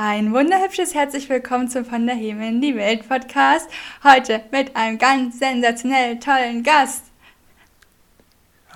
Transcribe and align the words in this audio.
Ein 0.00 0.32
wunderhübsches 0.32 0.94
herzlich 0.94 1.28
willkommen 1.28 1.68
zum 1.68 1.84
Von 1.84 2.06
der 2.06 2.14
Himmel 2.14 2.50
in 2.50 2.60
die 2.60 2.76
Welt 2.76 3.08
Podcast. 3.08 3.68
Heute 4.04 4.42
mit 4.52 4.76
einem 4.76 4.96
ganz 4.96 5.40
sensationell 5.40 6.20
tollen 6.20 6.62
Gast. 6.62 7.06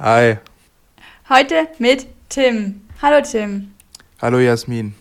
Hi. 0.00 0.38
Heute 1.28 1.68
mit 1.78 2.08
Tim. 2.28 2.80
Hallo 3.00 3.24
Tim. 3.24 3.72
Hallo 4.20 4.40
Jasmin. 4.40 4.96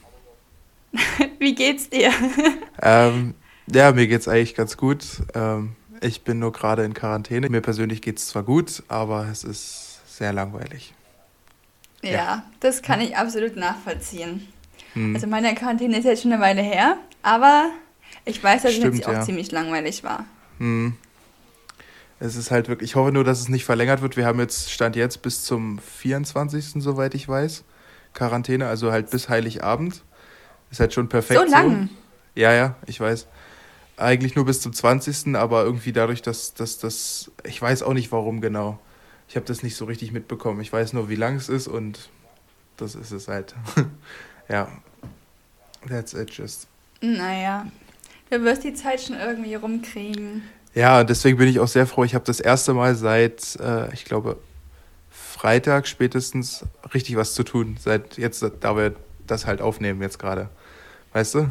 Wie 1.39 1.55
geht's 1.55 1.89
dir? 1.89 2.11
Ähm, 2.83 3.33
ja, 3.71 3.91
mir 3.91 4.07
geht's 4.07 4.27
eigentlich 4.27 4.53
ganz 4.53 4.77
gut. 4.77 5.03
Ähm, 5.33 5.75
ich 6.01 6.23
bin 6.23 6.37
nur 6.37 6.51
gerade 6.51 6.83
in 6.83 6.93
Quarantäne. 6.93 7.49
Mir 7.49 7.61
persönlich 7.61 8.03
geht's 8.03 8.27
zwar 8.27 8.43
gut, 8.43 8.83
aber 8.89 9.27
es 9.31 9.43
ist 9.43 10.01
sehr 10.17 10.33
langweilig. 10.33 10.93
Ja, 12.03 12.11
ja. 12.11 12.43
das 12.59 12.83
kann 12.83 13.01
ich 13.01 13.17
absolut 13.17 13.55
nachvollziehen. 13.55 14.47
Hm. 14.93 15.15
Also 15.15 15.27
meine 15.27 15.53
Quarantäne 15.55 15.97
ist 15.97 16.05
jetzt 16.05 16.23
schon 16.23 16.33
eine 16.33 16.41
Weile 16.41 16.61
her, 16.61 16.97
aber 17.23 17.69
ich 18.25 18.43
weiß, 18.43 18.63
dass 18.63 18.73
Stimmt, 18.73 18.93
es 18.93 18.99
jetzt 18.99 19.07
auch 19.07 19.13
ja. 19.13 19.23
ziemlich 19.23 19.51
langweilig 19.51 20.03
war. 20.03 20.25
Hm. 20.59 20.95
Es 22.19 22.35
ist 22.35 22.51
halt 22.51 22.67
wirklich, 22.67 22.91
ich 22.91 22.95
hoffe 22.95 23.11
nur, 23.11 23.23
dass 23.23 23.39
es 23.39 23.49
nicht 23.49 23.65
verlängert 23.65 24.01
wird. 24.01 24.15
Wir 24.15 24.25
haben 24.25 24.39
jetzt, 24.39 24.71
Stand 24.71 24.95
jetzt 24.95 25.23
bis 25.23 25.43
zum 25.43 25.79
24., 25.79 26.73
soweit 26.75 27.15
ich 27.15 27.27
weiß, 27.27 27.63
Quarantäne, 28.13 28.67
also 28.67 28.91
halt 28.91 29.09
bis 29.09 29.27
Heiligabend. 29.27 30.03
Ist 30.69 30.79
halt 30.79 30.93
schon 30.93 31.09
perfekt. 31.09 31.39
So 31.39 31.45
lang? 31.45 31.89
So. 31.89 32.41
Ja, 32.41 32.53
ja, 32.53 32.75
ich 32.85 32.99
weiß. 32.99 33.27
Eigentlich 33.97 34.35
nur 34.35 34.45
bis 34.45 34.61
zum 34.61 34.71
20., 34.71 35.35
aber 35.35 35.63
irgendwie 35.63 35.93
dadurch, 35.93 36.21
dass 36.21 36.53
das, 36.53 37.31
ich 37.43 37.61
weiß 37.61 37.83
auch 37.83 37.93
nicht 37.93 38.11
warum 38.11 38.39
genau. 38.39 38.79
Ich 39.27 39.35
habe 39.35 39.45
das 39.45 39.63
nicht 39.63 39.75
so 39.75 39.85
richtig 39.85 40.11
mitbekommen. 40.11 40.61
Ich 40.61 40.71
weiß 40.71 40.93
nur, 40.93 41.09
wie 41.09 41.15
lang 41.15 41.35
es 41.35 41.49
ist 41.49 41.67
und 41.67 42.09
das 42.77 42.95
ist 42.95 43.11
es 43.11 43.27
halt. 43.27 43.55
Ja. 44.51 44.67
That's 45.87 46.13
it 46.13 46.29
just. 46.31 46.67
Naja. 47.01 47.67
Du 48.29 48.43
wirst 48.43 48.63
die 48.63 48.73
Zeit 48.73 49.01
schon 49.01 49.17
irgendwie 49.17 49.55
rumkriegen. 49.55 50.43
Ja, 50.73 51.03
deswegen 51.03 51.37
bin 51.37 51.47
ich 51.47 51.59
auch 51.59 51.67
sehr 51.67 51.87
froh. 51.87 52.03
Ich 52.03 52.15
habe 52.15 52.25
das 52.25 52.39
erste 52.39 52.73
Mal 52.73 52.95
seit, 52.95 53.57
äh, 53.59 53.93
ich 53.93 54.05
glaube, 54.05 54.37
Freitag 55.09 55.87
spätestens 55.87 56.65
richtig 56.93 57.15
was 57.15 57.33
zu 57.33 57.43
tun. 57.43 57.77
Seit 57.79 58.17
jetzt, 58.17 58.45
da 58.59 58.77
wir 58.77 58.95
das 59.25 59.45
halt 59.45 59.61
aufnehmen 59.61 60.01
jetzt 60.01 60.19
gerade. 60.19 60.49
Weißt 61.13 61.35
du? 61.35 61.49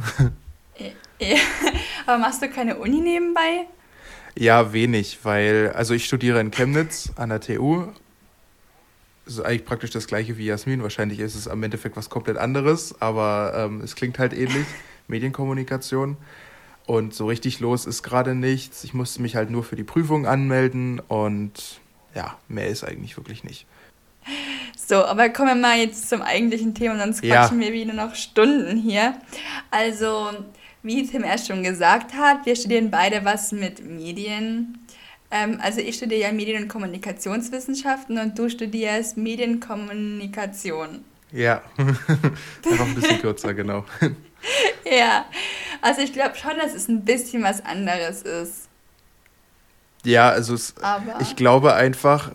Ja. 1.18 1.36
Aber 2.06 2.18
machst 2.18 2.40
du 2.40 2.48
keine 2.48 2.76
Uni 2.76 3.00
nebenbei? 3.00 3.66
Ja, 4.38 4.72
wenig, 4.72 5.18
weil, 5.22 5.72
also 5.74 5.92
ich 5.92 6.06
studiere 6.06 6.40
in 6.40 6.50
Chemnitz 6.50 7.10
an 7.16 7.28
der 7.28 7.40
TU 7.40 7.88
es 9.30 9.38
ist 9.38 9.44
eigentlich 9.44 9.64
praktisch 9.64 9.90
das 9.90 10.06
gleiche 10.06 10.36
wie 10.36 10.46
Jasmin. 10.46 10.82
Wahrscheinlich 10.82 11.20
ist 11.20 11.36
es 11.36 11.46
am 11.46 11.62
Endeffekt 11.62 11.96
was 11.96 12.10
komplett 12.10 12.36
anderes, 12.36 13.00
aber 13.00 13.52
ähm, 13.56 13.80
es 13.80 13.94
klingt 13.94 14.18
halt 14.18 14.32
ähnlich. 14.32 14.66
Medienkommunikation. 15.08 16.16
Und 16.86 17.14
so 17.14 17.26
richtig 17.26 17.60
los 17.60 17.86
ist 17.86 18.02
gerade 18.02 18.34
nichts. 18.34 18.82
Ich 18.84 18.94
musste 18.94 19.22
mich 19.22 19.36
halt 19.36 19.50
nur 19.50 19.62
für 19.62 19.76
die 19.76 19.84
Prüfung 19.84 20.26
anmelden 20.26 21.00
und 21.00 21.80
ja, 22.14 22.36
mehr 22.48 22.68
ist 22.68 22.82
eigentlich 22.82 23.16
wirklich 23.16 23.44
nicht. 23.44 23.66
So, 24.76 25.04
aber 25.04 25.28
kommen 25.28 25.48
wir 25.48 25.54
mal 25.54 25.78
jetzt 25.78 26.08
zum 26.08 26.22
eigentlichen 26.22 26.74
Thema, 26.74 26.98
sonst 26.98 27.22
quatschen 27.22 27.60
ja. 27.60 27.68
wir 27.68 27.72
wieder 27.72 27.92
noch 27.92 28.16
Stunden 28.16 28.76
hier. 28.76 29.14
Also, 29.70 30.30
wie 30.82 31.06
Tim 31.06 31.22
erst 31.22 31.46
schon 31.46 31.62
gesagt 31.62 32.14
hat, 32.14 32.44
wir 32.44 32.56
studieren 32.56 32.90
beide 32.90 33.24
was 33.24 33.52
mit 33.52 33.84
Medien, 33.84 34.78
ähm, 35.30 35.58
also 35.62 35.80
ich 35.80 35.96
studiere 35.96 36.20
ja 36.20 36.32
Medien- 36.32 36.62
und 36.62 36.68
Kommunikationswissenschaften 36.68 38.18
und 38.18 38.38
du 38.38 38.48
studierst 38.48 39.16
Medienkommunikation. 39.16 41.04
Ja, 41.32 41.62
einfach 41.78 42.86
ein 42.86 42.94
bisschen 42.94 43.20
kürzer, 43.20 43.54
genau. 43.54 43.84
ja, 44.84 45.26
also 45.80 46.00
ich 46.00 46.12
glaube 46.12 46.34
schon, 46.36 46.58
dass 46.58 46.74
es 46.74 46.88
ein 46.88 47.04
bisschen 47.04 47.42
was 47.42 47.64
anderes 47.64 48.22
ist. 48.22 48.68
Ja, 50.04 50.30
also 50.30 50.54
es, 50.54 50.74
ich 51.20 51.36
glaube 51.36 51.74
einfach, 51.74 52.32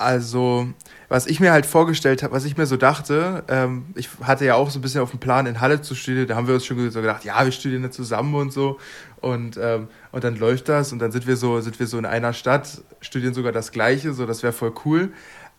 also 0.00 0.68
was 1.08 1.26
ich 1.26 1.40
mir 1.40 1.50
halt 1.50 1.66
vorgestellt 1.66 2.22
habe, 2.22 2.32
was 2.32 2.44
ich 2.44 2.56
mir 2.56 2.66
so 2.66 2.76
dachte, 2.76 3.42
ähm, 3.48 3.86
ich 3.96 4.08
hatte 4.22 4.44
ja 4.44 4.54
auch 4.54 4.70
so 4.70 4.78
ein 4.78 4.82
bisschen 4.82 5.00
auf 5.00 5.10
dem 5.10 5.18
Plan, 5.18 5.46
in 5.46 5.60
Halle 5.60 5.82
zu 5.82 5.94
studieren, 5.94 6.28
da 6.28 6.36
haben 6.36 6.46
wir 6.46 6.54
uns 6.54 6.64
schon 6.64 6.90
so 6.90 7.00
gedacht, 7.00 7.24
ja, 7.24 7.44
wir 7.44 7.50
studieren 7.50 7.82
da 7.82 7.90
zusammen 7.90 8.34
und 8.36 8.52
so. 8.52 8.78
Und, 9.20 9.58
ähm, 9.60 9.88
und 10.12 10.24
dann 10.24 10.36
läuft 10.36 10.68
das 10.68 10.92
und 10.92 11.00
dann 11.00 11.10
sind 11.10 11.26
wir 11.26 11.36
so, 11.36 11.60
sind 11.60 11.78
wir 11.80 11.86
so 11.86 11.98
in 11.98 12.06
einer 12.06 12.32
Stadt, 12.32 12.82
studieren 13.00 13.34
sogar 13.34 13.52
das 13.52 13.72
Gleiche, 13.72 14.12
so 14.12 14.24
das 14.24 14.42
wäre 14.42 14.52
voll 14.52 14.72
cool. 14.84 15.12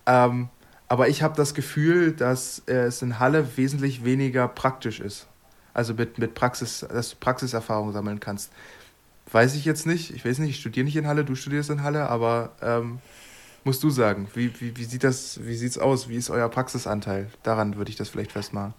Ähm, 0.06 0.50
aber 0.88 1.10
ich 1.10 1.22
habe 1.22 1.36
das 1.36 1.54
Gefühl, 1.54 2.14
dass 2.14 2.64
äh, 2.68 2.74
es 2.74 3.02
in 3.02 3.20
Halle 3.20 3.46
wesentlich 3.58 4.04
weniger 4.04 4.48
praktisch 4.48 5.00
ist. 5.00 5.28
Also 5.74 5.94
mit, 5.94 6.18
mit 6.18 6.34
Praxis, 6.34 6.86
dass 6.90 7.12
du 7.12 7.16
Praxiserfahrung 7.20 7.92
sammeln 7.92 8.20
kannst. 8.20 8.52
Weiß 9.32 9.56
ich 9.56 9.66
jetzt 9.66 9.86
nicht. 9.86 10.12
Ich 10.14 10.26
weiß 10.26 10.40
nicht, 10.40 10.50
ich 10.52 10.60
studiere 10.60 10.86
nicht 10.86 10.96
in 10.98 11.08
Halle, 11.08 11.24
du 11.24 11.36
studierst 11.36 11.70
in 11.70 11.84
Halle, 11.84 12.10
aber 12.10 12.52
ähm, 12.62 13.00
musst 13.64 13.84
du 13.84 13.90
sagen. 13.90 14.28
Wie, 14.34 14.52
wie, 14.60 14.76
wie 14.76 14.84
sieht 14.84 15.04
das, 15.04 15.40
wie 15.44 15.56
sieht's 15.56 15.78
aus? 15.78 16.10
Wie 16.10 16.16
ist 16.16 16.30
euer 16.30 16.50
Praxisanteil? 16.50 17.28
Daran 17.44 17.78
würde 17.78 17.92
ich 17.92 17.98
das 17.98 18.10
vielleicht 18.10 18.32
festmachen. 18.32 18.74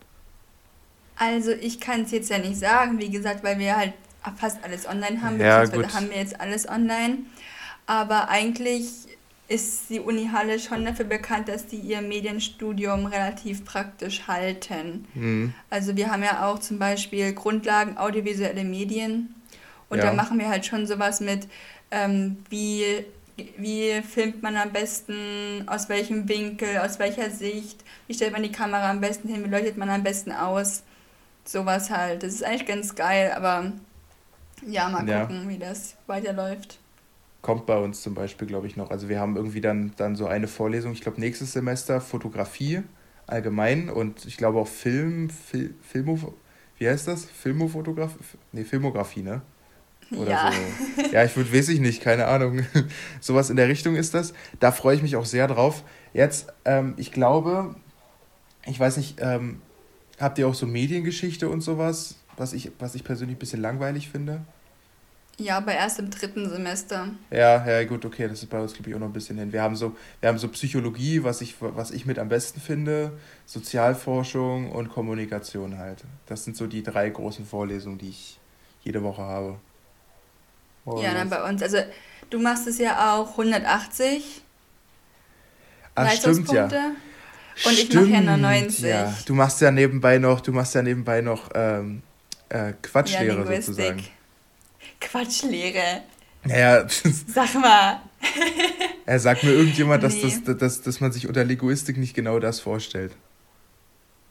Also 1.16 1.52
ich 1.52 1.80
kann 1.80 2.02
es 2.02 2.10
jetzt 2.10 2.30
ja 2.30 2.38
nicht 2.38 2.58
sagen, 2.58 2.98
wie 2.98 3.10
gesagt, 3.10 3.44
weil 3.44 3.58
wir 3.58 3.76
halt 3.76 3.92
fast 4.36 4.62
alles 4.64 4.88
online 4.88 5.22
haben, 5.22 5.40
ja, 5.40 5.60
beziehungsweise 5.60 5.96
haben 5.96 6.10
wir 6.10 6.16
jetzt 6.16 6.40
alles 6.40 6.68
online. 6.68 7.18
Aber 7.86 8.28
eigentlich 8.28 8.86
ist 9.48 9.90
die 9.90 10.00
Uni 10.00 10.30
Halle 10.32 10.58
schon 10.58 10.84
dafür 10.84 11.04
bekannt, 11.04 11.48
dass 11.48 11.66
die 11.66 11.76
ihr 11.76 12.00
Medienstudium 12.00 13.06
relativ 13.06 13.64
praktisch 13.64 14.26
halten. 14.26 15.06
Mhm. 15.14 15.54
Also 15.68 15.96
wir 15.96 16.10
haben 16.10 16.22
ja 16.22 16.46
auch 16.46 16.58
zum 16.58 16.78
Beispiel 16.78 17.34
Grundlagen 17.34 17.98
audiovisuelle 17.98 18.64
Medien 18.64 19.34
und 19.90 19.98
ja. 19.98 20.06
da 20.06 20.12
machen 20.14 20.38
wir 20.38 20.48
halt 20.48 20.64
schon 20.64 20.86
sowas 20.86 21.20
mit, 21.20 21.48
ähm, 21.90 22.38
wie 22.48 23.04
wie 23.56 24.02
filmt 24.02 24.42
man 24.42 24.56
am 24.56 24.72
besten, 24.72 25.64
aus 25.66 25.88
welchem 25.88 26.28
Winkel, 26.28 26.78
aus 26.78 26.98
welcher 26.98 27.30
Sicht, 27.30 27.84
wie 28.06 28.14
stellt 28.14 28.32
man 28.32 28.42
die 28.42 28.52
Kamera 28.52 28.90
am 28.90 29.00
besten 29.00 29.28
hin, 29.28 29.44
wie 29.44 29.48
leuchtet 29.48 29.76
man 29.76 29.90
am 29.90 30.02
besten 30.02 30.32
aus. 30.32 30.82
Sowas 31.44 31.90
halt. 31.90 32.22
Das 32.22 32.34
ist 32.34 32.44
eigentlich 32.44 32.66
ganz 32.66 32.94
geil, 32.94 33.32
aber 33.34 33.72
ja, 34.66 34.88
mal 34.88 35.00
gucken, 35.00 35.44
ja. 35.44 35.48
wie 35.48 35.58
das 35.58 35.96
weiterläuft. 36.06 36.78
Kommt 37.40 37.66
bei 37.66 37.76
uns 37.76 38.02
zum 38.02 38.14
Beispiel, 38.14 38.46
glaube 38.46 38.68
ich, 38.68 38.76
noch. 38.76 38.90
Also 38.90 39.08
wir 39.08 39.18
haben 39.18 39.36
irgendwie 39.36 39.60
dann, 39.60 39.92
dann 39.96 40.14
so 40.14 40.26
eine 40.26 40.46
Vorlesung, 40.46 40.92
ich 40.92 41.00
glaube 41.00 41.20
nächstes 41.20 41.52
Semester 41.52 42.00
Fotografie 42.00 42.82
allgemein 43.26 43.88
und 43.88 44.24
ich 44.26 44.36
glaube 44.36 44.60
auch 44.60 44.68
Film, 44.68 45.30
Fil 45.30 45.74
Filmo, 45.82 46.34
wie 46.78 46.88
heißt 46.88 47.08
das? 47.08 47.24
Filmofotografie? 47.24 48.18
Nee, 48.52 48.64
Filmografie, 48.64 49.22
ne? 49.22 49.42
Oder 50.16 50.30
ja. 50.30 50.52
so. 50.52 51.02
Ja, 51.12 51.24
ich 51.24 51.36
würde, 51.36 51.52
weiß 51.52 51.68
ich 51.68 51.80
nicht, 51.80 52.02
keine 52.02 52.26
Ahnung. 52.26 52.64
Sowas 53.20 53.50
in 53.50 53.56
der 53.56 53.68
Richtung 53.68 53.96
ist 53.96 54.14
das. 54.14 54.32
Da 54.60 54.72
freue 54.72 54.96
ich 54.96 55.02
mich 55.02 55.16
auch 55.16 55.24
sehr 55.24 55.48
drauf. 55.48 55.82
Jetzt, 56.12 56.52
ähm, 56.64 56.94
ich 56.96 57.12
glaube, 57.12 57.74
ich 58.66 58.78
weiß 58.78 58.96
nicht, 58.96 59.18
ähm, 59.20 59.60
habt 60.20 60.38
ihr 60.38 60.46
auch 60.48 60.54
so 60.54 60.66
Mediengeschichte 60.66 61.48
und 61.48 61.60
sowas, 61.60 62.16
was 62.36 62.52
ich, 62.52 62.72
was 62.78 62.94
ich 62.94 63.04
persönlich 63.04 63.36
ein 63.36 63.40
bisschen 63.40 63.60
langweilig 63.60 64.08
finde? 64.10 64.42
Ja, 65.38 65.56
aber 65.56 65.74
erst 65.74 65.98
im 65.98 66.10
dritten 66.10 66.48
Semester. 66.48 67.08
Ja, 67.30 67.66
ja, 67.66 67.84
gut, 67.84 68.04
okay, 68.04 68.28
das 68.28 68.42
ist 68.42 68.50
bei 68.50 68.60
uns, 68.60 68.74
glaube 68.74 68.90
ich, 68.90 68.96
auch 68.96 69.00
noch 69.00 69.06
ein 69.06 69.12
bisschen 69.12 69.38
hin. 69.38 69.52
Wir 69.52 69.62
haben 69.62 69.76
so, 69.76 69.96
wir 70.20 70.28
haben 70.28 70.38
so 70.38 70.48
Psychologie, 70.48 71.24
was 71.24 71.40
ich, 71.40 71.56
was 71.58 71.90
ich 71.90 72.04
mit 72.04 72.18
am 72.18 72.28
besten 72.28 72.60
finde, 72.60 73.12
Sozialforschung 73.46 74.70
und 74.70 74.90
Kommunikation 74.90 75.78
halt. 75.78 76.04
Das 76.26 76.44
sind 76.44 76.56
so 76.56 76.66
die 76.66 76.82
drei 76.82 77.08
großen 77.08 77.46
Vorlesungen, 77.46 77.98
die 77.98 78.10
ich 78.10 78.38
jede 78.82 79.02
Woche 79.02 79.22
habe. 79.22 79.58
Ja, 80.86 81.14
dann 81.14 81.30
bei 81.30 81.42
uns. 81.42 81.62
Also 81.62 81.78
du 82.30 82.38
machst 82.38 82.66
es 82.66 82.78
ja 82.78 83.14
auch 83.14 83.30
180 83.32 84.42
Ach, 85.94 86.04
Leistungspunkte. 86.04 86.66
Stimmt, 86.66 86.72
ja. 86.72 87.70
Und 87.70 87.78
ich 87.78 87.92
mache 87.94 88.06
ja 88.06 88.20
nur 88.20 88.36
90. 88.38 88.80
Ja. 88.84 89.14
Du 89.26 89.34
machst 89.34 89.60
ja 89.60 89.70
nebenbei 89.70 90.18
noch, 90.18 90.40
du 90.40 90.52
machst 90.52 90.74
ja 90.74 90.82
nebenbei 90.82 91.20
noch 91.20 91.50
ähm, 91.54 92.02
äh, 92.48 92.72
Quatschlehre 92.82 93.44
ja, 93.44 93.62
sozusagen. 93.62 94.04
Quatschlehre. 95.00 96.02
Naja. 96.44 96.86
Sag 97.26 97.54
mal. 97.54 98.00
er 99.04 99.20
sagt 99.20 99.44
mir 99.44 99.50
irgendjemand, 99.50 100.02
dass, 100.02 100.14
nee. 100.14 100.40
das, 100.44 100.56
dass, 100.58 100.82
dass 100.82 101.00
man 101.00 101.12
sich 101.12 101.28
unter 101.28 101.44
Linguistik 101.44 101.98
nicht 101.98 102.14
genau 102.14 102.38
das 102.38 102.60
vorstellt. 102.60 103.12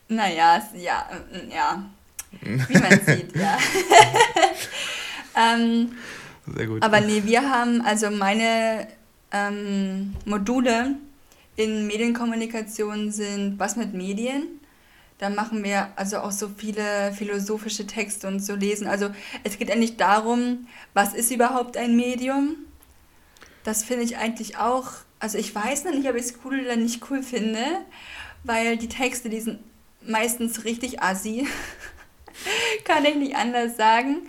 Naja, 0.07 0.61
ja, 0.75 1.09
ja. 1.49 1.83
Wie 2.41 2.77
man 2.77 2.99
sieht, 3.05 3.35
ja. 3.35 3.57
ähm, 5.55 5.93
sehr 6.55 6.67
gut. 6.67 6.83
Aber 6.83 7.01
nee, 7.01 7.23
wir 7.25 7.49
haben, 7.49 7.81
also 7.81 8.09
meine 8.11 8.87
ähm, 9.31 10.15
Module 10.25 10.95
in 11.55 11.87
Medienkommunikation 11.87 13.11
sind 13.11 13.59
was 13.59 13.75
mit 13.75 13.93
Medien. 13.93 14.47
Da 15.17 15.29
machen 15.29 15.63
wir 15.63 15.89
also 15.97 16.17
auch 16.19 16.31
so 16.31 16.49
viele 16.49 17.13
philosophische 17.13 17.85
Texte 17.85 18.27
und 18.27 18.39
so 18.39 18.55
lesen. 18.55 18.87
Also 18.87 19.11
es 19.43 19.59
geht 19.59 19.69
eigentlich 19.69 19.97
darum, 19.97 20.67
was 20.93 21.13
ist 21.13 21.31
überhaupt 21.31 21.77
ein 21.77 21.95
Medium? 21.95 22.55
Das 23.63 23.83
finde 23.83 24.03
ich 24.03 24.17
eigentlich 24.17 24.57
auch, 24.57 24.93
also 25.19 25.37
ich 25.37 25.53
weiß 25.53 25.85
noch 25.85 25.93
nicht, 25.93 26.09
ob 26.09 26.15
ich 26.15 26.23
es 26.23 26.39
cool 26.43 26.61
oder 26.61 26.75
nicht 26.75 27.09
cool 27.11 27.21
finde, 27.21 27.63
weil 28.43 28.77
die 28.77 28.89
Texte, 28.89 29.29
die 29.29 29.41
sind 29.41 29.59
meistens 30.01 30.63
richtig 30.65 31.03
assi. 31.03 31.47
kann 32.85 33.05
ich 33.05 33.15
nicht 33.15 33.35
anders 33.35 33.77
sagen. 33.77 34.21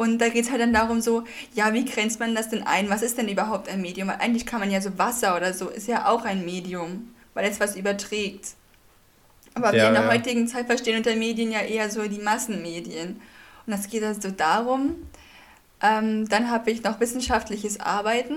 Und 0.00 0.18
da 0.18 0.30
geht 0.30 0.46
es 0.46 0.50
halt 0.50 0.62
dann 0.62 0.72
darum, 0.72 1.02
so, 1.02 1.24
ja, 1.52 1.74
wie 1.74 1.84
grenzt 1.84 2.20
man 2.20 2.34
das 2.34 2.48
denn 2.48 2.62
ein? 2.62 2.88
Was 2.88 3.02
ist 3.02 3.18
denn 3.18 3.28
überhaupt 3.28 3.68
ein 3.68 3.82
Medium? 3.82 4.08
Weil 4.08 4.16
eigentlich 4.16 4.46
kann 4.46 4.58
man 4.58 4.70
ja 4.70 4.80
so 4.80 4.96
Wasser 4.96 5.36
oder 5.36 5.52
so, 5.52 5.68
ist 5.68 5.88
ja 5.88 6.08
auch 6.08 6.24
ein 6.24 6.46
Medium, 6.46 7.10
weil 7.34 7.46
es 7.46 7.60
was 7.60 7.76
überträgt. 7.76 8.54
Aber 9.52 9.66
ja, 9.66 9.72
wir 9.74 9.88
in 9.88 9.94
der 9.94 10.04
ja. 10.04 10.10
heutigen 10.10 10.48
Zeit 10.48 10.64
verstehen 10.64 10.96
unter 10.96 11.14
Medien 11.16 11.52
ja 11.52 11.60
eher 11.60 11.90
so 11.90 12.08
die 12.08 12.18
Massenmedien. 12.18 13.20
Und 13.66 13.76
das 13.76 13.90
geht 13.90 14.02
also 14.02 14.30
darum. 14.30 14.96
Ähm, 15.82 16.26
dann 16.30 16.50
habe 16.50 16.70
ich 16.70 16.82
noch 16.82 16.98
wissenschaftliches 16.98 17.78
Arbeiten. 17.78 18.36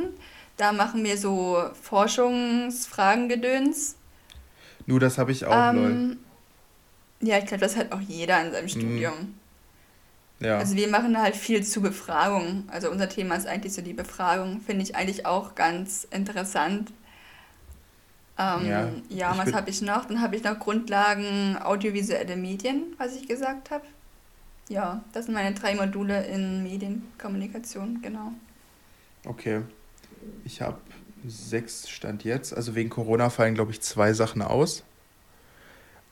Da 0.58 0.74
machen 0.74 1.02
wir 1.06 1.18
so 1.18 1.64
Forschungsfragengedöns. 1.82 3.96
Nur 4.86 5.00
das 5.00 5.18
habe 5.18 5.32
ich 5.32 5.46
auch, 5.46 5.74
ähm, 5.74 6.18
Ja, 7.22 7.38
ich 7.38 7.46
glaube, 7.46 7.62
das 7.62 7.78
hat 7.78 7.94
auch 7.94 8.02
jeder 8.02 8.46
in 8.46 8.52
seinem 8.52 8.66
mhm. 8.66 8.70
Ja. 10.44 10.58
Also 10.58 10.76
wir 10.76 10.90
machen 10.90 11.18
halt 11.20 11.36
viel 11.36 11.64
zu 11.64 11.82
Befragung. 11.82 12.66
Also 12.68 12.92
unser 12.92 13.08
Thema 13.08 13.36
ist 13.36 13.48
eigentlich 13.48 13.74
so 13.74 13.82
die 13.82 13.94
Befragung. 13.94 14.60
Finde 14.62 14.84
ich 14.84 14.96
eigentlich 14.96 15.26
auch 15.26 15.56
ganz 15.56 16.06
interessant. 16.12 16.92
Ähm, 18.38 18.66
ja, 18.66 18.90
ja 19.10 19.38
was 19.38 19.54
habe 19.54 19.70
ich 19.70 19.82
noch? 19.82 20.06
Dann 20.06 20.22
habe 20.22 20.36
ich 20.36 20.44
noch 20.44 20.60
Grundlagen 20.60 21.58
audiovisuelle 21.58 22.36
Medien, 22.36 22.94
was 22.98 23.16
ich 23.16 23.28
gesagt 23.28 23.72
habe. 23.72 23.86
Ja, 24.70 25.04
das 25.14 25.26
sind 25.26 25.34
meine 25.34 25.54
drei 25.54 25.76
Module 25.76 26.26
in 26.26 26.64
Medienkommunikation, 26.64 28.02
genau. 28.02 28.34
Okay. 29.26 29.62
Ich 30.46 30.62
habe 30.62 30.78
sechs 31.26 31.90
Stand 31.90 32.24
jetzt. 32.24 32.54
Also 32.54 32.76
wegen 32.76 32.90
Corona 32.90 33.30
fallen, 33.30 33.56
glaube 33.56 33.72
ich, 33.72 33.82
zwei 33.82 34.14
Sachen 34.14 34.42
aus. 34.42 34.84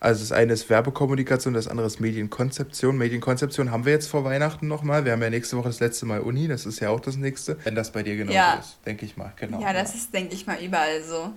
Also 0.02 0.22
das 0.22 0.32
eine 0.32 0.54
ist 0.54 0.68
Werbekommunikation, 0.68 1.54
das 1.54 1.68
andere 1.68 1.86
ist 1.86 2.00
Medienkonzeption. 2.00 2.98
Medienkonzeption 2.98 3.70
haben 3.70 3.86
wir 3.86 3.94
jetzt 3.94 4.08
vor 4.08 4.24
Weihnachten 4.24 4.68
nochmal. 4.68 5.06
Wir 5.06 5.12
haben 5.12 5.22
ja 5.22 5.30
nächste 5.30 5.58
Woche 5.58 5.68
das 5.68 5.80
letzte 5.80 6.08
Mal 6.08 6.22
Uni, 6.22 6.48
das 6.48 6.66
ist 6.66 6.80
ja 6.80 6.90
auch 6.90 7.00
das 7.00 7.18
nächste. 7.18 7.60
Wenn 7.64 7.76
das 7.76 7.92
bei 7.92 8.02
dir 8.02 8.18
genau 8.18 8.32
ja. 8.32 8.56
ist, 8.56 8.80
denke 8.84 9.06
ich 9.06 9.16
mal. 9.16 9.32
Genau. 9.36 9.62
Ja, 9.62 9.74
das 9.74 9.94
ist, 9.94 10.12
denke 10.12 10.34
ich 10.34 10.48
mal, 10.48 10.58
überall 10.60 11.04
so. 11.04 11.32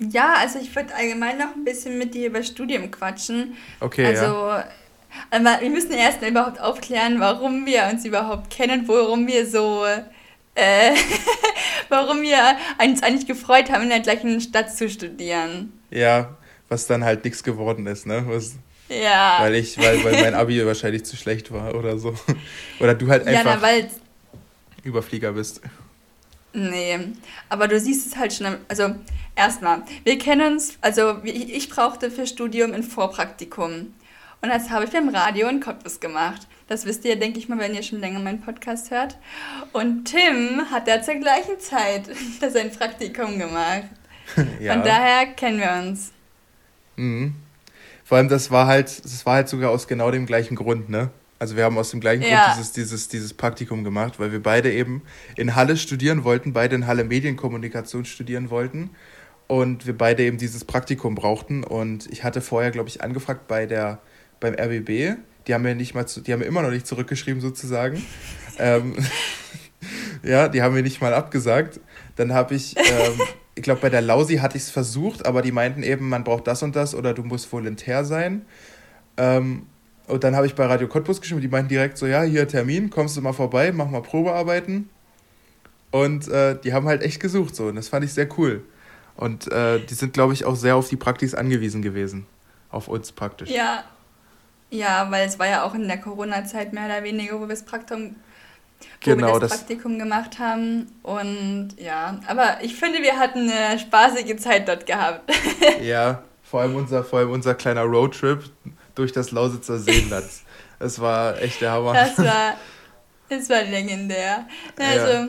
Ja, 0.00 0.34
also 0.36 0.58
ich 0.58 0.74
würde 0.74 0.92
allgemein 0.96 1.38
noch 1.38 1.54
ein 1.54 1.64
bisschen 1.64 1.96
mit 1.96 2.12
dir 2.12 2.26
über 2.26 2.42
Studium 2.42 2.90
quatschen. 2.90 3.54
Okay. 3.78 4.06
Also, 4.06 4.24
ja. 4.24 4.64
aber 5.30 5.60
wir 5.60 5.70
müssen 5.70 5.92
erst 5.92 6.22
überhaupt 6.22 6.60
aufklären, 6.60 7.20
warum 7.20 7.66
wir 7.66 7.88
uns 7.92 8.04
überhaupt 8.04 8.50
kennen, 8.50 8.88
warum 8.88 9.28
wir 9.28 9.46
so, 9.46 9.84
äh, 10.56 10.90
warum 11.88 12.20
wir 12.20 12.56
uns 12.82 13.04
eigentlich 13.04 13.28
gefreut 13.28 13.70
haben, 13.70 13.84
in 13.84 13.90
der 13.90 14.00
gleichen 14.00 14.40
Stadt 14.40 14.76
zu 14.76 14.90
studieren. 14.90 15.72
Ja, 15.90 16.36
was 16.68 16.86
dann 16.86 17.04
halt 17.04 17.24
nichts 17.24 17.42
geworden 17.42 17.86
ist, 17.86 18.06
ne? 18.06 18.24
Was, 18.26 18.54
ja. 18.88 19.38
Weil 19.40 19.56
ich, 19.56 19.78
weil, 19.78 20.02
weil 20.04 20.20
mein 20.20 20.34
Abi 20.34 20.64
wahrscheinlich 20.66 21.04
zu 21.04 21.16
schlecht 21.16 21.52
war 21.52 21.74
oder 21.74 21.98
so. 21.98 22.14
Oder 22.80 22.94
du 22.94 23.08
halt 23.08 23.26
einfach 23.26 23.62
ja, 23.62 23.78
na, 23.82 23.88
Überflieger 24.84 25.32
bist. 25.32 25.60
Nee, 26.52 26.98
aber 27.48 27.68
du 27.68 27.78
siehst 27.78 28.06
es 28.06 28.16
halt 28.16 28.32
schon, 28.32 28.56
also 28.68 28.94
erstmal, 29.34 29.82
wir 30.04 30.16
kennen 30.16 30.54
uns, 30.54 30.78
also 30.80 31.18
ich 31.24 31.68
brauchte 31.68 32.10
für 32.10 32.26
Studium 32.26 32.72
ein 32.72 32.82
Vorpraktikum. 32.82 33.92
Und 34.40 34.48
das 34.48 34.70
habe 34.70 34.84
ich 34.84 34.90
beim 34.90 35.08
Radio 35.08 35.48
in 35.48 35.60
Cottbus 35.60 36.00
gemacht. 36.00 36.46
Das 36.68 36.84
wisst 36.86 37.04
ihr, 37.04 37.16
denke 37.16 37.38
ich 37.38 37.48
mal, 37.48 37.58
wenn 37.58 37.74
ihr 37.74 37.82
schon 37.82 38.00
länger 38.00 38.20
meinen 38.20 38.40
Podcast 38.40 38.90
hört. 38.90 39.18
Und 39.72 40.04
Tim 40.04 40.70
hat 40.70 40.88
da 40.88 41.02
zur 41.02 41.16
gleichen 41.16 41.58
Zeit 41.58 42.04
sein 42.52 42.70
Praktikum 42.70 43.38
gemacht. 43.38 43.84
ja. 44.60 44.72
Von 44.72 44.82
daher 44.82 45.26
kennen 45.26 45.58
wir 45.58 45.88
uns. 45.88 46.12
Mhm. 46.96 47.34
Vor 48.04 48.18
allem, 48.18 48.28
das 48.28 48.50
war 48.50 48.66
halt, 48.66 49.04
das 49.04 49.26
war 49.26 49.34
halt 49.34 49.48
sogar 49.48 49.70
aus 49.70 49.88
genau 49.88 50.10
dem 50.10 50.26
gleichen 50.26 50.54
Grund, 50.54 50.88
ne? 50.88 51.10
Also 51.38 51.56
wir 51.56 51.64
haben 51.64 51.76
aus 51.76 51.90
dem 51.90 52.00
gleichen 52.00 52.22
ja. 52.22 52.44
Grund 52.44 52.58
dieses, 52.58 52.72
dieses, 52.72 53.08
dieses 53.08 53.34
Praktikum 53.34 53.84
gemacht, 53.84 54.18
weil 54.18 54.32
wir 54.32 54.42
beide 54.42 54.72
eben 54.72 55.02
in 55.36 55.54
Halle 55.54 55.76
studieren 55.76 56.24
wollten, 56.24 56.52
beide 56.52 56.76
in 56.76 56.86
Halle 56.86 57.04
Medienkommunikation 57.04 58.04
studieren 58.04 58.48
wollten 58.48 58.90
und 59.46 59.86
wir 59.86 59.96
beide 59.96 60.22
eben 60.24 60.38
dieses 60.38 60.64
Praktikum 60.64 61.14
brauchten. 61.14 61.62
Und 61.62 62.10
ich 62.10 62.24
hatte 62.24 62.40
vorher, 62.40 62.70
glaube 62.70 62.88
ich, 62.88 63.02
angefragt 63.02 63.48
bei 63.48 63.66
der, 63.66 64.00
beim 64.40 64.54
RBB. 64.54 65.18
Die 65.46 65.54
haben 65.54 65.62
mir 65.62 65.74
nicht 65.74 65.94
mal 65.94 66.06
zu, 66.06 66.20
die 66.20 66.32
haben 66.32 66.40
mir 66.40 66.46
immer 66.46 66.62
noch 66.62 66.70
nicht 66.70 66.86
zurückgeschrieben, 66.86 67.40
sozusagen. 67.40 68.04
ähm, 68.58 68.94
ja, 70.22 70.48
die 70.48 70.62
haben 70.62 70.74
mir 70.74 70.82
nicht 70.82 71.00
mal 71.00 71.14
abgesagt. 71.14 71.80
Dann 72.16 72.32
habe 72.32 72.54
ich 72.54 72.76
ähm, 72.76 73.20
ich 73.56 73.62
glaube, 73.62 73.80
bei 73.80 73.90
der 73.90 74.02
Lausi 74.02 74.36
hatte 74.36 74.56
ich 74.56 74.64
es 74.64 74.70
versucht, 74.70 75.26
aber 75.26 75.40
die 75.42 75.50
meinten 75.50 75.82
eben, 75.82 76.08
man 76.08 76.24
braucht 76.24 76.46
das 76.46 76.62
und 76.62 76.76
das 76.76 76.94
oder 76.94 77.14
du 77.14 77.22
musst 77.22 77.50
volontär 77.50 78.04
sein. 78.04 78.44
Ähm, 79.16 79.66
und 80.06 80.22
dann 80.22 80.36
habe 80.36 80.46
ich 80.46 80.54
bei 80.54 80.66
Radio 80.66 80.86
Cottbus 80.86 81.20
geschrieben, 81.20 81.40
die 81.40 81.48
meinten 81.48 81.70
direkt 81.70 81.96
so, 81.96 82.06
ja, 82.06 82.22
hier 82.22 82.46
Termin, 82.46 82.90
kommst 82.90 83.16
du 83.16 83.22
mal 83.22 83.32
vorbei, 83.32 83.72
mach 83.72 83.88
mal 83.88 84.02
Probearbeiten. 84.02 84.90
Und 85.90 86.28
äh, 86.28 86.60
die 86.60 86.74
haben 86.74 86.86
halt 86.86 87.02
echt 87.02 87.18
gesucht 87.18 87.56
so 87.56 87.66
und 87.66 87.76
das 87.76 87.88
fand 87.88 88.04
ich 88.04 88.12
sehr 88.12 88.28
cool. 88.38 88.62
Und 89.16 89.50
äh, 89.50 89.80
die 89.80 89.94
sind, 89.94 90.12
glaube 90.12 90.34
ich, 90.34 90.44
auch 90.44 90.54
sehr 90.54 90.76
auf 90.76 90.90
die 90.90 90.96
Praxis 90.96 91.34
angewiesen 91.34 91.80
gewesen. 91.80 92.26
Auf 92.70 92.88
uns 92.88 93.12
praktisch. 93.12 93.50
Ja. 93.50 93.84
Ja, 94.68 95.10
weil 95.10 95.26
es 95.26 95.38
war 95.38 95.46
ja 95.46 95.62
auch 95.62 95.74
in 95.74 95.86
der 95.86 95.98
Corona-Zeit 95.98 96.72
mehr 96.72 96.86
oder 96.86 97.02
weniger, 97.02 97.36
wo 97.36 97.42
wir 97.42 97.48
das 97.48 97.64
Praktikum 97.64 98.16
wo 99.02 99.10
genau, 99.10 99.34
wir 99.34 99.40
das, 99.40 99.50
das 99.50 99.58
Praktikum 99.60 99.98
gemacht 99.98 100.38
haben. 100.38 100.86
Und 101.02 101.70
ja, 101.78 102.20
aber 102.26 102.58
ich 102.62 102.74
finde, 102.76 103.02
wir 103.02 103.18
hatten 103.18 103.50
eine 103.50 103.78
spaßige 103.78 104.36
Zeit 104.36 104.68
dort 104.68 104.86
gehabt. 104.86 105.30
ja, 105.82 106.22
vor 106.42 106.60
allem 106.62 106.76
unser, 106.76 107.04
vor 107.04 107.20
allem 107.20 107.30
unser 107.30 107.54
kleiner 107.54 107.82
Roadtrip 107.82 108.44
durch 108.94 109.12
das 109.12 109.30
Lausitzer 109.30 109.78
Seenland. 109.78 110.26
Es 110.78 111.00
war 111.00 111.40
echt 111.40 111.60
der 111.60 111.72
Hammer. 111.72 111.92
Das 111.94 112.18
war, 112.18 112.54
das 113.28 113.48
war 113.48 113.62
legendär. 113.62 114.46
Also, 114.78 115.12
ja. 115.12 115.28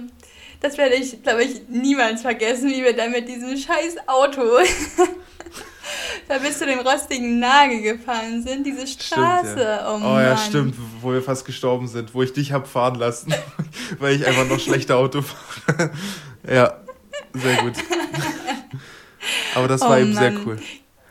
das 0.59 0.77
werde 0.77 0.95
ich, 0.95 1.21
glaube 1.23 1.43
ich, 1.43 1.67
niemals 1.69 2.21
vergessen, 2.21 2.69
wie 2.69 2.83
wir 2.83 2.95
da 2.95 3.07
mit 3.07 3.27
diesem 3.27 3.55
scheiß 3.57 4.07
Auto 4.07 4.41
da 6.27 6.37
bis 6.39 6.59
zu 6.59 6.65
dem 6.65 6.79
rostigen 6.79 7.39
Nagel 7.39 7.81
gefallen 7.81 8.43
sind, 8.43 8.65
diese 8.65 8.87
Straße. 8.87 9.51
Stimmt, 9.51 9.61
ja. 9.61 9.93
Oh, 9.93 9.99
oh 10.03 10.19
ja, 10.19 10.37
stimmt, 10.37 10.75
wo 11.01 11.11
wir 11.11 11.21
fast 11.21 11.45
gestorben 11.45 11.87
sind, 11.87 12.13
wo 12.13 12.23
ich 12.23 12.33
dich 12.33 12.51
hab 12.51 12.67
fahren 12.67 12.95
lassen, 12.95 13.33
weil 13.99 14.15
ich 14.15 14.25
einfach 14.25 14.47
noch 14.47 14.59
schlechter 14.59 14.97
Auto 14.97 15.21
fahre. 15.21 15.91
ja, 16.49 16.77
sehr 17.33 17.57
gut. 17.57 17.73
Aber 19.55 19.67
das 19.67 19.81
war 19.81 19.97
oh, 19.97 20.01
eben 20.01 20.13
Mann. 20.13 20.23
sehr 20.23 20.45
cool. 20.45 20.57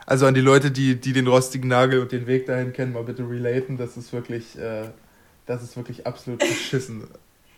Also 0.07 0.27
an 0.27 0.35
die 0.35 0.41
Leute, 0.41 0.71
die, 0.71 1.01
die 1.01 1.13
den 1.13 1.27
rostigen 1.27 1.69
Nagel 1.69 2.01
und 2.01 2.13
den 2.13 2.27
Weg 2.27 2.47
dahin 2.47 2.73
kennen, 2.73 2.93
mal 2.93 3.03
bitte 3.03 3.29
relaten. 3.29 3.77
Das 3.77 3.97
ist 3.97 4.13
wirklich, 4.13 4.57
äh, 4.57 4.85
das 5.47 5.63
ist 5.65 5.77
wirklich 5.77 6.07
absolut 6.07 6.39
beschissen 6.39 7.09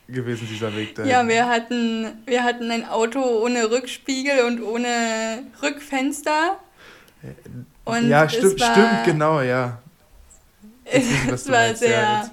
gewesen, 0.09 0.49
dieser 0.51 0.75
Weg 0.75 0.95
dahin. 0.95 1.11
Ja, 1.11 1.29
wir 1.29 1.47
hatten, 1.47 2.07
wir 2.25 2.43
hatten 2.43 2.71
ein 2.71 2.89
Auto 2.89 3.21
ohne 3.21 3.71
Rückspiegel 3.71 4.45
und 4.47 4.63
ohne 4.63 5.43
Rückfenster. 5.63 6.59
Und 7.85 8.09
ja, 8.09 8.29
stimmt, 8.29 8.61
war, 8.61 8.73
stimmt, 8.73 9.05
genau, 9.05 9.41
ja. 9.41 9.79
Wissen, 10.91 11.29
es 11.33 11.51
war 11.51 11.75
sehr. 11.75 12.31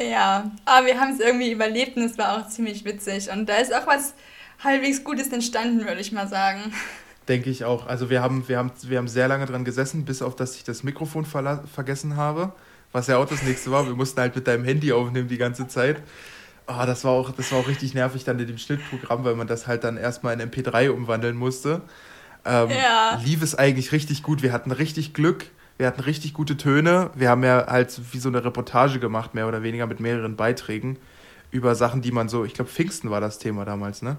Ja, 0.00 0.50
aber 0.64 0.86
wir 0.86 1.00
haben 1.00 1.12
es 1.12 1.20
irgendwie 1.20 1.50
überlebt 1.50 1.96
und 1.96 2.04
es 2.04 2.16
war 2.18 2.38
auch 2.38 2.48
ziemlich 2.48 2.84
witzig. 2.84 3.30
Und 3.30 3.48
da 3.48 3.56
ist 3.56 3.74
auch 3.74 3.86
was 3.86 4.14
halbwegs 4.62 5.02
Gutes 5.02 5.28
entstanden, 5.32 5.86
würde 5.86 6.00
ich 6.00 6.12
mal 6.12 6.28
sagen. 6.28 6.72
Denke 7.26 7.50
ich 7.50 7.64
auch. 7.64 7.86
Also 7.86 8.08
wir 8.08 8.22
haben, 8.22 8.48
wir, 8.48 8.58
haben, 8.58 8.70
wir 8.82 8.98
haben 8.98 9.08
sehr 9.08 9.28
lange 9.28 9.46
dran 9.46 9.64
gesessen, 9.64 10.04
bis 10.04 10.22
auf 10.22 10.36
dass 10.36 10.56
ich 10.56 10.64
das 10.64 10.82
Mikrofon 10.82 11.26
vergessen 11.26 12.16
habe. 12.16 12.52
Was 12.92 13.06
ja 13.06 13.18
auch 13.18 13.26
das 13.26 13.42
nächste 13.42 13.70
war. 13.70 13.86
Wir 13.86 13.94
mussten 13.94 14.20
halt 14.20 14.34
mit 14.34 14.46
deinem 14.46 14.64
Handy 14.64 14.92
aufnehmen 14.92 15.28
die 15.28 15.36
ganze 15.36 15.68
Zeit. 15.68 16.00
Oh, 16.66 16.84
das, 16.86 17.04
war 17.04 17.12
auch, 17.12 17.30
das 17.32 17.50
war 17.52 17.58
auch 17.58 17.68
richtig 17.68 17.92
nervig 17.94 18.24
dann 18.24 18.38
in 18.38 18.46
dem 18.46 18.58
Schnittprogramm, 18.58 19.24
weil 19.24 19.34
man 19.34 19.46
das 19.46 19.66
halt 19.66 19.84
dann 19.84 19.96
erstmal 19.96 20.38
in 20.38 20.50
MP3 20.50 20.90
umwandeln 20.90 21.36
musste. 21.36 21.82
Ähm, 22.48 22.70
ja. 22.70 23.20
Lief 23.22 23.42
es 23.42 23.54
eigentlich 23.54 23.92
richtig 23.92 24.22
gut. 24.22 24.42
Wir 24.42 24.52
hatten 24.52 24.72
richtig 24.72 25.12
Glück. 25.12 25.46
Wir 25.76 25.86
hatten 25.86 26.00
richtig 26.00 26.32
gute 26.32 26.56
Töne. 26.56 27.10
Wir 27.14 27.28
haben 27.28 27.44
ja 27.44 27.66
halt 27.66 28.00
wie 28.12 28.18
so 28.18 28.28
eine 28.28 28.44
Reportage 28.44 28.98
gemacht, 28.98 29.34
mehr 29.34 29.46
oder 29.46 29.62
weniger 29.62 29.86
mit 29.86 30.00
mehreren 30.00 30.34
Beiträgen 30.34 30.96
über 31.50 31.74
Sachen, 31.74 32.02
die 32.02 32.10
man 32.10 32.28
so, 32.28 32.44
ich 32.44 32.54
glaube, 32.54 32.70
Pfingsten 32.70 33.10
war 33.10 33.20
das 33.20 33.38
Thema 33.38 33.64
damals, 33.64 34.02
ne? 34.02 34.16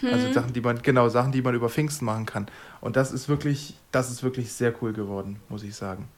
Hm. 0.00 0.12
Also 0.12 0.32
Sachen, 0.32 0.52
die 0.52 0.60
man, 0.60 0.82
genau, 0.82 1.08
Sachen, 1.08 1.32
die 1.32 1.40
man 1.40 1.54
über 1.54 1.70
Pfingsten 1.70 2.04
machen 2.04 2.26
kann. 2.26 2.48
Und 2.80 2.96
das 2.96 3.12
ist 3.12 3.28
wirklich, 3.28 3.74
das 3.92 4.10
ist 4.10 4.22
wirklich 4.22 4.52
sehr 4.52 4.74
cool 4.82 4.92
geworden, 4.92 5.40
muss 5.48 5.62
ich 5.62 5.74
sagen. 5.74 6.08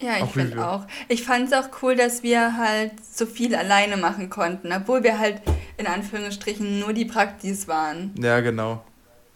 Ja, 0.00 0.22
ich 0.22 0.30
finde 0.30 0.66
auch. 0.66 0.86
Ich 1.08 1.24
fand 1.24 1.46
es 1.46 1.52
auch 1.54 1.68
cool, 1.82 1.96
dass 1.96 2.22
wir 2.22 2.58
halt 2.58 2.92
so 3.02 3.24
viel 3.24 3.54
alleine 3.54 3.96
machen 3.96 4.28
konnten, 4.28 4.72
obwohl 4.72 5.02
wir 5.02 5.18
halt 5.18 5.40
in 5.78 5.86
Anführungsstrichen 5.86 6.80
nur 6.80 6.92
die 6.92 7.06
Praktis 7.06 7.68
waren. 7.68 8.12
Ja, 8.18 8.40
genau 8.40 8.82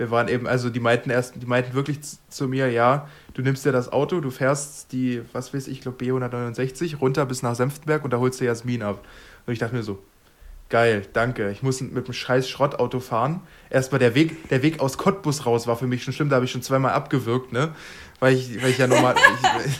wir 0.00 0.10
waren 0.10 0.28
eben, 0.28 0.46
also 0.46 0.70
die 0.70 0.80
meinten 0.80 1.10
erst, 1.10 1.34
die 1.36 1.44
meinten 1.44 1.74
wirklich 1.74 1.98
zu 2.30 2.48
mir, 2.48 2.70
ja, 2.70 3.06
du 3.34 3.42
nimmst 3.42 3.66
dir 3.66 3.72
das 3.72 3.92
Auto, 3.92 4.20
du 4.20 4.30
fährst 4.30 4.92
die, 4.92 5.20
was 5.34 5.52
weiß 5.52 5.68
ich, 5.68 5.74
ich 5.74 5.80
glaube 5.82 6.02
B169 6.02 6.96
runter 6.96 7.26
bis 7.26 7.42
nach 7.42 7.54
Senftenberg 7.54 8.02
und 8.02 8.10
da 8.10 8.18
holst 8.18 8.40
du 8.40 8.46
Jasmin 8.46 8.82
ab. 8.82 9.06
Und 9.44 9.52
ich 9.52 9.58
dachte 9.58 9.74
mir 9.74 9.82
so, 9.82 9.98
geil, 10.70 11.06
danke. 11.12 11.50
Ich 11.50 11.62
muss 11.62 11.82
mit 11.82 12.02
einem 12.02 12.14
scheiß 12.14 12.48
Schrottauto 12.48 12.98
fahren. 12.98 13.42
Erstmal 13.68 13.98
der 13.98 14.14
Weg, 14.14 14.48
der 14.48 14.62
Weg 14.62 14.80
aus 14.80 14.96
Cottbus 14.96 15.44
raus 15.44 15.66
war 15.66 15.76
für 15.76 15.86
mich 15.86 16.02
schon 16.02 16.14
schlimm, 16.14 16.30
da 16.30 16.36
habe 16.36 16.46
ich 16.46 16.50
schon 16.50 16.62
zweimal 16.62 16.92
abgewürgt, 16.92 17.52
ne? 17.52 17.74
Weil 18.20 18.36
ich, 18.36 18.62
weil 18.62 18.70
ich 18.70 18.78
ja 18.78 18.86
nochmal. 18.86 19.14
ich, 19.66 19.66
ich 19.66 19.78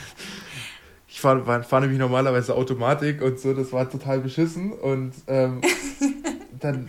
ich 1.08 1.20
fahre 1.20 1.64
fahr 1.64 1.80
nämlich 1.80 1.98
normalerweise 1.98 2.54
Automatik 2.54 3.20
und 3.20 3.40
so, 3.40 3.52
das 3.52 3.72
war 3.72 3.88
total 3.90 4.20
beschissen. 4.20 4.72
Und 4.72 5.12
ähm, 5.26 5.62
dann, 6.60 6.88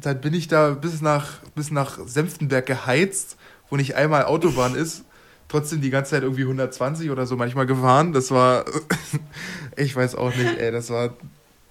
dann 0.00 0.20
bin 0.20 0.34
ich 0.34 0.48
da 0.48 0.70
bis 0.70 1.00
nach, 1.00 1.40
bis 1.54 1.70
nach 1.70 1.98
Senftenberg 2.06 2.66
geheizt, 2.66 3.36
wo 3.70 3.76
nicht 3.76 3.94
einmal 3.96 4.24
Autobahn 4.24 4.74
ist. 4.74 5.04
Trotzdem 5.48 5.80
die 5.80 5.90
ganze 5.90 6.10
Zeit 6.10 6.22
irgendwie 6.22 6.42
120 6.42 7.10
oder 7.10 7.26
so 7.26 7.36
manchmal 7.36 7.66
gefahren. 7.66 8.12
Das 8.12 8.30
war, 8.30 8.64
ich 9.76 9.96
weiß 9.96 10.14
auch 10.14 10.34
nicht, 10.34 10.58
ey, 10.58 10.70
das 10.70 10.90
war, 10.90 11.14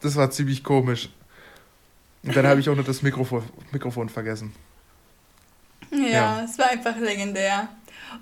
das 0.01 0.15
war 0.15 0.31
ziemlich 0.31 0.63
komisch. 0.63 1.10
Und 2.24 2.36
dann 2.36 2.48
habe 2.48 2.60
ich 2.60 2.69
auch 2.69 2.75
noch 2.75 2.86
das 2.86 3.03
Mikrofon, 3.03 3.43
Mikrofon 3.72 4.10
vergessen. 4.10 4.51
Ja, 5.91 6.07
ja, 6.07 6.41
es 6.43 6.57
war 6.57 6.69
einfach 6.69 6.98
legendär. 6.98 7.69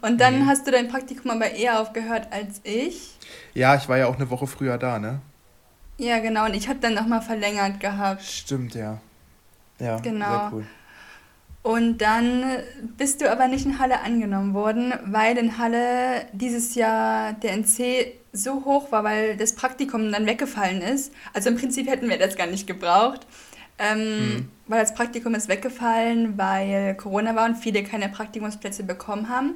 Und 0.02 0.20
dann 0.20 0.42
mhm. 0.42 0.48
hast 0.48 0.68
du 0.68 0.72
dein 0.72 0.90
Praktikum 0.90 1.32
aber 1.32 1.52
eher 1.52 1.80
aufgehört 1.80 2.28
als 2.32 2.60
ich. 2.64 3.16
Ja, 3.54 3.76
ich 3.76 3.88
war 3.88 3.98
ja 3.98 4.08
auch 4.08 4.16
eine 4.16 4.30
Woche 4.30 4.48
früher 4.48 4.78
da, 4.78 5.00
ne? 5.00 5.22
Ja, 5.98 6.20
genau. 6.20 6.46
Und 6.46 6.54
ich 6.54 6.68
habe 6.68 6.80
dann 6.80 6.94
nochmal 6.94 7.22
verlängert 7.22 7.80
gehabt. 7.80 8.24
Stimmt, 8.24 8.76
ja. 8.76 9.00
Ja, 9.80 9.98
genau. 10.00 10.26
sehr 10.26 10.50
cool. 10.54 10.66
Und 11.66 11.98
dann 11.98 12.44
bist 12.96 13.22
du 13.22 13.32
aber 13.32 13.48
nicht 13.48 13.66
in 13.66 13.80
Halle 13.80 14.02
angenommen 14.02 14.54
worden, 14.54 14.94
weil 15.06 15.36
in 15.36 15.58
Halle 15.58 16.28
dieses 16.32 16.76
Jahr 16.76 17.34
der 17.34 17.54
NC 17.54 18.14
so 18.32 18.66
hoch 18.66 18.92
war, 18.92 19.04
weil 19.04 19.36
das 19.36 19.56
Praktikum 19.56 20.12
dann 20.12 20.28
weggefallen 20.28 20.82
ist. 20.82 21.12
Also 21.34 21.50
im 21.50 21.58
Prinzip 21.58 21.90
hätten 21.90 22.08
wir 22.08 22.20
das 22.20 22.36
gar 22.36 22.46
nicht 22.46 22.68
gebraucht. 22.68 23.26
Ähm, 23.80 23.98
mhm. 23.98 24.50
Weil 24.68 24.82
das 24.82 24.94
Praktikum 24.94 25.34
ist 25.34 25.48
weggefallen, 25.48 26.38
weil 26.38 26.94
Corona 26.96 27.36
war 27.36 27.46
und 27.46 27.56
viele 27.56 27.84
keine 27.84 28.10
Praktikumsplätze 28.10 28.84
bekommen 28.84 29.30
haben. 29.30 29.56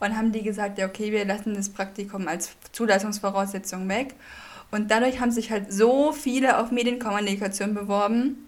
Und 0.00 0.16
haben 0.16 0.32
die 0.32 0.42
gesagt, 0.42 0.78
ja, 0.78 0.86
okay, 0.86 1.12
wir 1.12 1.26
lassen 1.26 1.52
das 1.52 1.68
Praktikum 1.68 2.26
als 2.26 2.52
Zulassungsvoraussetzung 2.72 3.86
weg. 3.86 4.14
Und 4.70 4.90
dadurch 4.90 5.20
haben 5.20 5.30
sich 5.30 5.50
halt 5.50 5.70
so 5.70 6.12
viele 6.12 6.58
auf 6.58 6.70
Medienkommunikation 6.70 7.74
beworben. 7.74 8.46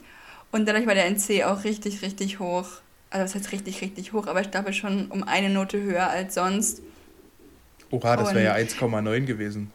Und 0.53 0.69
dadurch 0.69 0.87
war 0.87 0.95
der 0.95 1.07
NC 1.07 1.45
auch 1.45 1.65
richtig, 1.65 2.03
richtig 2.03 2.39
hoch. 2.39 2.67
Also 3.11 3.25
das 3.25 3.35
heißt 3.35 3.53
richtig, 3.53 3.83
richtig 3.83 4.13
hoch, 4.13 4.27
aber 4.27 4.41
ich 4.41 4.51
glaube 4.51 4.73
schon 4.73 5.07
um 5.09 5.23
eine 5.25 5.51
Note 5.51 5.83
höher 5.83 6.09
als 6.09 6.35
sonst. 6.35 6.81
Oha, 7.91 8.17
das 8.17 8.35
wäre 8.35 8.45
ja 8.45 8.55
1,9 8.55 9.25
gewesen. 9.27 9.71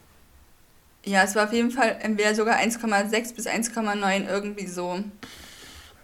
Ja, 1.04 1.22
es 1.22 1.36
war 1.36 1.44
auf 1.44 1.52
jeden 1.52 1.70
Fall 1.70 1.98
entweder 2.00 2.34
sogar 2.34 2.56
1,6 2.58 3.34
bis 3.34 3.46
1,9 3.46 4.28
irgendwie 4.28 4.66
so. 4.66 5.04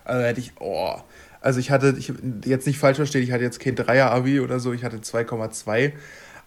Also 0.04 0.24
hätte 0.24 0.40
ich, 0.40 0.52
oh. 0.60 0.96
Also 1.40 1.60
ich 1.60 1.70
hatte, 1.70 1.94
ich 1.98 2.12
jetzt 2.44 2.66
nicht 2.66 2.78
falsch 2.78 2.96
verstehen, 2.96 3.22
ich 3.22 3.32
hatte 3.32 3.42
jetzt 3.42 3.60
kein 3.60 3.74
Dreier-Abi 3.74 4.40
oder 4.40 4.60
so, 4.60 4.72
ich 4.72 4.84
hatte 4.84 4.98
2,2. 4.98 5.92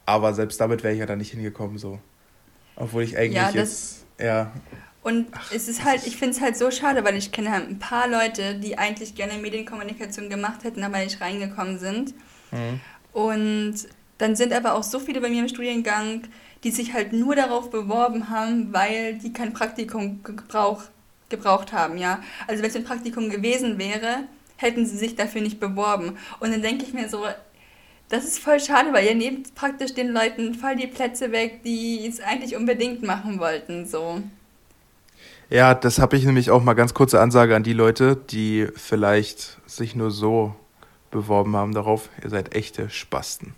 Aber 0.06 0.34
selbst 0.34 0.60
damit 0.62 0.84
wäre 0.84 0.94
ich 0.94 1.00
ja 1.00 1.06
da 1.06 1.16
nicht 1.16 1.32
hingekommen 1.32 1.78
so. 1.78 2.00
Obwohl 2.78 3.04
ich 3.04 3.18
eigentlich 3.18 3.36
ja, 3.36 3.50
jetzt, 3.50 4.06
ja. 4.20 4.52
Und 5.04 5.28
Ach, 5.32 5.52
es 5.54 5.68
ist 5.68 5.86
halt, 5.86 6.06
ich 6.06 6.18
finde 6.18 6.36
es 6.36 6.42
halt 6.42 6.58
so 6.58 6.70
schade, 6.70 7.04
weil 7.06 7.16
ich 7.16 7.32
kenne 7.32 7.52
halt 7.52 7.70
ein 7.70 7.80
paar 7.80 8.08
Leute, 8.08 8.56
die 8.56 8.78
eigentlich 8.78 9.16
gerne 9.16 9.36
Medienkommunikation 9.36 10.30
gemacht 10.30 10.64
hätten, 10.64 10.84
aber 10.84 11.00
nicht 11.00 11.22
reingekommen 11.22 11.80
sind. 11.80 12.14
Mhm. 12.52 12.82
Und 13.14 13.76
dann 14.18 14.36
sind 14.36 14.54
aber 14.54 14.74
auch 14.74 14.84
so 14.84 15.00
viele 15.00 15.22
bei 15.22 15.30
mir 15.30 15.42
im 15.42 15.48
Studiengang, 15.48 16.24
die 16.64 16.72
sich 16.72 16.94
halt 16.94 17.14
nur 17.14 17.36
darauf 17.36 17.70
beworben 17.70 18.30
haben, 18.30 18.74
weil 18.74 19.16
die 19.16 19.32
kein 19.32 19.54
Praktikum 19.54 20.24
gebrauch, 20.24 20.84
gebraucht 21.30 21.72
haben, 21.72 21.98
ja. 21.98 22.22
Also 22.48 22.64
wenn 22.64 22.70
es 22.70 22.76
ein 22.76 22.84
Praktikum 22.84 23.30
gewesen 23.30 23.78
wäre, 23.78 24.24
hätten 24.58 24.86
sie 24.86 24.98
sich 24.98 25.16
dafür 25.16 25.42
nicht 25.42 25.60
beworben. 25.60 26.18
Und 26.40 26.52
dann 26.52 26.62
denke 26.62 26.84
ich 26.84 26.94
mir 26.94 27.10
so, 27.10 27.26
das 28.10 28.24
ist 28.24 28.40
voll 28.40 28.60
schade, 28.60 28.94
weil 28.94 29.06
ihr 29.06 29.16
nehmt 29.16 29.54
praktisch 29.54 29.94
den 29.94 30.10
Leuten 30.10 30.54
voll 30.56 30.76
die 30.76 30.88
Plätze 30.88 31.32
weg, 31.32 31.62
die 31.64 32.06
es 32.08 32.20
eigentlich 32.20 32.56
unbedingt 32.56 33.04
machen 33.04 33.40
wollten, 33.40 33.86
so. 33.86 34.22
Ja, 35.50 35.74
das 35.74 36.00
habe 36.00 36.18
ich 36.18 36.26
nämlich 36.26 36.52
auch 36.52 36.62
mal 36.62 36.74
ganz 36.74 36.94
kurze 36.94 37.22
Ansage 37.22 37.56
an 37.56 37.64
die 37.64 37.74
Leute, 37.74 38.16
die 38.16 38.68
vielleicht 38.76 39.58
sich 39.66 39.96
nur 39.96 40.12
so 40.12 40.56
beworben 41.10 41.56
haben 41.56 41.74
darauf. 41.74 42.10
Ihr 42.22 42.30
seid 42.30 42.56
echte 42.56 42.90
Spasten. 42.90 43.54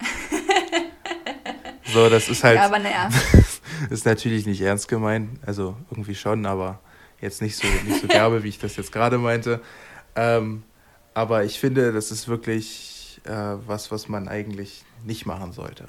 So, 1.94 2.08
das 2.10 2.28
ist 2.28 2.42
halt. 2.42 2.56
Ja, 2.56 2.64
aber 2.64 2.80
naja. 2.80 3.08
ist 3.90 4.04
natürlich 4.04 4.46
nicht 4.46 4.60
ernst 4.60 4.88
gemeint. 4.88 5.38
Also 5.46 5.76
irgendwie 5.90 6.16
schon, 6.16 6.44
aber 6.44 6.80
jetzt 7.20 7.40
nicht 7.40 7.56
so, 7.56 7.68
nicht 7.86 8.00
so 8.00 8.08
derbe, 8.08 8.42
wie 8.42 8.48
ich 8.48 8.58
das 8.58 8.74
jetzt 8.76 8.90
gerade 8.90 9.16
meinte. 9.16 9.60
Ähm, 10.16 10.64
aber 11.14 11.44
ich 11.44 11.60
finde, 11.60 11.92
das 11.92 12.10
ist 12.10 12.26
wirklich 12.26 13.20
äh, 13.24 13.30
was, 13.30 13.92
was 13.92 14.08
man 14.08 14.26
eigentlich 14.26 14.84
nicht 15.04 15.24
machen 15.24 15.52
sollte. 15.52 15.86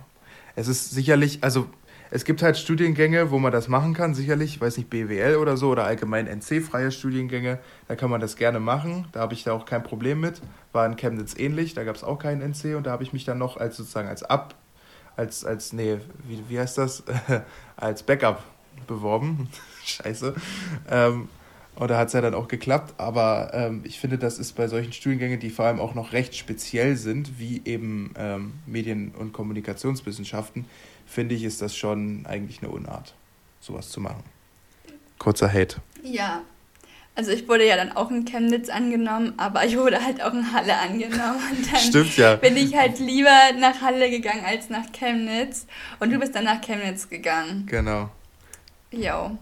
Es 0.55 0.67
ist 0.67 0.91
sicherlich, 0.91 1.43
also 1.43 1.67
es 2.15 2.23
gibt 2.23 2.41
halt 2.41 2.57
Studiengänge, 2.57 3.29
wo 3.29 3.39
man 3.39 3.51
das 3.51 3.67
machen 3.67 3.93
kann, 3.93 4.13
sicherlich, 4.15 4.55
ich 4.55 4.61
weiß 4.61 4.77
nicht, 4.77 4.89
BWL 4.89 5.35
oder 5.35 5.57
so 5.57 5.69
oder 5.69 5.83
allgemein 5.83 6.27
NC-freie 6.27 6.91
Studiengänge, 6.91 7.59
da 7.89 7.95
kann 7.95 8.09
man 8.09 8.21
das 8.21 8.37
gerne 8.37 8.61
machen, 8.61 9.07
da 9.11 9.19
habe 9.19 9.33
ich 9.33 9.43
da 9.43 9.51
auch 9.51 9.65
kein 9.65 9.83
Problem 9.83 10.21
mit. 10.21 10.41
War 10.71 10.85
in 10.85 10.95
Chemnitz 10.95 11.35
ähnlich, 11.37 11.73
da 11.73 11.83
gab 11.83 11.95
es 11.95 12.05
auch 12.05 12.17
keinen 12.17 12.41
NC 12.41 12.77
und 12.77 12.85
da 12.85 12.91
habe 12.91 13.03
ich 13.03 13.11
mich 13.11 13.25
dann 13.25 13.37
noch 13.37 13.57
als 13.57 13.75
sozusagen 13.75 14.07
als 14.07 14.23
Ab 14.23 14.55
als, 15.17 15.45
als 15.45 15.73
nee, 15.73 15.97
wie, 16.27 16.43
wie 16.49 16.59
heißt 16.59 16.77
das? 16.77 17.03
als 17.77 18.03
Backup 18.03 18.43
beworben. 18.87 19.49
Scheiße. 19.85 20.35
Ähm, 20.89 21.29
und 21.75 21.91
da 21.91 21.97
hat 21.97 22.07
es 22.07 22.13
ja 22.13 22.21
dann 22.21 22.33
auch 22.33 22.47
geklappt. 22.47 22.93
Aber 22.97 23.51
ähm, 23.53 23.81
ich 23.83 23.99
finde, 23.99 24.17
das 24.17 24.39
ist 24.39 24.53
bei 24.53 24.67
solchen 24.67 24.93
Studiengängen, 24.93 25.39
die 25.39 25.49
vor 25.49 25.65
allem 25.65 25.79
auch 25.79 25.93
noch 25.93 26.13
recht 26.13 26.35
speziell 26.35 26.95
sind, 26.95 27.37
wie 27.39 27.61
eben 27.65 28.13
ähm, 28.17 28.53
Medien- 28.65 29.13
und 29.13 29.33
Kommunikationswissenschaften, 29.33 30.65
finde 31.05 31.35
ich, 31.35 31.43
ist 31.43 31.61
das 31.61 31.75
schon 31.75 32.25
eigentlich 32.25 32.61
eine 32.61 32.71
Unart, 32.71 33.13
sowas 33.59 33.89
zu 33.89 34.01
machen. 34.01 34.23
Kurzer 35.17 35.51
Hate. 35.51 35.77
Ja, 36.03 36.41
also 37.15 37.31
ich 37.31 37.47
wurde 37.47 37.65
ja 37.65 37.77
dann 37.77 37.93
auch 37.93 38.11
in 38.11 38.25
Chemnitz 38.25 38.67
angenommen, 38.67 39.33
aber 39.37 39.65
ich 39.65 39.77
wurde 39.77 40.03
halt 40.03 40.21
auch 40.21 40.33
in 40.33 40.51
Halle 40.51 40.77
angenommen. 40.77 41.39
Und 41.49 41.71
dann 41.71 41.79
Stimmt, 41.79 42.17
ja. 42.17 42.35
bin 42.35 42.57
ich 42.57 42.75
halt 42.75 42.99
lieber 42.99 43.53
nach 43.57 43.81
Halle 43.81 44.09
gegangen 44.09 44.43
als 44.45 44.69
nach 44.69 44.91
Chemnitz. 44.91 45.65
Und 45.99 46.11
du 46.11 46.19
bist 46.19 46.35
dann 46.35 46.43
nach 46.43 46.59
Chemnitz 46.59 47.09
gegangen. 47.09 47.65
Genau. 47.67 48.09
Jo. 48.91 49.37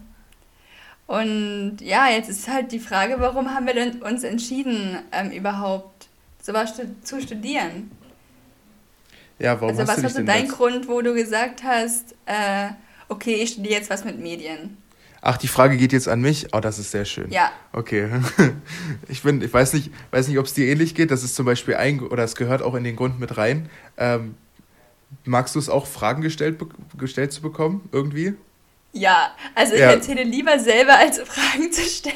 Und 1.06 1.78
ja, 1.80 2.08
jetzt 2.08 2.30
ist 2.30 2.48
halt 2.48 2.70
die 2.70 2.78
Frage, 2.78 3.16
warum 3.18 3.52
haben 3.52 3.66
wir 3.66 3.74
denn 3.74 4.02
uns 4.02 4.22
entschieden, 4.22 4.98
ähm, 5.10 5.32
überhaupt 5.32 6.08
sowas 6.40 6.74
zu 7.02 7.20
studieren? 7.20 7.90
Ja, 9.38 9.60
warum 9.60 9.70
also 9.70 9.82
hast 9.82 9.96
was 9.96 10.02
war 10.02 10.10
so 10.10 10.22
dein 10.22 10.46
das? 10.46 10.56
Grund, 10.56 10.88
wo 10.88 11.00
du 11.02 11.14
gesagt 11.14 11.62
hast, 11.64 12.14
äh, 12.26 12.68
okay, 13.08 13.34
ich 13.34 13.50
studiere 13.50 13.74
jetzt 13.74 13.90
was 13.90 14.04
mit 14.04 14.18
Medien? 14.18 14.76
Ach, 15.26 15.38
die 15.38 15.48
Frage 15.48 15.78
geht 15.78 15.92
jetzt 15.92 16.06
an 16.06 16.20
mich. 16.20 16.48
Oh, 16.52 16.60
das 16.60 16.78
ist 16.78 16.90
sehr 16.90 17.06
schön. 17.06 17.30
Ja. 17.30 17.50
Okay. 17.72 18.08
Ich 19.08 19.22
bin, 19.22 19.40
ich 19.40 19.52
weiß 19.52 19.72
nicht, 19.72 19.90
weiß 20.10 20.28
nicht, 20.28 20.38
ob 20.38 20.46
es 20.46 20.54
dir 20.54 20.66
ähnlich 20.66 20.94
geht. 20.94 21.10
Das 21.10 21.24
ist 21.24 21.34
zum 21.34 21.46
Beispiel 21.46 21.76
ein, 21.76 22.00
oder 22.00 22.24
es 22.24 22.36
gehört 22.36 22.62
auch 22.62 22.74
in 22.74 22.84
den 22.84 22.96
Grund 22.96 23.18
mit 23.18 23.36
rein. 23.36 23.70
Ähm, 23.96 24.34
magst 25.24 25.54
du 25.54 25.58
es 25.58 25.68
auch, 25.68 25.86
Fragen 25.86 26.20
gestellt, 26.22 26.58
gestellt 26.98 27.32
zu 27.32 27.40
bekommen, 27.40 27.88
irgendwie? 27.92 28.34
Ja, 28.96 29.32
also 29.56 29.74
ich 29.74 29.80
ja. 29.80 29.90
erzähle 29.90 30.22
lieber 30.22 30.56
selber, 30.60 30.96
als 30.96 31.18
Fragen 31.18 31.72
zu 31.72 31.82
stellen. 31.82 32.14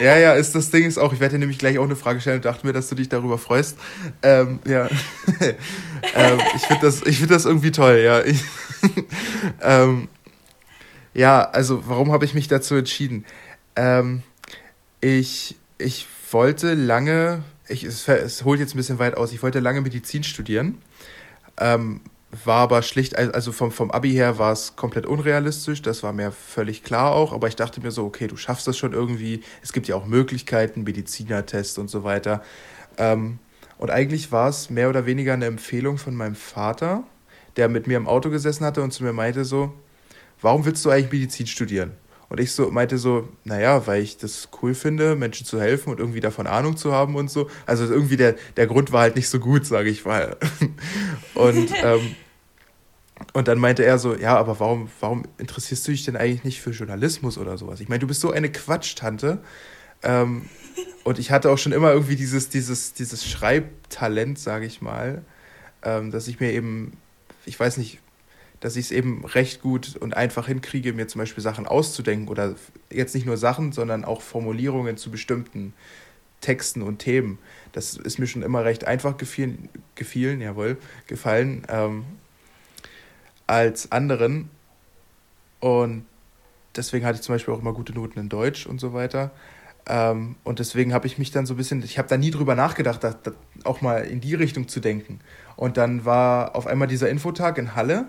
Ja, 0.00 0.16
ja, 0.16 0.34
ist 0.34 0.54
das 0.54 0.70
Ding 0.70 0.86
ist 0.86 0.96
auch, 0.96 1.12
ich 1.12 1.18
werde 1.18 1.34
dir 1.34 1.40
nämlich 1.40 1.58
gleich 1.58 1.76
auch 1.76 1.84
eine 1.84 1.96
Frage 1.96 2.20
stellen 2.20 2.36
und 2.36 2.44
dachte 2.44 2.64
mir, 2.64 2.72
dass 2.72 2.88
du 2.88 2.94
dich 2.94 3.08
darüber 3.08 3.36
freust. 3.36 3.76
Ähm, 4.22 4.60
ja. 4.64 4.88
ähm, 5.40 6.40
ich 6.54 6.62
finde 6.62 6.86
das, 6.86 7.00
find 7.00 7.30
das 7.32 7.46
irgendwie 7.46 7.72
toll, 7.72 8.00
ja. 8.04 8.24
Ich, 8.24 8.44
ähm, 9.60 10.06
ja, 11.14 11.42
also 11.42 11.82
warum 11.88 12.12
habe 12.12 12.24
ich 12.24 12.32
mich 12.32 12.46
dazu 12.46 12.76
entschieden? 12.76 13.24
Ähm, 13.74 14.22
ich, 15.00 15.56
ich 15.78 16.06
wollte 16.30 16.74
lange, 16.74 17.42
ich, 17.66 17.82
es, 17.82 18.06
es 18.06 18.44
holt 18.44 18.60
jetzt 18.60 18.74
ein 18.74 18.78
bisschen 18.78 19.00
weit 19.00 19.16
aus, 19.16 19.32
ich 19.32 19.42
wollte 19.42 19.58
lange 19.58 19.80
Medizin 19.80 20.22
studieren. 20.22 20.80
Ähm, 21.58 22.02
war 22.44 22.60
aber 22.60 22.82
schlicht, 22.82 23.16
also 23.16 23.52
vom, 23.52 23.70
vom 23.70 23.90
Abi 23.90 24.12
her 24.12 24.38
war 24.38 24.52
es 24.52 24.76
komplett 24.76 25.06
unrealistisch, 25.06 25.82
das 25.82 26.02
war 26.02 26.12
mir 26.12 26.32
völlig 26.32 26.82
klar 26.82 27.12
auch, 27.12 27.32
aber 27.32 27.48
ich 27.48 27.56
dachte 27.56 27.80
mir 27.80 27.90
so, 27.90 28.04
okay, 28.04 28.26
du 28.26 28.36
schaffst 28.36 28.66
das 28.66 28.76
schon 28.76 28.92
irgendwie, 28.92 29.42
es 29.62 29.72
gibt 29.72 29.88
ja 29.88 29.96
auch 29.96 30.06
Möglichkeiten, 30.06 30.82
Medizinertest 30.82 31.78
und 31.78 31.88
so 31.88 32.04
weiter. 32.04 32.42
Ähm, 32.96 33.38
und 33.78 33.90
eigentlich 33.90 34.32
war 34.32 34.48
es 34.48 34.70
mehr 34.70 34.88
oder 34.88 35.06
weniger 35.06 35.34
eine 35.34 35.46
Empfehlung 35.46 35.98
von 35.98 36.14
meinem 36.14 36.34
Vater, 36.34 37.04
der 37.56 37.68
mit 37.68 37.86
mir 37.86 37.96
im 37.96 38.08
Auto 38.08 38.30
gesessen 38.30 38.64
hatte 38.64 38.82
und 38.82 38.92
zu 38.92 39.04
mir 39.04 39.12
meinte 39.12 39.44
so, 39.44 39.72
warum 40.40 40.64
willst 40.64 40.84
du 40.84 40.90
eigentlich 40.90 41.12
Medizin 41.12 41.46
studieren? 41.46 41.92
Und 42.28 42.40
ich 42.40 42.52
so 42.52 42.70
meinte 42.70 42.98
so, 42.98 43.28
naja, 43.44 43.86
weil 43.86 44.02
ich 44.02 44.16
das 44.16 44.48
cool 44.60 44.74
finde, 44.74 45.14
Menschen 45.14 45.46
zu 45.46 45.60
helfen 45.60 45.90
und 45.90 46.00
irgendwie 46.00 46.20
davon 46.20 46.46
Ahnung 46.46 46.76
zu 46.76 46.92
haben 46.92 47.14
und 47.16 47.30
so. 47.30 47.48
Also 47.66 47.84
irgendwie 47.84 48.16
der, 48.16 48.34
der 48.56 48.66
Grund 48.66 48.92
war 48.92 49.02
halt 49.02 49.14
nicht 49.14 49.28
so 49.28 49.38
gut, 49.38 49.66
sage 49.66 49.90
ich 49.90 50.04
mal. 50.04 50.36
Und, 51.34 51.70
ähm, 51.82 52.16
und 53.34 53.48
dann 53.48 53.58
meinte 53.58 53.84
er 53.84 53.98
so, 53.98 54.14
ja, 54.14 54.36
aber 54.36 54.60
warum, 54.60 54.88
warum 55.00 55.24
interessierst 55.38 55.86
du 55.88 55.90
dich 55.90 56.04
denn 56.04 56.16
eigentlich 56.16 56.44
nicht 56.44 56.60
für 56.62 56.70
Journalismus 56.70 57.36
oder 57.36 57.58
sowas? 57.58 57.80
Ich 57.80 57.88
meine, 57.88 57.98
du 57.98 58.06
bist 58.06 58.20
so 58.20 58.30
eine 58.30 58.50
Quatschtante. 58.50 59.40
Ähm, 60.04 60.48
und 61.02 61.18
ich 61.18 61.32
hatte 61.32 61.50
auch 61.50 61.58
schon 61.58 61.72
immer 61.72 61.92
irgendwie 61.92 62.14
dieses, 62.14 62.48
dieses, 62.48 62.92
dieses 62.92 63.28
Schreibtalent, 63.28 64.38
sage 64.38 64.66
ich 64.66 64.80
mal, 64.80 65.22
ähm, 65.82 66.12
dass 66.12 66.28
ich 66.28 66.38
mir 66.38 66.52
eben, 66.52 66.96
ich 67.44 67.58
weiß 67.58 67.76
nicht, 67.78 67.98
dass 68.60 68.76
ich 68.76 68.86
es 68.86 68.90
eben 68.92 69.24
recht 69.24 69.60
gut 69.60 69.96
und 69.96 70.16
einfach 70.16 70.46
hinkriege, 70.46 70.92
mir 70.92 71.08
zum 71.08 71.18
Beispiel 71.18 71.42
Sachen 71.42 71.66
auszudenken 71.66 72.28
oder 72.28 72.54
jetzt 72.88 73.16
nicht 73.16 73.26
nur 73.26 73.36
Sachen, 73.36 73.72
sondern 73.72 74.04
auch 74.04 74.22
Formulierungen 74.22 74.96
zu 74.96 75.10
bestimmten 75.10 75.74
Texten 76.40 76.82
und 76.82 77.00
Themen. 77.00 77.38
Das 77.72 77.96
ist 77.96 78.20
mir 78.20 78.28
schon 78.28 78.42
immer 78.42 78.64
recht 78.64 78.86
einfach 78.86 79.16
gefielen, 79.16 79.68
gefielen 79.96 80.40
jawohl, 80.40 80.76
gefallen 81.08 81.64
ähm, 81.68 82.04
als 83.46 83.92
anderen. 83.92 84.50
Und 85.60 86.04
deswegen 86.76 87.04
hatte 87.04 87.16
ich 87.16 87.22
zum 87.22 87.34
Beispiel 87.34 87.54
auch 87.54 87.60
immer 87.60 87.72
gute 87.72 87.92
Noten 87.92 88.18
in 88.18 88.28
Deutsch 88.28 88.66
und 88.66 88.80
so 88.80 88.92
weiter. 88.92 89.30
Ähm, 89.86 90.36
und 90.44 90.58
deswegen 90.58 90.94
habe 90.94 91.06
ich 91.06 91.18
mich 91.18 91.30
dann 91.30 91.46
so 91.46 91.54
ein 91.54 91.56
bisschen, 91.56 91.82
ich 91.82 91.98
habe 91.98 92.08
da 92.08 92.16
nie 92.16 92.30
drüber 92.30 92.54
nachgedacht, 92.54 93.04
dass, 93.04 93.20
dass 93.22 93.34
auch 93.64 93.80
mal 93.80 94.04
in 94.04 94.20
die 94.20 94.34
Richtung 94.34 94.68
zu 94.68 94.80
denken. 94.80 95.20
Und 95.56 95.76
dann 95.76 96.04
war 96.04 96.56
auf 96.56 96.66
einmal 96.66 96.88
dieser 96.88 97.10
Infotag 97.10 97.58
in 97.58 97.74
Halle 97.74 98.06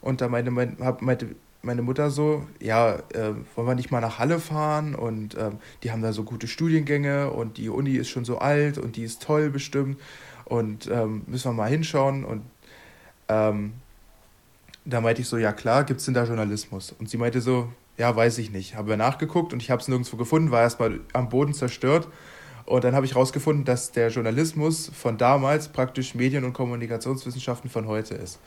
und 0.00 0.20
da 0.20 0.28
meinte, 0.28 0.50
meinte 0.50 1.34
meine 1.62 1.82
Mutter 1.82 2.10
so, 2.10 2.46
ja, 2.60 2.96
äh, 3.12 3.34
wollen 3.54 3.66
wir 3.66 3.74
nicht 3.74 3.90
mal 3.90 4.00
nach 4.00 4.18
Halle 4.18 4.38
fahren 4.38 4.94
und 4.94 5.34
äh, 5.34 5.50
die 5.82 5.90
haben 5.90 6.02
da 6.02 6.12
so 6.12 6.22
gute 6.22 6.46
Studiengänge 6.46 7.30
und 7.30 7.56
die 7.56 7.68
Uni 7.68 7.96
ist 7.96 8.08
schon 8.08 8.24
so 8.24 8.38
alt 8.38 8.78
und 8.78 8.96
die 8.96 9.02
ist 9.02 9.22
toll 9.22 9.50
bestimmt 9.50 9.98
und 10.44 10.88
ähm, 10.90 11.22
müssen 11.26 11.50
wir 11.50 11.54
mal 11.54 11.70
hinschauen 11.70 12.24
und 12.24 12.42
ähm, 13.28 13.72
da 14.88 15.00
meinte 15.00 15.20
ich 15.20 15.28
so, 15.28 15.36
ja 15.36 15.52
klar, 15.52 15.84
gibt 15.84 16.00
es 16.00 16.06
denn 16.06 16.14
da 16.14 16.24
Journalismus? 16.24 16.92
Und 16.98 17.10
sie 17.10 17.18
meinte 17.18 17.40
so, 17.40 17.70
ja, 17.98 18.14
weiß 18.14 18.38
ich 18.38 18.50
nicht. 18.50 18.74
Habe 18.74 18.96
nachgeguckt 18.96 19.52
und 19.52 19.62
ich 19.62 19.70
habe 19.70 19.82
es 19.82 19.88
nirgendwo 19.88 20.16
gefunden, 20.16 20.50
war 20.50 20.62
erstmal 20.62 21.00
am 21.12 21.28
Boden 21.28 21.52
zerstört. 21.52 22.08
Und 22.64 22.84
dann 22.84 22.94
habe 22.94 23.06
ich 23.06 23.14
herausgefunden, 23.14 23.64
dass 23.64 23.92
der 23.92 24.08
Journalismus 24.08 24.90
von 24.94 25.18
damals 25.18 25.68
praktisch 25.68 26.14
Medien- 26.14 26.44
und 26.44 26.52
Kommunikationswissenschaften 26.52 27.70
von 27.70 27.86
heute 27.86 28.14
ist. 28.14 28.38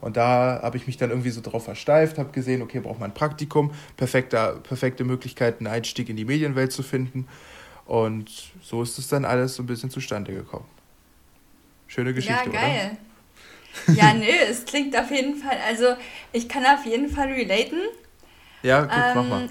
Und 0.00 0.16
da 0.16 0.60
habe 0.62 0.76
ich 0.78 0.86
mich 0.86 0.96
dann 0.96 1.10
irgendwie 1.10 1.30
so 1.30 1.42
drauf 1.42 1.64
versteift, 1.64 2.18
habe 2.18 2.32
gesehen, 2.32 2.62
okay, 2.62 2.80
braucht 2.80 3.00
man 3.00 3.10
ein 3.10 3.14
Praktikum, 3.14 3.72
perfekte, 3.96 4.60
perfekte 4.62 5.04
Möglichkeit, 5.04 5.58
einen 5.58 5.66
Einstieg 5.66 6.08
in 6.08 6.16
die 6.16 6.24
Medienwelt 6.24 6.72
zu 6.72 6.82
finden. 6.82 7.26
Und 7.84 8.52
so 8.62 8.82
ist 8.82 8.98
es 8.98 9.08
dann 9.08 9.24
alles 9.24 9.56
so 9.56 9.62
ein 9.62 9.66
bisschen 9.66 9.90
zustande 9.90 10.32
gekommen. 10.32 10.66
Schöne 11.88 12.14
Geschichte, 12.14 12.50
ja, 12.50 12.60
geil. 12.60 12.90
Oder? 12.92 13.09
Ja, 13.94 14.12
nö, 14.14 14.26
es 14.48 14.64
klingt 14.64 14.96
auf 14.96 15.10
jeden 15.10 15.36
Fall, 15.36 15.56
also 15.66 15.94
ich 16.32 16.48
kann 16.48 16.64
auf 16.64 16.84
jeden 16.84 17.08
Fall 17.08 17.28
relaten. 17.28 17.80
Ja, 18.62 18.82
gut, 18.82 18.92
ähm, 18.92 19.12
mach 19.14 19.24
mal. 19.28 19.48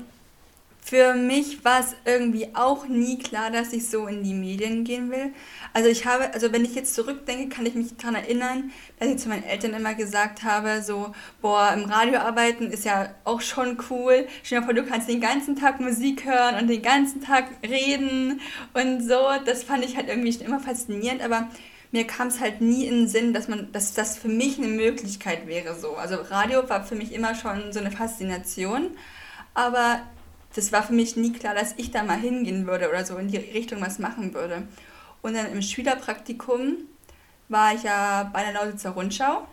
Für 0.82 1.14
mich 1.14 1.64
war 1.64 1.82
es 1.82 1.96
irgendwie 2.04 2.50
auch 2.56 2.88
nie 2.88 3.20
klar, 3.20 3.52
dass 3.52 3.74
ich 3.74 3.88
so 3.88 4.08
in 4.08 4.24
die 4.24 4.34
Medien 4.34 4.84
gehen 4.86 5.12
will. 5.12 5.34
Also 5.72 5.88
ich 5.88 6.08
habe, 6.08 6.34
also 6.34 6.52
wenn 6.52 6.66
ich 6.66 6.74
jetzt 6.74 6.96
zurückdenke, 6.96 7.48
kann 7.54 7.68
ich 7.68 7.76
mich 7.76 7.96
daran 7.96 8.16
erinnern, 8.16 8.72
dass 8.98 9.10
ich 9.10 9.18
zu 9.18 9.30
meinen 9.30 9.44
Eltern 9.44 9.76
immer 9.76 9.94
gesagt 9.94 10.42
habe, 10.42 10.82
so, 10.82 11.14
boah, 11.44 11.74
im 11.76 11.84
Radio 11.84 12.20
arbeiten 12.22 12.72
ist 12.72 12.86
ja 12.86 13.14
auch 13.24 13.42
schon 13.42 13.78
cool. 13.92 14.28
Stell 14.42 14.62
dir 14.62 14.66
vor, 14.66 14.74
du 14.74 14.84
kannst 14.84 15.08
den 15.08 15.22
ganzen 15.22 15.56
Tag 15.56 15.80
Musik 15.80 16.26
hören 16.26 16.56
und 16.56 16.68
den 16.68 16.82
ganzen 16.82 17.22
Tag 17.22 17.46
reden 17.62 18.42
und 18.74 19.02
so. 19.02 19.28
Das 19.46 19.62
fand 19.64 19.86
ich 19.86 19.96
halt 19.96 20.08
irgendwie 20.08 20.34
schon 20.34 20.42
immer 20.42 20.60
faszinierend, 20.60 21.22
aber 21.22 21.50
mir 21.92 22.06
kam 22.06 22.28
es 22.28 22.40
halt 22.40 22.62
nie 22.62 22.86
in 22.86 22.96
den 22.96 23.08
Sinn, 23.08 23.34
dass 23.34 23.48
man, 23.48 23.72
dass 23.72 23.94
das 23.94 24.18
für 24.18 24.28
mich 24.28 24.58
eine 24.58 24.68
Möglichkeit 24.68 25.48
wäre 25.48 25.76
so. 25.76 25.96
Also 25.96 26.18
Radio 26.18 26.68
war 26.70 26.84
für 26.84 26.96
mich 26.96 27.14
immer 27.14 27.34
schon 27.36 27.74
so 27.74 27.80
eine 27.80 27.92
Faszination, 27.92 28.92
aber 29.54 30.02
das 30.56 30.72
war 30.72 30.84
für 30.84 30.94
mich 30.94 31.16
nie 31.16 31.34
klar, 31.34 31.56
dass 31.56 31.74
ich 31.78 31.92
da 31.92 32.04
mal 32.04 32.20
hingehen 32.20 32.68
würde 32.68 32.90
oder 32.90 33.06
so 33.06 33.18
in 33.18 33.28
die 33.28 33.38
Richtung 33.38 33.82
was 33.82 34.00
machen 34.00 34.34
würde. 34.34 34.68
Und 35.22 35.34
dann 35.34 35.52
im 35.52 35.62
Schülerpraktikum 35.62 36.78
war 37.50 37.74
ich 37.74 37.84
ja 37.84 38.30
bei 38.32 38.44
der 38.44 38.54
Lausitzer 38.54 38.92
Rundschau. 38.92 39.48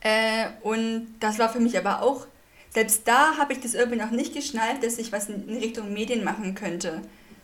Äh, 0.00 0.46
und 0.62 1.14
das 1.20 1.38
war 1.38 1.50
für 1.50 1.60
mich 1.60 1.76
aber 1.76 2.02
auch, 2.02 2.26
selbst 2.70 3.06
da 3.06 3.36
habe 3.36 3.52
ich 3.52 3.60
das 3.60 3.74
irgendwie 3.74 3.98
noch 3.98 4.10
nicht 4.10 4.34
geschnallt, 4.34 4.82
dass 4.82 4.98
ich 4.98 5.12
was 5.12 5.28
in 5.28 5.58
Richtung 5.58 5.92
Medien 5.92 6.24
machen 6.24 6.54
könnte. 6.54 7.02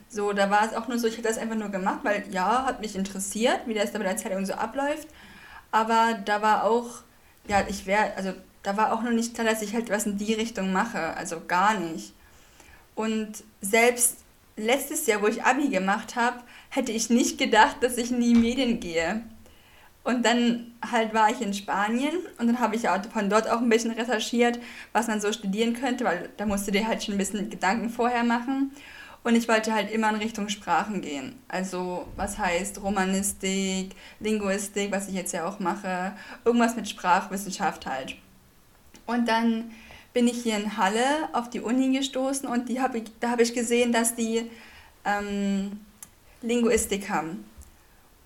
So, 0.08 0.32
da 0.32 0.50
war 0.50 0.64
es 0.64 0.74
auch 0.74 0.88
nur 0.88 0.98
so, 0.98 1.08
ich 1.08 1.14
habe 1.14 1.28
das 1.28 1.38
einfach 1.38 1.56
nur 1.56 1.68
gemacht, 1.68 2.00
weil 2.02 2.24
ja, 2.30 2.64
hat 2.64 2.80
mich 2.80 2.96
interessiert, 2.96 3.60
wie 3.66 3.74
das 3.74 3.92
da 3.92 3.98
bei 3.98 4.04
der 4.04 4.16
Zeitung 4.16 4.46
so 4.46 4.54
abläuft. 4.54 5.08
Aber 5.72 6.18
da 6.24 6.42
war 6.42 6.64
auch, 6.64 7.02
ja, 7.48 7.64
ich 7.68 7.86
wäre, 7.86 8.14
also 8.16 8.32
da 8.62 8.76
war 8.76 8.92
auch 8.92 9.02
noch 9.02 9.12
nicht 9.12 9.34
klar, 9.34 9.46
dass 9.46 9.62
ich 9.62 9.74
halt 9.74 9.90
was 9.90 10.06
in 10.06 10.18
die 10.18 10.34
Richtung 10.34 10.72
mache. 10.72 11.16
Also 11.16 11.42
gar 11.46 11.78
nicht. 11.78 12.14
Und 12.94 13.44
selbst 13.60 14.18
letztes 14.56 15.06
Jahr, 15.06 15.22
wo 15.22 15.26
ich 15.26 15.44
Abi 15.44 15.68
gemacht 15.68 16.16
habe, 16.16 16.40
hätte 16.70 16.92
ich 16.92 17.10
nicht 17.10 17.38
gedacht, 17.38 17.76
dass 17.80 17.98
ich 17.98 18.10
in 18.10 18.20
die 18.20 18.34
Medien 18.34 18.80
gehe. 18.80 19.22
Und 20.02 20.24
dann 20.24 20.72
halt 20.88 21.14
war 21.14 21.30
ich 21.30 21.40
in 21.40 21.52
Spanien 21.52 22.14
und 22.38 22.46
dann 22.46 22.60
habe 22.60 22.76
ich 22.76 22.88
auch 22.88 23.04
von 23.12 23.28
dort 23.28 23.50
auch 23.50 23.60
ein 23.60 23.68
bisschen 23.68 23.90
recherchiert, 23.90 24.60
was 24.92 25.08
man 25.08 25.20
so 25.20 25.32
studieren 25.32 25.74
könnte, 25.74 26.04
weil 26.04 26.28
da 26.36 26.46
musst 26.46 26.66
du 26.66 26.70
dir 26.70 26.86
halt 26.86 27.02
schon 27.02 27.14
ein 27.14 27.18
bisschen 27.18 27.50
Gedanken 27.50 27.90
vorher 27.90 28.22
machen. 28.22 28.70
Und 29.26 29.34
ich 29.34 29.48
wollte 29.48 29.74
halt 29.74 29.90
immer 29.90 30.08
in 30.10 30.14
Richtung 30.14 30.48
Sprachen 30.48 31.00
gehen. 31.00 31.34
Also 31.48 32.06
was 32.14 32.38
heißt 32.38 32.80
Romanistik, 32.80 33.96
Linguistik, 34.20 34.92
was 34.92 35.08
ich 35.08 35.14
jetzt 35.14 35.32
ja 35.32 35.48
auch 35.48 35.58
mache, 35.58 36.12
irgendwas 36.44 36.76
mit 36.76 36.88
Sprachwissenschaft 36.88 37.86
halt. 37.86 38.14
Und 39.04 39.26
dann 39.26 39.72
bin 40.12 40.28
ich 40.28 40.44
hier 40.44 40.56
in 40.56 40.76
Halle 40.76 41.28
auf 41.32 41.50
die 41.50 41.58
Uni 41.58 41.92
gestoßen 41.98 42.48
und 42.48 42.68
die 42.68 42.80
hab 42.80 42.94
ich, 42.94 43.02
da 43.18 43.30
habe 43.30 43.42
ich 43.42 43.52
gesehen, 43.52 43.90
dass 43.90 44.14
die 44.14 44.48
ähm, 45.04 45.80
Linguistik 46.40 47.10
haben. 47.10 47.46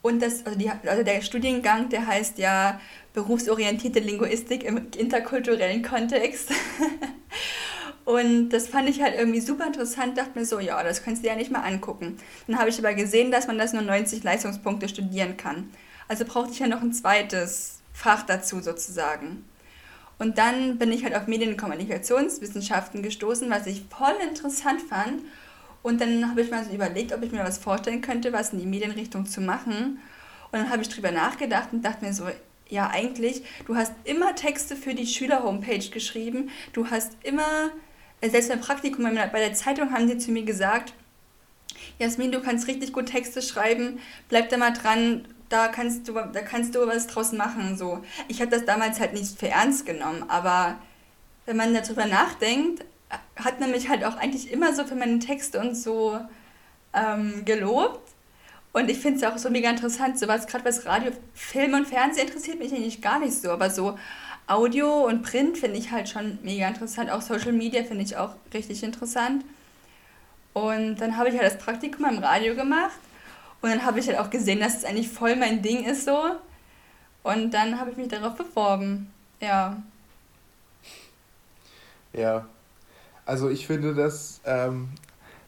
Und 0.02 0.20
das, 0.20 0.44
also, 0.44 0.58
die, 0.58 0.70
also 0.70 1.02
der 1.02 1.22
Studiengang, 1.22 1.88
der 1.88 2.06
heißt 2.06 2.36
ja 2.36 2.78
berufsorientierte 3.14 4.00
Linguistik 4.00 4.64
im 4.64 4.88
interkulturellen 4.98 5.82
Kontext. 5.82 6.50
und 8.10 8.48
das 8.50 8.66
fand 8.66 8.88
ich 8.88 9.00
halt 9.00 9.14
irgendwie 9.16 9.40
super 9.40 9.66
interessant, 9.66 10.18
dachte 10.18 10.36
mir 10.38 10.44
so, 10.44 10.58
ja, 10.58 10.82
das 10.82 11.04
könntest 11.04 11.24
du 11.24 11.28
ja 11.28 11.36
nicht 11.36 11.52
mal 11.52 11.60
angucken. 11.60 12.16
Dann 12.46 12.58
habe 12.58 12.68
ich 12.68 12.78
aber 12.78 12.94
gesehen, 12.94 13.30
dass 13.30 13.46
man 13.46 13.56
das 13.56 13.72
nur 13.72 13.82
90 13.82 14.24
Leistungspunkte 14.24 14.88
studieren 14.88 15.36
kann. 15.36 15.70
Also 16.08 16.24
brauchte 16.24 16.52
ich 16.52 16.58
ja 16.58 16.66
noch 16.66 16.82
ein 16.82 16.92
zweites 16.92 17.78
Fach 17.92 18.24
dazu 18.24 18.60
sozusagen. 18.60 19.44
Und 20.18 20.38
dann 20.38 20.76
bin 20.76 20.90
ich 20.90 21.04
halt 21.04 21.14
auf 21.14 21.28
Medien- 21.28 21.52
und 21.52 21.56
Kommunikationswissenschaften 21.56 23.02
gestoßen, 23.02 23.48
was 23.48 23.66
ich 23.66 23.84
voll 23.96 24.16
interessant 24.28 24.82
fand. 24.82 25.22
Und 25.82 26.00
dann 26.00 26.28
habe 26.28 26.42
ich 26.42 26.50
mal 26.50 26.64
so 26.64 26.72
überlegt, 26.72 27.12
ob 27.12 27.22
ich 27.22 27.30
mir 27.30 27.44
was 27.44 27.58
vorstellen 27.58 28.02
könnte, 28.02 28.32
was 28.32 28.52
in 28.52 28.58
die 28.58 28.66
Medienrichtung 28.66 29.24
zu 29.24 29.40
machen. 29.40 30.00
Und 30.50 30.58
dann 30.58 30.70
habe 30.70 30.82
ich 30.82 30.88
drüber 30.88 31.12
nachgedacht 31.12 31.68
und 31.72 31.84
dachte 31.84 32.04
mir 32.04 32.12
so, 32.12 32.24
ja 32.68 32.90
eigentlich, 32.90 33.42
du 33.66 33.76
hast 33.76 33.92
immer 34.04 34.34
Texte 34.34 34.76
für 34.76 34.94
die 34.94 35.06
Schüler-Homepage 35.06 35.90
geschrieben. 35.90 36.50
Du 36.72 36.90
hast 36.90 37.12
immer, 37.22 37.70
selbst 38.22 38.48
beim 38.48 38.60
Praktikum 38.60 39.04
bei 39.04 39.38
der 39.38 39.54
Zeitung 39.54 39.92
haben 39.92 40.08
sie 40.08 40.18
zu 40.18 40.30
mir 40.30 40.44
gesagt, 40.44 40.92
Jasmin, 41.98 42.32
du 42.32 42.40
kannst 42.40 42.66
richtig 42.66 42.92
gut 42.92 43.06
Texte 43.06 43.42
schreiben, 43.42 43.98
bleib 44.28 44.48
da 44.48 44.56
mal 44.56 44.72
dran, 44.72 45.26
da 45.48 45.68
kannst 45.68 46.08
du, 46.08 46.12
da 46.12 46.40
kannst 46.42 46.74
du 46.74 46.86
was 46.86 47.06
draus 47.06 47.32
machen. 47.32 47.76
So. 47.76 48.02
Ich 48.28 48.40
habe 48.40 48.50
das 48.50 48.64
damals 48.64 49.00
halt 49.00 49.12
nicht 49.12 49.38
für 49.38 49.48
ernst 49.48 49.86
genommen, 49.86 50.24
aber 50.28 50.78
wenn 51.46 51.56
man 51.56 51.74
darüber 51.74 52.06
nachdenkt, 52.06 52.84
hat 53.36 53.60
nämlich 53.60 53.88
halt 53.88 54.04
auch 54.04 54.16
eigentlich 54.16 54.52
immer 54.52 54.74
so 54.74 54.84
für 54.84 54.94
meine 54.94 55.18
Texte 55.18 55.60
und 55.60 55.74
so 55.74 56.18
ähm, 56.94 57.44
gelobt. 57.44 58.00
Und 58.72 58.88
ich 58.88 58.98
finde 58.98 59.18
es 59.18 59.24
auch 59.24 59.36
so 59.36 59.50
mega 59.50 59.68
interessant, 59.68 60.18
so 60.18 60.28
was 60.28 60.46
gerade 60.46 60.64
was 60.64 60.86
Radio, 60.86 61.10
Film 61.34 61.74
und 61.74 61.88
Fernsehen 61.88 62.28
interessiert 62.28 62.60
mich 62.60 62.72
eigentlich 62.72 63.02
gar 63.02 63.18
nicht 63.18 63.34
so, 63.34 63.50
aber 63.50 63.68
so 63.68 63.98
Audio 64.46 65.06
und 65.06 65.22
Print 65.22 65.58
finde 65.58 65.78
ich 65.78 65.90
halt 65.90 66.08
schon 66.08 66.38
mega 66.42 66.66
interessant. 66.68 67.10
Auch 67.10 67.22
Social 67.22 67.52
Media 67.52 67.84
finde 67.84 68.02
ich 68.02 68.16
auch 68.16 68.34
richtig 68.52 68.82
interessant. 68.82 69.44
Und 70.52 70.96
dann 70.96 71.16
habe 71.16 71.28
ich 71.28 71.38
halt 71.38 71.46
das 71.46 71.58
Praktikum 71.58 72.04
im 72.06 72.18
Radio 72.18 72.54
gemacht 72.54 72.98
und 73.62 73.70
dann 73.70 73.84
habe 73.84 74.00
ich 74.00 74.08
halt 74.08 74.18
auch 74.18 74.30
gesehen, 74.30 74.60
dass 74.60 74.78
es 74.78 74.84
eigentlich 74.84 75.08
voll 75.08 75.36
mein 75.36 75.62
Ding 75.62 75.84
ist 75.84 76.04
so. 76.04 76.18
Und 77.22 77.52
dann 77.52 77.78
habe 77.78 77.90
ich 77.90 77.96
mich 77.96 78.08
darauf 78.08 78.34
beworben. 78.34 79.10
Ja. 79.40 79.82
Ja. 82.12 82.46
Also 83.26 83.48
ich 83.48 83.66
finde, 83.66 83.94
dass 83.94 84.40
ähm, 84.44 84.88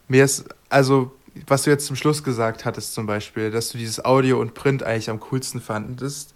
mir 0.07 0.23
ist, 0.23 0.45
also 0.69 1.11
was 1.47 1.63
du 1.63 1.71
jetzt 1.71 1.87
zum 1.87 1.95
Schluss 1.95 2.23
gesagt 2.23 2.63
hattest 2.63 2.93
zum 2.93 3.07
Beispiel, 3.07 3.49
dass 3.49 3.69
du 3.69 3.77
dieses 3.77 4.05
Audio 4.05 4.39
und 4.39 4.53
Print 4.53 4.83
eigentlich 4.83 5.09
am 5.09 5.19
coolsten 5.19 5.59
fandest, 5.59 6.32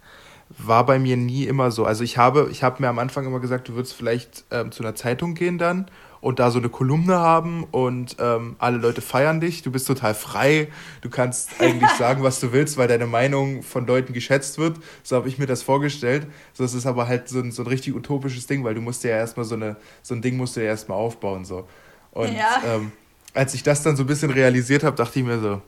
war 0.56 0.86
bei 0.86 0.98
mir 0.98 1.16
nie 1.16 1.44
immer 1.44 1.70
so. 1.70 1.84
Also 1.84 2.04
ich 2.04 2.16
habe, 2.16 2.48
ich 2.50 2.62
habe 2.62 2.82
mir 2.82 2.88
am 2.88 2.98
Anfang 2.98 3.26
immer 3.26 3.40
gesagt, 3.40 3.68
du 3.68 3.74
würdest 3.74 3.94
vielleicht 3.94 4.44
ähm, 4.50 4.72
zu 4.72 4.82
einer 4.82 4.94
Zeitung 4.94 5.34
gehen 5.34 5.58
dann 5.58 5.90
und 6.20 6.38
da 6.38 6.50
so 6.50 6.58
eine 6.58 6.68
Kolumne 6.68 7.18
haben 7.18 7.64
und 7.64 8.16
ähm, 8.18 8.56
alle 8.58 8.78
Leute 8.78 9.00
feiern 9.00 9.40
dich, 9.40 9.62
du 9.62 9.70
bist 9.70 9.86
total 9.86 10.14
frei, 10.14 10.68
du 11.00 11.10
kannst 11.10 11.50
eigentlich 11.60 11.90
sagen, 11.90 12.22
was 12.22 12.40
du 12.40 12.52
willst, 12.52 12.76
weil 12.76 12.88
deine 12.88 13.06
Meinung 13.06 13.62
von 13.62 13.86
Leuten 13.86 14.12
geschätzt 14.12 14.58
wird. 14.58 14.78
So 15.02 15.16
habe 15.16 15.28
ich 15.28 15.38
mir 15.38 15.46
das 15.46 15.62
vorgestellt. 15.62 16.26
So, 16.54 16.64
das 16.64 16.74
ist 16.74 16.86
aber 16.86 17.06
halt 17.08 17.28
so 17.28 17.40
ein, 17.40 17.52
so 17.52 17.62
ein 17.62 17.68
richtig 17.68 17.94
utopisches 17.94 18.46
Ding, 18.46 18.64
weil 18.64 18.74
du 18.74 18.80
musst 18.80 19.04
ja 19.04 19.10
erstmal 19.10 19.44
so 19.44 19.54
eine, 19.54 19.76
so 20.02 20.14
ein 20.14 20.22
Ding 20.22 20.36
musst 20.36 20.56
du 20.56 20.60
ja 20.60 20.66
erstmal 20.66 20.98
aufbauen. 20.98 21.44
So. 21.44 21.68
Und 22.10 22.34
ja. 22.34 22.62
ähm, 22.66 22.92
als 23.34 23.54
ich 23.54 23.62
das 23.62 23.82
dann 23.82 23.96
so 23.96 24.02
ein 24.02 24.06
bisschen 24.06 24.30
realisiert 24.30 24.82
habe, 24.82 24.96
dachte 24.96 25.18
ich 25.18 25.24
mir 25.24 25.38
so, 25.38 25.62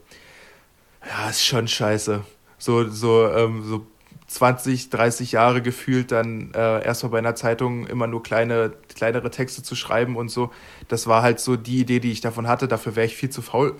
ja, 1.07 1.29
ist 1.29 1.45
schon 1.45 1.67
scheiße. 1.67 2.23
So, 2.57 2.89
so, 2.89 3.27
ähm, 3.27 3.63
so 3.65 3.87
20, 4.31 4.89
30 4.89 5.33
Jahre 5.33 5.61
gefühlt 5.61 6.13
dann 6.13 6.53
äh, 6.53 6.85
erstmal 6.85 7.11
bei 7.11 7.17
einer 7.17 7.35
Zeitung 7.35 7.85
immer 7.85 8.07
nur 8.07 8.23
kleine, 8.23 8.71
kleinere 8.95 9.29
Texte 9.29 9.61
zu 9.61 9.75
schreiben 9.75 10.15
und 10.15 10.29
so. 10.29 10.51
Das 10.87 11.05
war 11.05 11.21
halt 11.21 11.41
so 11.41 11.57
die 11.57 11.81
Idee, 11.81 11.99
die 11.99 12.13
ich 12.13 12.21
davon 12.21 12.47
hatte. 12.47 12.69
Dafür 12.69 12.95
wäre 12.95 13.05
ich 13.05 13.17
viel 13.17 13.29
zu 13.29 13.41
faul. 13.41 13.75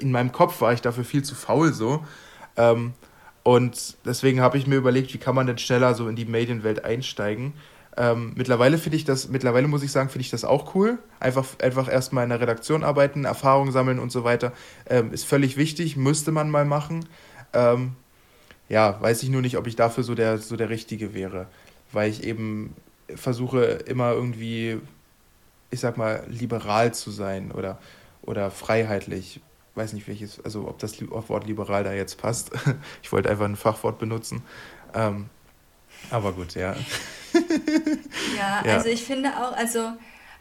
In 0.00 0.10
meinem 0.10 0.32
Kopf 0.32 0.62
war 0.62 0.72
ich 0.72 0.80
dafür 0.80 1.04
viel 1.04 1.22
zu 1.22 1.34
faul 1.34 1.74
so. 1.74 2.02
Ähm, 2.56 2.94
und 3.42 3.98
deswegen 4.06 4.40
habe 4.40 4.56
ich 4.56 4.66
mir 4.66 4.76
überlegt, 4.76 5.12
wie 5.12 5.18
kann 5.18 5.34
man 5.34 5.46
denn 5.46 5.58
schneller 5.58 5.94
so 5.94 6.08
in 6.08 6.16
die 6.16 6.24
Medienwelt 6.24 6.86
einsteigen. 6.86 7.52
Ähm, 7.94 8.32
mittlerweile 8.34 8.78
finde 8.78 8.96
ich 8.96 9.04
das, 9.04 9.28
mittlerweile 9.28 9.68
muss 9.68 9.82
ich 9.82 9.92
sagen, 9.92 10.08
finde 10.08 10.22
ich 10.22 10.30
das 10.30 10.46
auch 10.46 10.74
cool. 10.74 11.00
Einfach, 11.20 11.44
einfach 11.60 11.92
erstmal 11.92 12.24
in 12.24 12.30
der 12.30 12.40
Redaktion 12.40 12.82
arbeiten, 12.82 13.26
Erfahrungen 13.26 13.72
sammeln 13.72 13.98
und 13.98 14.10
so 14.10 14.24
weiter. 14.24 14.52
Ähm, 14.88 15.12
ist 15.12 15.26
völlig 15.26 15.58
wichtig, 15.58 15.98
müsste 15.98 16.32
man 16.32 16.48
mal 16.48 16.64
machen. 16.64 17.04
Ähm, 17.52 17.92
ja, 18.72 18.98
weiß 19.02 19.22
ich 19.22 19.28
nur 19.28 19.42
nicht, 19.42 19.58
ob 19.58 19.66
ich 19.66 19.76
dafür 19.76 20.02
so 20.02 20.14
der, 20.14 20.38
so 20.38 20.56
der 20.56 20.70
Richtige 20.70 21.12
wäre. 21.12 21.46
Weil 21.92 22.10
ich 22.10 22.24
eben 22.24 22.74
versuche 23.14 23.64
immer 23.64 24.12
irgendwie, 24.12 24.80
ich 25.70 25.78
sag 25.78 25.98
mal, 25.98 26.24
liberal 26.26 26.94
zu 26.94 27.10
sein 27.10 27.52
oder, 27.52 27.78
oder 28.22 28.50
freiheitlich. 28.50 29.42
Weiß 29.74 29.92
nicht, 29.92 30.08
welches, 30.08 30.42
also 30.42 30.66
ob 30.68 30.78
das 30.78 30.98
Wort 31.02 31.46
liberal 31.46 31.84
da 31.84 31.92
jetzt 31.92 32.16
passt. 32.16 32.50
Ich 33.02 33.12
wollte 33.12 33.28
einfach 33.28 33.44
ein 33.44 33.56
Fachwort 33.56 33.98
benutzen. 33.98 34.42
Ähm, 34.94 35.28
aber 36.10 36.32
gut, 36.32 36.54
ja. 36.54 36.74
ja, 38.38 38.62
ja, 38.64 38.76
also 38.76 38.88
ich 38.88 39.04
finde 39.04 39.32
auch, 39.36 39.54
also 39.54 39.92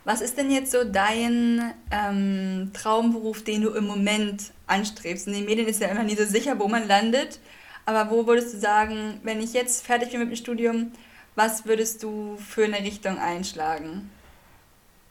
was 0.06 0.22
ist 0.22 0.38
denn 0.38 0.50
jetzt 0.50 0.72
so 0.72 0.86
dein 0.86 1.74
ähm, 1.91 2.72
Traumberuf, 2.72 3.44
den 3.44 3.63
du 3.63 3.72
im 3.72 3.88
Moment 3.88 4.52
anstrebst? 4.67 5.28
In 5.28 5.34
den 5.34 5.44
Medien 5.44 5.67
ist 5.67 5.82
ja 5.82 5.89
immer 5.89 6.04
nie 6.04 6.15
so 6.15 6.24
sicher, 6.24 6.58
wo 6.60 6.70
man 6.70 6.88
landet. 6.88 7.41
Aber 7.86 8.12
wo 8.12 8.28
würdest 8.28 8.54
du 8.54 8.58
sagen, 8.60 9.20
wenn 9.24 9.41
ich 9.41 9.54
jetzt 9.54 9.86
fertig 9.86 10.12
bin 10.12 10.20
mit 10.20 10.30
dem 10.30 10.36
Studium, 10.36 10.91
was 11.36 11.65
würdest 11.65 12.04
du 12.04 12.38
für 12.38 12.65
eine 12.65 12.80
Richtung 12.80 13.17
einschlagen? 13.17 14.10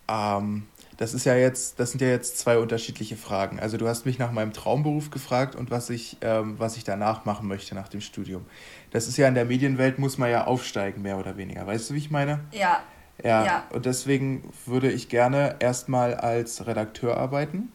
Ähm, 0.09 0.66
das 0.96 1.14
ist 1.14 1.24
ja 1.24 1.35
jetzt, 1.35 1.80
das 1.80 1.92
sind 1.92 2.00
ja 2.00 2.09
jetzt 2.09 2.38
zwei 2.38 2.59
unterschiedliche 2.59 3.16
Fragen. 3.16 3.59
Also 3.59 3.78
du 3.78 3.88
hast 3.88 4.04
mich 4.04 4.18
nach 4.18 4.33
meinem 4.33 4.52
Traumberuf 4.52 5.11
gefragt 5.11 5.56
und 5.56 5.70
was 5.70 5.88
ich, 5.88 6.18
ähm, 6.20 6.56
was 6.59 6.76
ich 6.76 6.85
danach 6.85 7.24
machen 7.24 7.48
möchte 7.48 7.74
nach 7.74 7.88
dem 7.88 8.00
Studium. 8.00 8.44
Das 8.90 9.09
ist 9.09 9.16
ja 9.16 9.26
in 9.26 9.35
der 9.35 9.46
Medienwelt 9.46 9.98
muss 9.98 10.18
man 10.18 10.30
ja 10.30 10.44
aufsteigen, 10.44 11.02
mehr 11.02 11.18
oder 11.18 11.37
weniger. 11.37 11.66
Weißt 11.66 11.88
du, 11.88 11.94
wie 11.94 11.98
ich 11.98 12.11
meine? 12.11 12.40
Ja. 12.52 12.80
Ja. 13.22 13.44
ja. 13.44 13.64
Und 13.72 13.87
deswegen 13.87 14.42
würde 14.66 14.90
ich 14.90 15.09
gerne 15.09 15.56
erstmal 15.61 16.14
als 16.14 16.66
Redakteur 16.66 17.16
arbeiten 17.16 17.72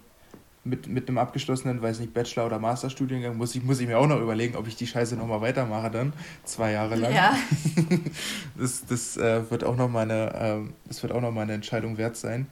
mit, 0.65 0.87
mit 0.87 1.07
einem 1.07 1.19
abgeschlossenen, 1.19 1.81
weiß 1.81 1.99
nicht, 1.99 2.13
Bachelor- 2.13 2.47
oder 2.47 2.59
Masterstudiengang, 2.59 3.37
muss 3.37 3.55
ich, 3.55 3.63
muss 3.63 3.79
ich 3.79 3.87
mir 3.87 3.99
auch 3.99 4.07
noch 4.07 4.19
überlegen, 4.19 4.55
ob 4.55 4.67
ich 4.67 4.75
die 4.75 4.87
Scheiße 4.87 5.15
nochmal 5.15 5.39
weitermache 5.39 5.91
dann, 5.91 6.11
zwei 6.43 6.71
Jahre 6.71 6.95
lang. 6.95 7.13
Ja. 7.13 7.37
das 8.57 8.85
das 8.85 9.15
äh, 9.15 9.49
wird 9.49 9.63
auch 9.63 9.75
nochmal 9.75 10.09
eine, 10.09 10.65
äh, 10.65 10.71
das 10.87 11.03
wird 11.03 11.13
auch 11.13 11.21
noch 11.21 11.31
mal 11.31 11.43
eine 11.43 11.53
Entscheidung 11.53 11.97
wert 11.97 12.17
sein. 12.17 12.47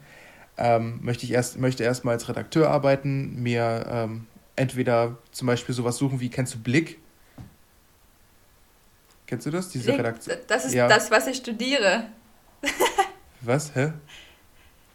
Ähm, 0.57 0.99
möchte 1.01 1.25
ich 1.25 1.31
erst, 1.31 1.59
möchte 1.59 1.83
erstmal 1.83 2.13
als 2.13 2.29
Redakteur 2.29 2.69
arbeiten, 2.69 3.41
mir 3.41 3.85
ähm, 3.89 4.27
entweder 4.55 5.17
zum 5.31 5.47
Beispiel 5.47 5.73
sowas 5.73 5.97
suchen 5.97 6.19
wie, 6.19 6.29
kennst 6.29 6.53
du 6.53 6.59
Blick? 6.59 6.99
Kennst 9.25 9.47
du 9.47 9.51
das? 9.51 9.69
Diese 9.69 9.91
Redaktion? 9.91 10.37
Das 10.47 10.65
ist 10.65 10.75
ja. 10.75 10.87
das, 10.87 11.09
was 11.09 11.25
ich 11.25 11.37
studiere. 11.37 12.03
was? 13.41 13.73
Hä? 13.73 13.93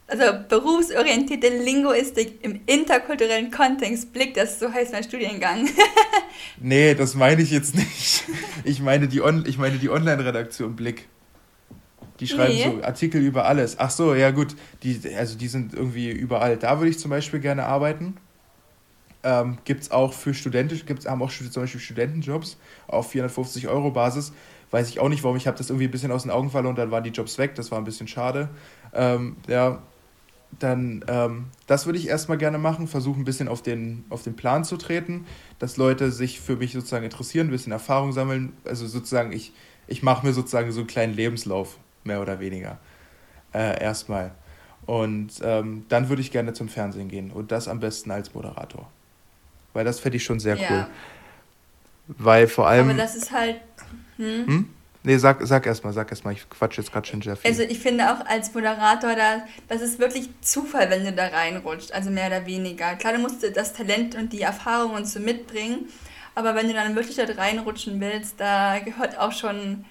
Also 0.08 0.24
berufsorientierte 0.48 1.48
Linguistik 1.48 2.42
im 2.42 2.60
interkulturellen 2.66 3.50
Kontext 3.50 4.12
Blick, 4.12 4.34
das 4.34 4.58
so 4.58 4.72
heißt 4.72 4.92
mein 4.92 5.04
Studiengang. 5.04 5.68
nee, 6.60 6.94
das 6.94 7.14
meine 7.14 7.42
ich 7.42 7.50
jetzt 7.50 7.74
nicht. 7.74 8.24
Ich 8.64 8.80
meine 8.80 9.06
die, 9.06 9.20
On 9.20 9.44
ich 9.46 9.58
meine 9.58 9.76
die 9.76 9.90
Online-Redaktion 9.90 10.74
Blick. 10.74 11.08
Die 12.20 12.26
schreiben 12.26 12.54
nee. 12.54 12.64
so 12.64 12.82
Artikel 12.82 13.22
über 13.22 13.44
alles. 13.44 13.78
Ach 13.78 13.90
so, 13.90 14.14
ja 14.14 14.30
gut. 14.30 14.56
Die, 14.82 15.00
also 15.16 15.36
die 15.36 15.46
sind 15.46 15.74
irgendwie 15.74 16.10
überall. 16.10 16.56
Da 16.56 16.78
würde 16.78 16.90
ich 16.90 16.98
zum 16.98 17.10
Beispiel 17.10 17.38
gerne 17.38 17.66
arbeiten. 17.66 18.16
Ähm, 19.22 19.58
gibt 19.64 19.82
es 19.82 19.90
auch 19.90 20.12
für 20.12 20.32
Studenten, 20.32 20.80
gibt's, 20.86 21.06
haben 21.06 21.22
auch 21.22 21.30
zum 21.30 21.62
Beispiel 21.62 21.80
Studentenjobs 21.80 22.56
auf 22.86 23.10
450 23.10 23.68
Euro 23.68 23.90
Basis. 23.90 24.32
Weiß 24.70 24.88
ich 24.88 25.00
auch 25.00 25.08
nicht, 25.08 25.22
warum. 25.22 25.36
Ich 25.36 25.46
habe 25.46 25.58
das 25.58 25.70
irgendwie 25.70 25.86
ein 25.86 25.90
bisschen 25.90 26.12
aus 26.12 26.22
den 26.22 26.30
Augen 26.30 26.50
verloren 26.50 26.70
und 26.70 26.78
dann 26.78 26.90
waren 26.90 27.04
die 27.04 27.10
Jobs 27.10 27.38
weg. 27.38 27.54
Das 27.54 27.70
war 27.70 27.78
ein 27.78 27.84
bisschen 27.84 28.08
schade. 28.08 28.48
Ähm, 28.94 29.36
ja, 29.46 29.82
dann 30.58 31.04
ähm, 31.08 31.46
das 31.66 31.86
würde 31.86 31.98
ich 31.98 32.08
erstmal 32.08 32.38
gerne 32.38 32.58
machen, 32.58 32.88
versuchen 32.88 33.20
ein 33.20 33.24
bisschen 33.24 33.48
auf 33.48 33.62
den, 33.62 34.04
auf 34.08 34.22
den 34.22 34.34
Plan 34.34 34.64
zu 34.64 34.76
treten, 34.76 35.26
dass 35.58 35.76
Leute 35.76 36.10
sich 36.10 36.40
für 36.40 36.56
mich 36.56 36.72
sozusagen 36.72 37.04
interessieren, 37.04 37.48
ein 37.48 37.50
bisschen 37.50 37.72
Erfahrung 37.72 38.12
sammeln. 38.12 38.52
Also 38.64 38.86
sozusagen, 38.86 39.32
ich, 39.32 39.52
ich 39.86 40.02
mache 40.02 40.26
mir 40.26 40.32
sozusagen 40.32 40.72
so 40.72 40.80
einen 40.80 40.86
kleinen 40.86 41.14
Lebenslauf, 41.14 41.78
mehr 42.04 42.20
oder 42.20 42.40
weniger. 42.40 42.78
Äh, 43.52 43.82
erstmal. 43.82 44.32
Und 44.86 45.32
ähm, 45.42 45.84
dann 45.90 46.08
würde 46.08 46.22
ich 46.22 46.30
gerne 46.30 46.54
zum 46.54 46.68
Fernsehen 46.68 47.08
gehen 47.08 47.30
und 47.30 47.52
das 47.52 47.68
am 47.68 47.80
besten 47.80 48.10
als 48.10 48.34
Moderator. 48.34 48.90
Weil 49.74 49.84
das 49.84 50.00
fände 50.00 50.16
ich 50.16 50.24
schon 50.24 50.40
sehr 50.40 50.56
ja. 50.56 50.70
cool. 50.70 50.86
Weil 52.16 52.48
vor 52.48 52.66
allem. 52.66 52.88
Aber 52.88 52.98
das 52.98 53.14
ist 53.14 53.30
halt. 53.30 53.60
Hm? 54.16 54.46
Hm? 54.46 54.68
Nee, 55.04 55.16
sag, 55.16 55.38
sag 55.46 55.64
erstmal, 55.66 55.92
sag 55.92 56.10
erstmal. 56.10 56.34
Ich 56.34 56.48
quatsch 56.50 56.76
jetzt 56.76 56.92
gerade 56.92 57.06
schon 57.06 57.20
Jeff. 57.20 57.40
Also 57.44 57.62
ich 57.62 57.78
finde 57.78 58.12
auch 58.12 58.26
als 58.26 58.52
Moderator, 58.52 59.14
da, 59.14 59.44
das 59.68 59.80
ist 59.80 59.98
wirklich 59.98 60.28
Zufall, 60.40 60.90
wenn 60.90 61.04
du 61.04 61.12
da 61.12 61.28
reinrutscht. 61.28 61.92
Also 61.92 62.10
mehr 62.10 62.26
oder 62.26 62.46
weniger. 62.46 62.96
Klar, 62.96 63.14
du 63.14 63.20
musst 63.20 63.44
das 63.54 63.72
Talent 63.72 64.16
und 64.16 64.32
die 64.32 64.42
Erfahrung 64.42 64.94
und 64.94 65.06
so 65.06 65.20
mitbringen. 65.20 65.88
Aber 66.34 66.54
wenn 66.54 66.68
du 66.68 66.74
dann 66.74 66.94
wirklich 66.94 67.16
da 67.16 67.24
reinrutschen 67.24 68.00
willst, 68.00 68.38
da 68.38 68.78
gehört 68.80 69.18
auch 69.18 69.32
schon 69.32 69.84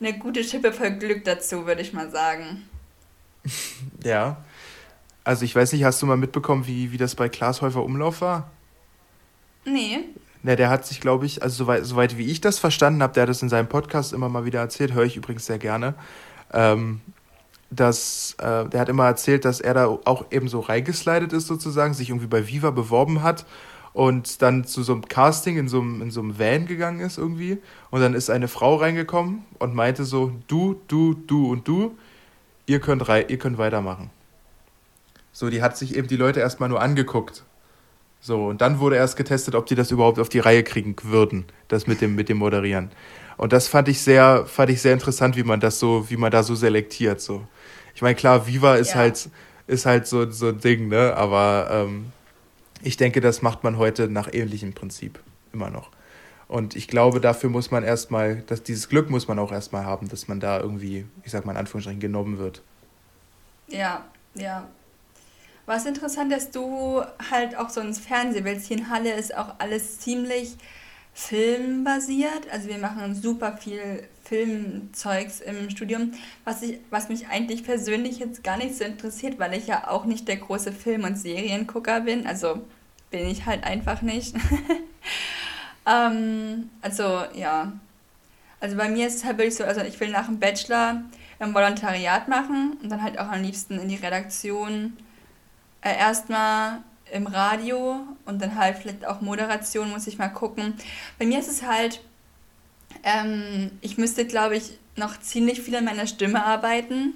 eine 0.00 0.18
gute 0.18 0.42
Schippe 0.44 0.72
voll 0.72 0.92
Glück 0.92 1.24
dazu, 1.24 1.66
würde 1.66 1.82
ich 1.82 1.92
mal 1.92 2.10
sagen. 2.10 2.68
ja. 4.04 4.36
Also 5.24 5.44
ich 5.44 5.54
weiß 5.54 5.72
nicht, 5.72 5.84
hast 5.84 6.00
du 6.02 6.06
mal 6.06 6.16
mitbekommen, 6.16 6.66
wie, 6.66 6.92
wie 6.92 6.96
das 6.96 7.14
bei 7.14 7.28
Klaas 7.28 7.60
Häufer 7.60 7.84
Umlauf 7.84 8.20
war? 8.20 8.50
Nee. 9.64 10.04
Na, 10.42 10.56
der 10.56 10.70
hat 10.70 10.86
sich, 10.86 11.00
glaube 11.00 11.26
ich, 11.26 11.42
also 11.42 11.64
soweit, 11.64 11.84
soweit 11.84 12.16
wie 12.16 12.26
ich 12.26 12.40
das 12.40 12.58
verstanden 12.58 13.02
habe, 13.02 13.12
der 13.12 13.22
hat 13.22 13.28
das 13.28 13.42
in 13.42 13.50
seinem 13.50 13.68
Podcast 13.68 14.12
immer 14.12 14.28
mal 14.28 14.44
wieder 14.44 14.60
erzählt, 14.60 14.94
höre 14.94 15.04
ich 15.04 15.16
übrigens 15.16 15.46
sehr 15.46 15.58
gerne. 15.58 15.94
Ähm, 16.52 17.00
dass 17.70 18.34
äh, 18.38 18.66
der 18.68 18.80
hat 18.80 18.88
immer 18.88 19.06
erzählt, 19.06 19.44
dass 19.44 19.60
er 19.60 19.74
da 19.74 19.86
auch 19.86 20.26
eben 20.30 20.48
so 20.48 20.60
reingeslidet 20.60 21.32
ist 21.32 21.46
sozusagen, 21.46 21.94
sich 21.94 22.08
irgendwie 22.08 22.26
bei 22.26 22.48
Viva 22.48 22.70
beworben 22.70 23.22
hat 23.22 23.46
und 23.92 24.42
dann 24.42 24.64
zu 24.64 24.82
so 24.82 24.92
einem 24.92 25.06
Casting 25.06 25.56
in 25.56 25.68
so 25.68 25.80
einem, 25.80 26.02
in 26.02 26.10
so 26.10 26.20
einem 26.20 26.38
Van 26.38 26.66
gegangen 26.66 27.00
ist 27.00 27.18
irgendwie. 27.18 27.58
Und 27.90 28.00
dann 28.00 28.14
ist 28.14 28.30
eine 28.30 28.48
Frau 28.48 28.76
reingekommen 28.76 29.44
und 29.58 29.74
meinte 29.74 30.04
so, 30.04 30.32
du, 30.48 30.80
du, 30.88 31.14
du 31.14 31.50
und 31.50 31.68
du, 31.68 31.96
ihr 32.66 32.80
könnt, 32.80 33.06
ihr 33.08 33.38
könnt 33.38 33.58
weitermachen. 33.58 34.10
So, 35.32 35.50
die 35.50 35.62
hat 35.62 35.76
sich 35.76 35.96
eben 35.96 36.08
die 36.08 36.16
Leute 36.16 36.40
erstmal 36.40 36.68
nur 36.68 36.80
angeguckt 36.80 37.44
so, 38.20 38.48
und 38.48 38.60
dann 38.60 38.80
wurde 38.80 38.96
erst 38.96 39.16
getestet, 39.16 39.54
ob 39.54 39.66
die 39.66 39.74
das 39.74 39.90
überhaupt 39.90 40.18
auf 40.18 40.28
die 40.28 40.40
Reihe 40.40 40.62
kriegen 40.62 40.94
würden, 41.02 41.46
das 41.68 41.86
mit 41.86 42.00
dem, 42.02 42.14
mit 42.14 42.28
dem 42.28 42.36
Moderieren. 42.36 42.90
Und 43.38 43.54
das 43.54 43.68
fand 43.68 43.88
ich 43.88 44.02
sehr, 44.02 44.44
fand 44.44 44.70
ich 44.70 44.82
sehr 44.82 44.92
interessant, 44.92 45.36
wie 45.36 45.42
man 45.42 45.60
das 45.60 45.78
so, 45.78 46.10
wie 46.10 46.18
man 46.18 46.30
da 46.30 46.42
so 46.42 46.54
selektiert. 46.54 47.22
So. 47.22 47.46
Ich 47.94 48.02
meine, 48.02 48.14
klar, 48.14 48.46
Viva 48.46 48.74
ist 48.74 48.90
ja. 48.90 48.96
halt, 48.96 49.30
ist 49.66 49.86
halt 49.86 50.06
so, 50.06 50.30
so 50.30 50.48
ein 50.48 50.60
Ding, 50.60 50.88
ne? 50.88 51.16
Aber 51.16 51.68
ähm, 51.70 52.12
ich 52.82 52.98
denke, 52.98 53.22
das 53.22 53.40
macht 53.40 53.64
man 53.64 53.78
heute 53.78 54.08
nach 54.08 54.28
ähnlichem 54.30 54.74
Prinzip 54.74 55.18
immer 55.54 55.70
noch. 55.70 55.90
Und 56.48 56.76
ich 56.76 56.88
glaube, 56.88 57.20
dafür 57.20 57.48
muss 57.48 57.70
man 57.70 57.84
erstmal, 57.84 58.42
dass 58.42 58.62
dieses 58.62 58.90
Glück 58.90 59.08
muss 59.08 59.28
man 59.28 59.38
auch 59.38 59.52
erstmal 59.52 59.86
haben, 59.86 60.08
dass 60.08 60.28
man 60.28 60.40
da 60.40 60.60
irgendwie, 60.60 61.06
ich 61.24 61.30
sag 61.30 61.46
mal 61.46 61.52
in 61.52 61.58
Anführungsstrichen, 61.58 62.00
genommen 62.00 62.38
wird. 62.38 62.60
Ja, 63.68 64.04
ja, 64.34 64.68
was 65.70 65.86
interessant, 65.86 66.32
dass 66.32 66.50
du 66.50 67.00
halt 67.30 67.56
auch 67.56 67.70
so 67.70 67.80
ins 67.80 68.00
Fernsehen 68.00 68.44
willst. 68.44 68.66
Hier 68.66 68.78
in 68.78 68.90
Halle 68.90 69.12
ist 69.12 69.36
auch 69.36 69.54
alles 69.58 70.00
ziemlich 70.00 70.56
filmbasiert. 71.14 72.50
Also 72.50 72.68
wir 72.68 72.78
machen 72.78 73.14
super 73.14 73.56
viel 73.56 74.02
Filmzeugs 74.24 75.40
im 75.40 75.70
Studium, 75.70 76.12
was, 76.44 76.62
ich, 76.62 76.80
was 76.90 77.08
mich 77.08 77.28
eigentlich 77.28 77.62
persönlich 77.62 78.18
jetzt 78.18 78.42
gar 78.42 78.56
nicht 78.56 78.76
so 78.76 78.82
interessiert, 78.82 79.38
weil 79.38 79.54
ich 79.54 79.68
ja 79.68 79.88
auch 79.88 80.06
nicht 80.06 80.26
der 80.26 80.38
große 80.38 80.72
Film- 80.72 81.04
und 81.04 81.16
Seriengucker 81.16 82.00
bin. 82.00 82.26
Also 82.26 82.62
bin 83.12 83.28
ich 83.28 83.46
halt 83.46 83.62
einfach 83.62 84.02
nicht. 84.02 84.34
ähm, 85.86 86.68
also 86.82 87.22
ja. 87.34 87.72
Also 88.58 88.76
bei 88.76 88.88
mir 88.88 89.06
ist 89.06 89.18
es 89.18 89.24
halt 89.24 89.38
wirklich 89.38 89.54
so, 89.54 89.62
also 89.62 89.82
ich 89.82 90.00
will 90.00 90.10
nach 90.10 90.26
dem 90.26 90.40
Bachelor 90.40 91.04
ein 91.38 91.54
Volontariat 91.54 92.26
machen 92.26 92.76
und 92.82 92.90
dann 92.90 93.02
halt 93.02 93.20
auch 93.20 93.28
am 93.28 93.40
liebsten 93.40 93.78
in 93.78 93.88
die 93.88 93.94
Redaktion 93.94 94.96
äh, 95.82 95.96
erstmal 95.96 96.82
im 97.12 97.26
Radio 97.26 98.06
und 98.24 98.40
dann 98.40 98.56
halt 98.56 98.78
vielleicht 98.78 99.06
auch 99.06 99.20
Moderation, 99.20 99.90
muss 99.90 100.06
ich 100.06 100.18
mal 100.18 100.28
gucken. 100.28 100.74
Bei 101.18 101.26
mir 101.26 101.38
ist 101.38 101.48
es 101.48 101.62
halt, 101.62 102.00
ähm, 103.02 103.72
ich 103.80 103.98
müsste, 103.98 104.26
glaube 104.26 104.56
ich, 104.56 104.78
noch 104.96 105.18
ziemlich 105.20 105.60
viel 105.60 105.76
an 105.76 105.84
meiner 105.84 106.06
Stimme 106.06 106.44
arbeiten. 106.44 107.14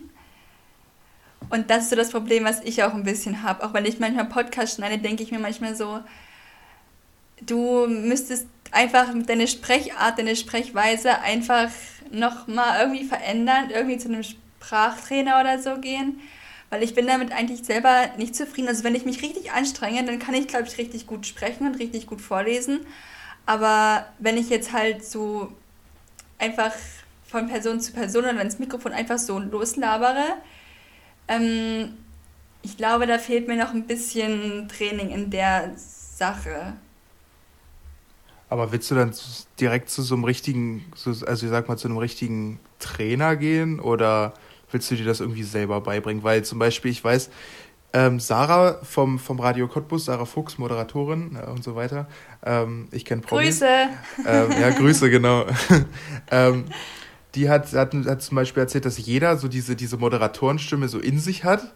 Und 1.51 1.71
das 1.71 1.85
ist 1.85 1.91
so 1.91 1.97
das 1.97 2.11
Problem, 2.11 2.45
was 2.45 2.61
ich 2.63 2.83
auch 2.83 2.95
ein 2.95 3.05
bisschen 3.05 3.43
habe. 3.43 3.65
Auch 3.65 3.75
wenn 3.75 3.85
ich 3.85 4.01
manchmal 4.01 4.25
Podcast 4.25 4.77
schneide, 4.77 4.99
denke 4.99 5.23
ich 5.23 5.31
mir 5.31 5.39
manchmal 5.39 5.77
so, 5.77 6.01
du 7.43 7.87
müsstest 7.87 8.47
einfach 8.71 9.07
deine 9.27 9.47
Sprechart, 9.47 10.19
deine 10.19 10.37
Sprechweise 10.37 11.21
einfach 11.21 11.71
nochmal 12.11 12.81
irgendwie 12.81 13.05
verändern, 13.05 13.71
irgendwie 13.71 13.99
zu 13.99 14.09
einem 14.09 14.23
Sprachtrainer 14.23 15.41
oder 15.41 15.59
so 15.59 15.77
gehen. 15.79 16.21
Weil 16.71 16.83
ich 16.83 16.95
bin 16.95 17.07
damit 17.07 17.33
eigentlich 17.33 17.65
selber 17.65 18.09
nicht 18.17 18.35
zufrieden. 18.35 18.69
Also 18.69 18.85
wenn 18.85 18.95
ich 18.95 19.05
mich 19.05 19.23
richtig 19.23 19.53
anstrenge, 19.53 20.05
dann 20.05 20.19
kann 20.19 20.35
ich, 20.35 20.49
glaube 20.49 20.67
ich, 20.67 20.79
richtig 20.79 21.07
gut 21.07 21.27
sprechen 21.27 21.67
und 21.67 21.79
richtig 21.79 22.07
gut 22.07 22.21
vorlesen. 22.21 22.81
Aber 23.47 24.07
wenn 24.19 24.37
ich 24.37 24.49
jetzt 24.49 24.73
halt 24.73 25.05
so 25.05 25.53
einfach 26.39 26.73
von 27.27 27.49
Person 27.49 27.81
zu 27.81 27.93
Person 27.93 28.25
oder 28.25 28.41
ins 28.41 28.59
Mikrofon 28.59 28.93
einfach 28.93 29.19
so 29.19 29.39
loslabere, 29.39 30.37
ähm, 31.29 31.95
ich 32.63 32.77
glaube, 32.77 33.07
da 33.07 33.19
fehlt 33.19 33.47
mir 33.47 33.57
noch 33.57 33.75
ein 33.75 33.87
bisschen 33.87 34.69
Training 34.69 35.11
in 35.11 35.31
der 35.31 35.73
Sache. 35.77 36.75
Aber 38.49 38.73
willst 38.73 38.91
du 38.91 38.95
dann 38.95 39.13
direkt 39.61 39.91
zu 39.91 40.03
so 40.03 40.15
einem 40.15 40.25
richtigen, 40.25 40.85
also 41.05 41.27
ich 41.27 41.51
sag 41.51 41.69
mal, 41.69 41.77
zu 41.77 41.89
einem 41.89 41.99
richtigen 41.99 42.61
Trainer 42.79 43.37
gehen 43.37 43.81
oder 43.81 44.35
willst 44.75 44.91
du 44.91 44.97
dir 44.97 45.07
das 45.07 45.21
irgendwie 45.21 45.43
selber 45.43 45.81
beibringen? 45.81 46.23
Weil 46.23 46.45
zum 46.45 46.59
Beispiel, 46.59 46.91
ich 46.91 47.03
weiß, 47.03 47.31
ähm, 47.95 48.19
Sarah 48.19 48.81
vom, 48.83 49.19
vom 49.21 49.39
Radio 49.39 49.69
Cottbus, 49.69 50.07
Sarah 50.07 50.25
Fuchs, 50.25 50.59
Moderatorin 50.59 51.37
äh, 51.41 51.49
und 51.49 51.63
so 51.63 51.77
weiter. 51.77 52.09
Ähm, 52.45 52.89
ich 52.91 53.05
kenne 53.05 53.23
Promis. 53.23 53.61
Grüße. 53.61 53.89
Ähm, 54.27 54.51
ja, 54.61 54.71
Grüße, 54.71 55.09
genau. 55.09 55.47
ähm, 56.31 56.65
die 57.37 57.49
hat, 57.49 57.73
hat, 57.73 57.95
hat 57.95 58.23
zum 58.23 58.35
Beispiel 58.35 58.63
erzählt, 58.63 58.85
dass 58.85 58.99
jeder 58.99 59.37
so 59.37 59.49
diese, 59.49 59.77
diese 59.77 59.97
Moderatorenstimme 59.97 60.89
so 60.89 60.99
in 60.99 61.21
sich 61.21 61.45
hat 61.45 61.73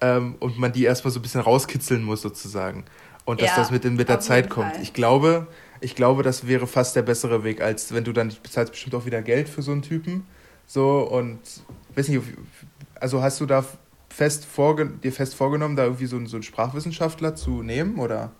ähm, 0.00 0.34
und 0.40 0.58
man 0.58 0.72
die 0.72 0.84
erstmal 0.84 1.12
so 1.12 1.20
ein 1.20 1.22
bisschen 1.22 1.40
rauskitzeln 1.40 2.02
muss 2.02 2.22
sozusagen. 2.22 2.84
Und 3.24 3.40
dass 3.40 3.50
ja, 3.50 3.56
das 3.56 3.70
mit, 3.70 3.84
mit 3.84 4.08
der 4.08 4.18
Zeit 4.18 4.50
kommt. 4.50 4.76
Ich 4.82 4.92
glaube, 4.92 5.46
ich 5.80 5.94
glaube, 5.94 6.24
das 6.24 6.48
wäre 6.48 6.66
fast 6.66 6.96
der 6.96 7.02
bessere 7.02 7.44
Weg, 7.44 7.60
als 7.60 7.94
wenn 7.94 8.02
du 8.02 8.12
dann 8.12 8.32
bezahlst 8.42 8.72
bestimmt 8.72 8.96
auch 8.96 9.06
wieder 9.06 9.22
Geld 9.22 9.48
für 9.48 9.62
so 9.62 9.70
einen 9.70 9.82
Typen. 9.82 10.26
So 10.66 11.08
und 11.08 11.38
weiß 11.96 12.08
nicht, 12.08 12.22
also 13.00 13.22
hast 13.22 13.40
du 13.40 13.46
da 13.46 13.64
fest 14.08 14.44
vorge 14.44 14.86
dir 14.86 15.12
fest 15.12 15.34
vorgenommen, 15.34 15.76
da 15.76 15.84
irgendwie 15.84 16.06
so 16.06 16.16
einen, 16.16 16.26
so 16.26 16.36
einen 16.36 16.42
Sprachwissenschaftler 16.42 17.34
zu 17.34 17.62
nehmen 17.62 17.98
oder? 17.98 18.32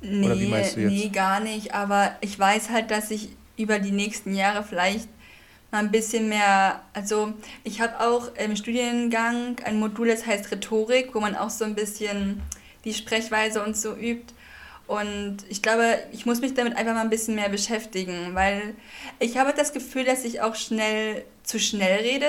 Nee, 0.00 0.26
oder 0.26 0.38
wie 0.38 0.48
meinst 0.48 0.76
du 0.76 0.80
jetzt? 0.80 0.92
nee, 0.92 1.08
gar 1.08 1.40
nicht. 1.40 1.74
Aber 1.74 2.16
ich 2.20 2.38
weiß 2.38 2.70
halt, 2.70 2.90
dass 2.90 3.10
ich 3.10 3.30
über 3.56 3.78
die 3.78 3.92
nächsten 3.92 4.34
Jahre 4.34 4.62
vielleicht 4.62 5.08
mal 5.72 5.78
ein 5.78 5.90
bisschen 5.90 6.28
mehr, 6.28 6.82
also 6.92 7.32
ich 7.64 7.80
habe 7.80 8.00
auch 8.00 8.34
im 8.36 8.56
Studiengang 8.56 9.56
ein 9.64 9.78
Modul, 9.78 10.08
das 10.08 10.26
heißt 10.26 10.50
Rhetorik, 10.52 11.14
wo 11.14 11.20
man 11.20 11.34
auch 11.34 11.50
so 11.50 11.64
ein 11.64 11.74
bisschen 11.74 12.42
die 12.84 12.94
Sprechweise 12.94 13.64
und 13.64 13.76
so 13.76 13.94
übt. 13.94 14.32
Und 14.86 15.38
ich 15.48 15.62
glaube, 15.62 15.98
ich 16.12 16.26
muss 16.26 16.40
mich 16.40 16.54
damit 16.54 16.76
einfach 16.76 16.94
mal 16.94 17.00
ein 17.00 17.10
bisschen 17.10 17.34
mehr 17.34 17.48
beschäftigen, 17.48 18.34
weil 18.34 18.74
ich 19.18 19.36
habe 19.36 19.52
das 19.56 19.72
Gefühl, 19.72 20.04
dass 20.04 20.24
ich 20.24 20.40
auch 20.40 20.54
schnell 20.54 21.24
zu 21.42 21.58
schnell 21.58 22.02
rede. 22.02 22.28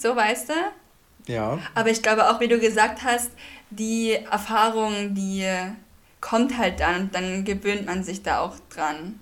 So, 0.00 0.16
weißt 0.16 0.50
du? 0.50 1.32
Ja. 1.32 1.58
Aber 1.74 1.90
ich 1.90 2.02
glaube 2.02 2.30
auch, 2.30 2.40
wie 2.40 2.48
du 2.48 2.58
gesagt 2.58 3.02
hast, 3.04 3.30
die 3.70 4.12
Erfahrung, 4.12 5.14
die 5.14 5.46
kommt 6.20 6.56
halt 6.56 6.80
dann 6.80 7.02
und 7.02 7.14
dann 7.14 7.44
gewöhnt 7.44 7.86
man 7.86 8.02
sich 8.02 8.22
da 8.22 8.40
auch 8.40 8.56
dran. 8.74 9.20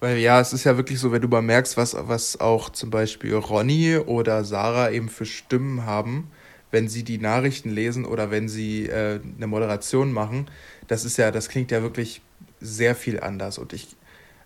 Weil 0.00 0.18
ja, 0.18 0.40
es 0.40 0.52
ist 0.52 0.64
ja 0.64 0.76
wirklich 0.76 0.98
so, 0.98 1.12
wenn 1.12 1.20
du 1.20 1.28
mal 1.28 1.42
merkst, 1.42 1.76
was, 1.76 1.94
was 1.98 2.40
auch 2.40 2.70
zum 2.70 2.90
Beispiel 2.90 3.34
Ronny 3.34 3.96
oder 3.98 4.44
Sarah 4.44 4.90
eben 4.90 5.10
für 5.10 5.26
Stimmen 5.26 5.84
haben, 5.84 6.30
wenn 6.70 6.88
sie 6.88 7.02
die 7.02 7.18
Nachrichten 7.18 7.70
lesen 7.70 8.06
oder 8.06 8.30
wenn 8.30 8.48
sie 8.48 8.86
äh, 8.86 9.20
eine 9.36 9.46
Moderation 9.46 10.12
machen, 10.12 10.50
das 10.88 11.04
ist 11.04 11.18
ja, 11.18 11.30
das 11.30 11.48
klingt 11.48 11.70
ja 11.70 11.82
wirklich 11.82 12.22
sehr 12.60 12.94
viel 12.94 13.20
anders. 13.20 13.58
Und 13.58 13.72
ich 13.74 13.88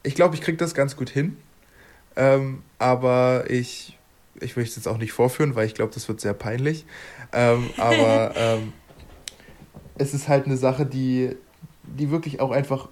ich, 0.04 0.14
glaube, 0.14 0.34
ich 0.34 0.42
kriege 0.42 0.58
das 0.58 0.74
ganz 0.74 0.96
gut 0.96 1.10
hin. 1.10 1.36
Ähm, 2.14 2.62
aber 2.78 3.46
ich, 3.48 3.98
ich 4.40 4.56
möchte 4.56 4.70
es 4.70 4.76
jetzt 4.76 4.88
auch 4.88 4.98
nicht 4.98 5.12
vorführen, 5.12 5.54
weil 5.54 5.66
ich 5.66 5.74
glaube, 5.74 5.92
das 5.92 6.08
wird 6.08 6.20
sehr 6.20 6.34
peinlich. 6.34 6.84
Ähm, 7.32 7.70
aber 7.76 8.32
ähm, 8.36 8.72
es 9.96 10.14
ist 10.14 10.28
halt 10.28 10.46
eine 10.46 10.56
Sache, 10.56 10.86
die, 10.86 11.36
die 11.82 12.10
wirklich 12.10 12.40
auch 12.40 12.50
einfach, 12.50 12.88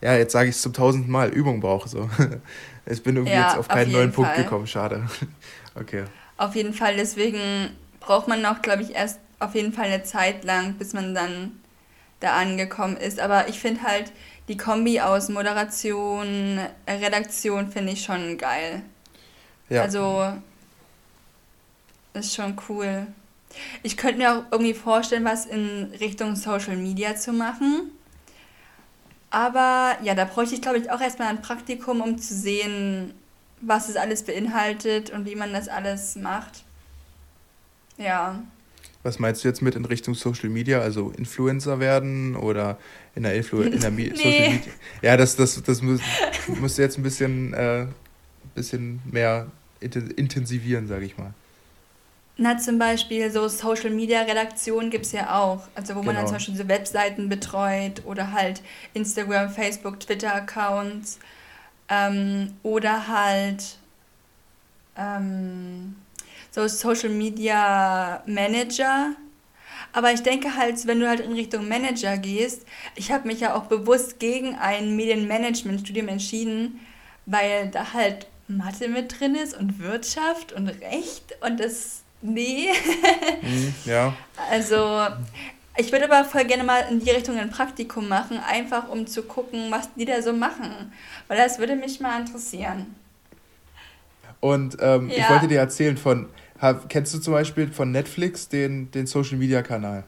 ja, 0.00 0.16
jetzt 0.16 0.32
sage 0.32 0.48
ich 0.48 0.56
es 0.56 0.62
zum 0.62 0.72
tausendten 0.72 1.10
Mal, 1.10 1.30
Übung 1.30 1.60
braucht. 1.60 1.88
So. 1.88 2.08
Ich 2.84 3.00
bin 3.04 3.14
irgendwie 3.14 3.34
ja, 3.34 3.46
jetzt 3.46 3.58
auf 3.58 3.68
keinen 3.68 3.86
auf 3.86 3.92
neuen 3.92 4.12
Fall. 4.12 4.24
Punkt 4.24 4.36
gekommen, 4.38 4.66
schade. 4.66 5.06
Okay. 5.74 6.04
Auf 6.36 6.54
jeden 6.54 6.74
Fall, 6.74 6.96
deswegen 6.96 7.70
braucht 8.00 8.28
man 8.28 8.42
noch, 8.42 8.60
glaube 8.60 8.82
ich, 8.82 8.94
erst 8.94 9.20
auf 9.38 9.54
jeden 9.54 9.72
Fall 9.72 9.86
eine 9.86 10.02
Zeit 10.02 10.44
lang, 10.44 10.74
bis 10.74 10.92
man 10.92 11.14
dann 11.14 11.52
da 12.20 12.36
angekommen 12.36 12.98
ist. 12.98 13.20
Aber 13.20 13.48
ich 13.48 13.58
finde 13.58 13.82
halt 13.82 14.12
die 14.48 14.58
Kombi 14.58 15.00
aus 15.00 15.30
Moderation, 15.30 16.58
Redaktion 16.86 17.70
finde 17.70 17.92
ich 17.92 18.04
schon 18.04 18.36
geil. 18.36 18.82
Ja. 19.70 19.82
Also 19.82 20.32
ist 22.14 22.34
schon 22.34 22.56
cool. 22.68 23.06
Ich 23.82 23.96
könnte 23.96 24.18
mir 24.18 24.32
auch 24.32 24.44
irgendwie 24.50 24.74
vorstellen, 24.74 25.24
was 25.24 25.46
in 25.46 25.92
Richtung 26.00 26.36
Social 26.36 26.76
Media 26.76 27.16
zu 27.16 27.32
machen. 27.32 27.90
Aber 29.30 29.96
ja, 30.02 30.14
da 30.14 30.24
bräuchte 30.24 30.54
ich, 30.54 30.62
glaube 30.62 30.78
ich, 30.78 30.90
auch 30.90 31.00
erstmal 31.00 31.28
ein 31.28 31.42
Praktikum, 31.42 32.00
um 32.00 32.18
zu 32.18 32.34
sehen, 32.34 33.14
was 33.60 33.88
es 33.88 33.96
alles 33.96 34.24
beinhaltet 34.24 35.10
und 35.10 35.24
wie 35.26 35.36
man 35.36 35.52
das 35.52 35.68
alles 35.68 36.16
macht. 36.16 36.64
Ja. 37.96 38.42
Was 39.02 39.18
meinst 39.18 39.42
du 39.42 39.48
jetzt 39.48 39.62
mit 39.62 39.74
in 39.74 39.84
Richtung 39.84 40.14
Social 40.14 40.48
Media? 40.48 40.80
Also 40.80 41.10
Influencer 41.10 41.80
werden 41.80 42.36
oder 42.36 42.78
in 43.14 43.22
der, 43.22 43.34
Influ 43.34 43.62
in 43.62 43.80
der 43.80 43.90
nee. 43.90 44.10
Social 44.10 44.50
Media? 44.50 44.72
Ja, 45.00 45.16
das, 45.16 45.34
das, 45.36 45.62
das 45.62 45.82
musst 45.82 46.78
du 46.78 46.82
jetzt 46.82 46.98
ein 46.98 47.02
bisschen, 47.02 47.54
äh, 47.54 47.86
bisschen 48.54 49.00
mehr 49.10 49.50
intensivieren, 49.80 50.86
sage 50.86 51.06
ich 51.06 51.16
mal. 51.16 51.32
Na, 52.36 52.56
zum 52.56 52.78
Beispiel 52.78 53.30
so 53.30 53.46
Social 53.48 53.90
Media 53.90 54.22
Redaktion 54.22 54.90
gibt 54.90 55.06
es 55.06 55.12
ja 55.12 55.38
auch. 55.38 55.68
Also, 55.74 55.94
wo 55.94 56.00
genau. 56.00 56.06
man 56.06 56.14
dann 56.16 56.24
genau. 56.24 56.26
zum 56.26 56.36
Beispiel 56.36 56.56
so 56.56 56.68
Webseiten 56.68 57.28
betreut 57.28 58.02
oder 58.06 58.32
halt 58.32 58.62
Instagram, 58.94 59.50
Facebook, 59.50 60.00
Twitter-Accounts 60.00 61.18
ähm, 61.88 62.54
oder 62.62 63.08
halt. 63.08 63.76
Ähm, 64.96 65.96
so 66.52 66.68
Social 66.68 67.08
Media 67.08 68.22
Manager. 68.26 69.14
Aber 69.92 70.12
ich 70.12 70.22
denke 70.22 70.56
halt, 70.56 70.86
wenn 70.86 71.00
du 71.00 71.08
halt 71.08 71.20
in 71.20 71.32
Richtung 71.32 71.68
Manager 71.68 72.16
gehst, 72.16 72.64
ich 72.94 73.10
habe 73.10 73.26
mich 73.26 73.40
ja 73.40 73.54
auch 73.54 73.64
bewusst 73.64 74.18
gegen 74.18 74.54
ein 74.56 74.94
Medienmanagement-Studium 74.96 76.08
entschieden, 76.08 76.80
weil 77.26 77.68
da 77.68 77.92
halt 77.92 78.26
Mathe 78.48 78.88
mit 78.88 79.18
drin 79.18 79.34
ist 79.34 79.56
und 79.56 79.80
Wirtschaft 79.80 80.52
und 80.52 80.68
Recht 80.68 81.36
und 81.40 81.58
das, 81.58 82.01
nee. 82.22 82.68
Mhm, 83.42 83.74
ja. 83.84 84.14
Also, 84.50 85.06
ich 85.76 85.90
würde 85.92 86.10
aber 86.10 86.28
voll 86.28 86.44
gerne 86.44 86.64
mal 86.64 86.86
in 86.90 87.00
die 87.00 87.10
Richtung 87.10 87.38
ein 87.38 87.50
Praktikum 87.50 88.08
machen, 88.08 88.38
einfach 88.38 88.88
um 88.88 89.06
zu 89.06 89.22
gucken, 89.22 89.70
was 89.70 89.92
die 89.94 90.04
da 90.04 90.22
so 90.22 90.32
machen. 90.32 90.92
Weil 91.28 91.38
das 91.38 91.58
würde 91.58 91.76
mich 91.76 92.00
mal 92.00 92.20
interessieren. 92.20 92.94
Und 94.40 94.76
ähm, 94.80 95.08
ja. 95.08 95.16
ich 95.16 95.30
wollte 95.30 95.48
dir 95.48 95.58
erzählen 95.58 95.96
von 95.96 96.28
Kennst 96.88 97.12
du 97.12 97.18
zum 97.18 97.32
Beispiel 97.32 97.72
von 97.72 97.90
Netflix 97.90 98.48
den, 98.48 98.88
den 98.92 99.08
Social 99.08 99.36
Media 99.36 99.62
Kanal? 99.62 100.04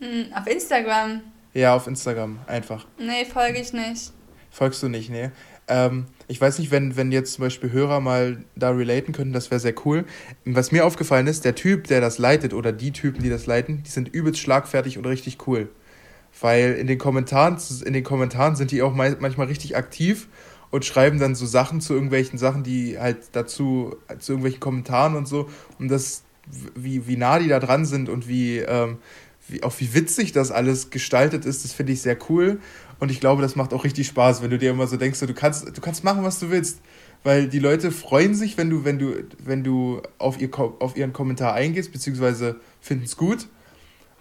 Hm, 0.00 0.32
auf 0.34 0.46
Instagram? 0.46 1.20
Ja, 1.52 1.74
auf 1.74 1.86
Instagram, 1.86 2.38
einfach. 2.46 2.86
Nee, 2.98 3.26
folge 3.26 3.60
ich 3.60 3.74
nicht. 3.74 4.10
Folgst 4.50 4.82
du 4.82 4.88
nicht, 4.88 5.10
nee. 5.10 5.30
Ähm, 5.72 6.04
ich 6.28 6.38
weiß 6.38 6.58
nicht, 6.58 6.70
wenn, 6.70 6.96
wenn 6.96 7.12
jetzt 7.12 7.32
zum 7.32 7.44
Beispiel 7.44 7.72
Hörer 7.72 8.00
mal 8.00 8.44
da 8.56 8.70
relaten 8.70 9.12
könnten, 9.12 9.32
das 9.32 9.50
wäre 9.50 9.58
sehr 9.58 9.74
cool. 9.86 10.04
Was 10.44 10.70
mir 10.70 10.84
aufgefallen 10.84 11.26
ist, 11.26 11.46
der 11.46 11.54
Typ, 11.54 11.86
der 11.86 12.02
das 12.02 12.18
leitet, 12.18 12.52
oder 12.52 12.72
die 12.72 12.92
Typen, 12.92 13.22
die 13.22 13.30
das 13.30 13.46
leiten, 13.46 13.82
die 13.82 13.90
sind 13.90 14.08
übelst 14.08 14.40
schlagfertig 14.40 14.98
und 14.98 15.06
richtig 15.06 15.46
cool. 15.46 15.70
Weil 16.40 16.74
in 16.74 16.86
den 16.86 16.98
Kommentaren, 16.98 17.56
in 17.84 17.94
den 17.94 18.04
Kommentaren 18.04 18.54
sind 18.54 18.70
die 18.70 18.82
auch 18.82 18.94
manchmal 18.94 19.46
richtig 19.46 19.74
aktiv 19.76 20.28
und 20.70 20.84
schreiben 20.84 21.18
dann 21.18 21.34
so 21.34 21.46
Sachen 21.46 21.80
zu 21.80 21.94
irgendwelchen 21.94 22.38
Sachen, 22.38 22.62
die 22.62 22.98
halt 22.98 23.28
dazu, 23.32 23.96
zu 24.18 24.32
irgendwelchen 24.32 24.60
Kommentaren 24.60 25.16
und 25.16 25.26
so. 25.26 25.48
Und 25.78 25.88
das, 25.88 26.22
wie, 26.74 27.06
wie 27.06 27.16
nah 27.16 27.38
die 27.38 27.48
da 27.48 27.60
dran 27.60 27.86
sind 27.86 28.10
und 28.10 28.28
wie, 28.28 28.58
ähm, 28.58 28.98
wie, 29.48 29.62
auch 29.62 29.74
wie 29.78 29.94
witzig 29.94 30.32
das 30.32 30.50
alles 30.50 30.90
gestaltet 30.90 31.44
ist, 31.44 31.64
das 31.64 31.72
finde 31.72 31.92
ich 31.92 32.02
sehr 32.02 32.16
cool. 32.28 32.60
Und 33.02 33.10
ich 33.10 33.18
glaube, 33.18 33.42
das 33.42 33.56
macht 33.56 33.74
auch 33.74 33.82
richtig 33.82 34.06
Spaß, 34.06 34.42
wenn 34.42 34.50
du 34.50 34.58
dir 34.58 34.70
immer 34.70 34.86
so 34.86 34.96
denkst, 34.96 35.18
du 35.18 35.34
kannst, 35.34 35.76
du 35.76 35.80
kannst 35.80 36.04
machen, 36.04 36.22
was 36.22 36.38
du 36.38 36.50
willst. 36.50 36.82
Weil 37.24 37.48
die 37.48 37.58
Leute 37.58 37.90
freuen 37.90 38.32
sich, 38.36 38.56
wenn 38.56 38.70
du, 38.70 38.84
wenn 38.84 39.00
du, 39.00 39.24
wenn 39.40 39.64
du 39.64 40.02
auf, 40.18 40.40
ihr, 40.40 40.48
auf 40.56 40.96
ihren 40.96 41.12
Kommentar 41.12 41.52
eingehst, 41.52 41.90
beziehungsweise 41.90 42.60
finden 42.80 43.06
es 43.06 43.16
gut. 43.16 43.48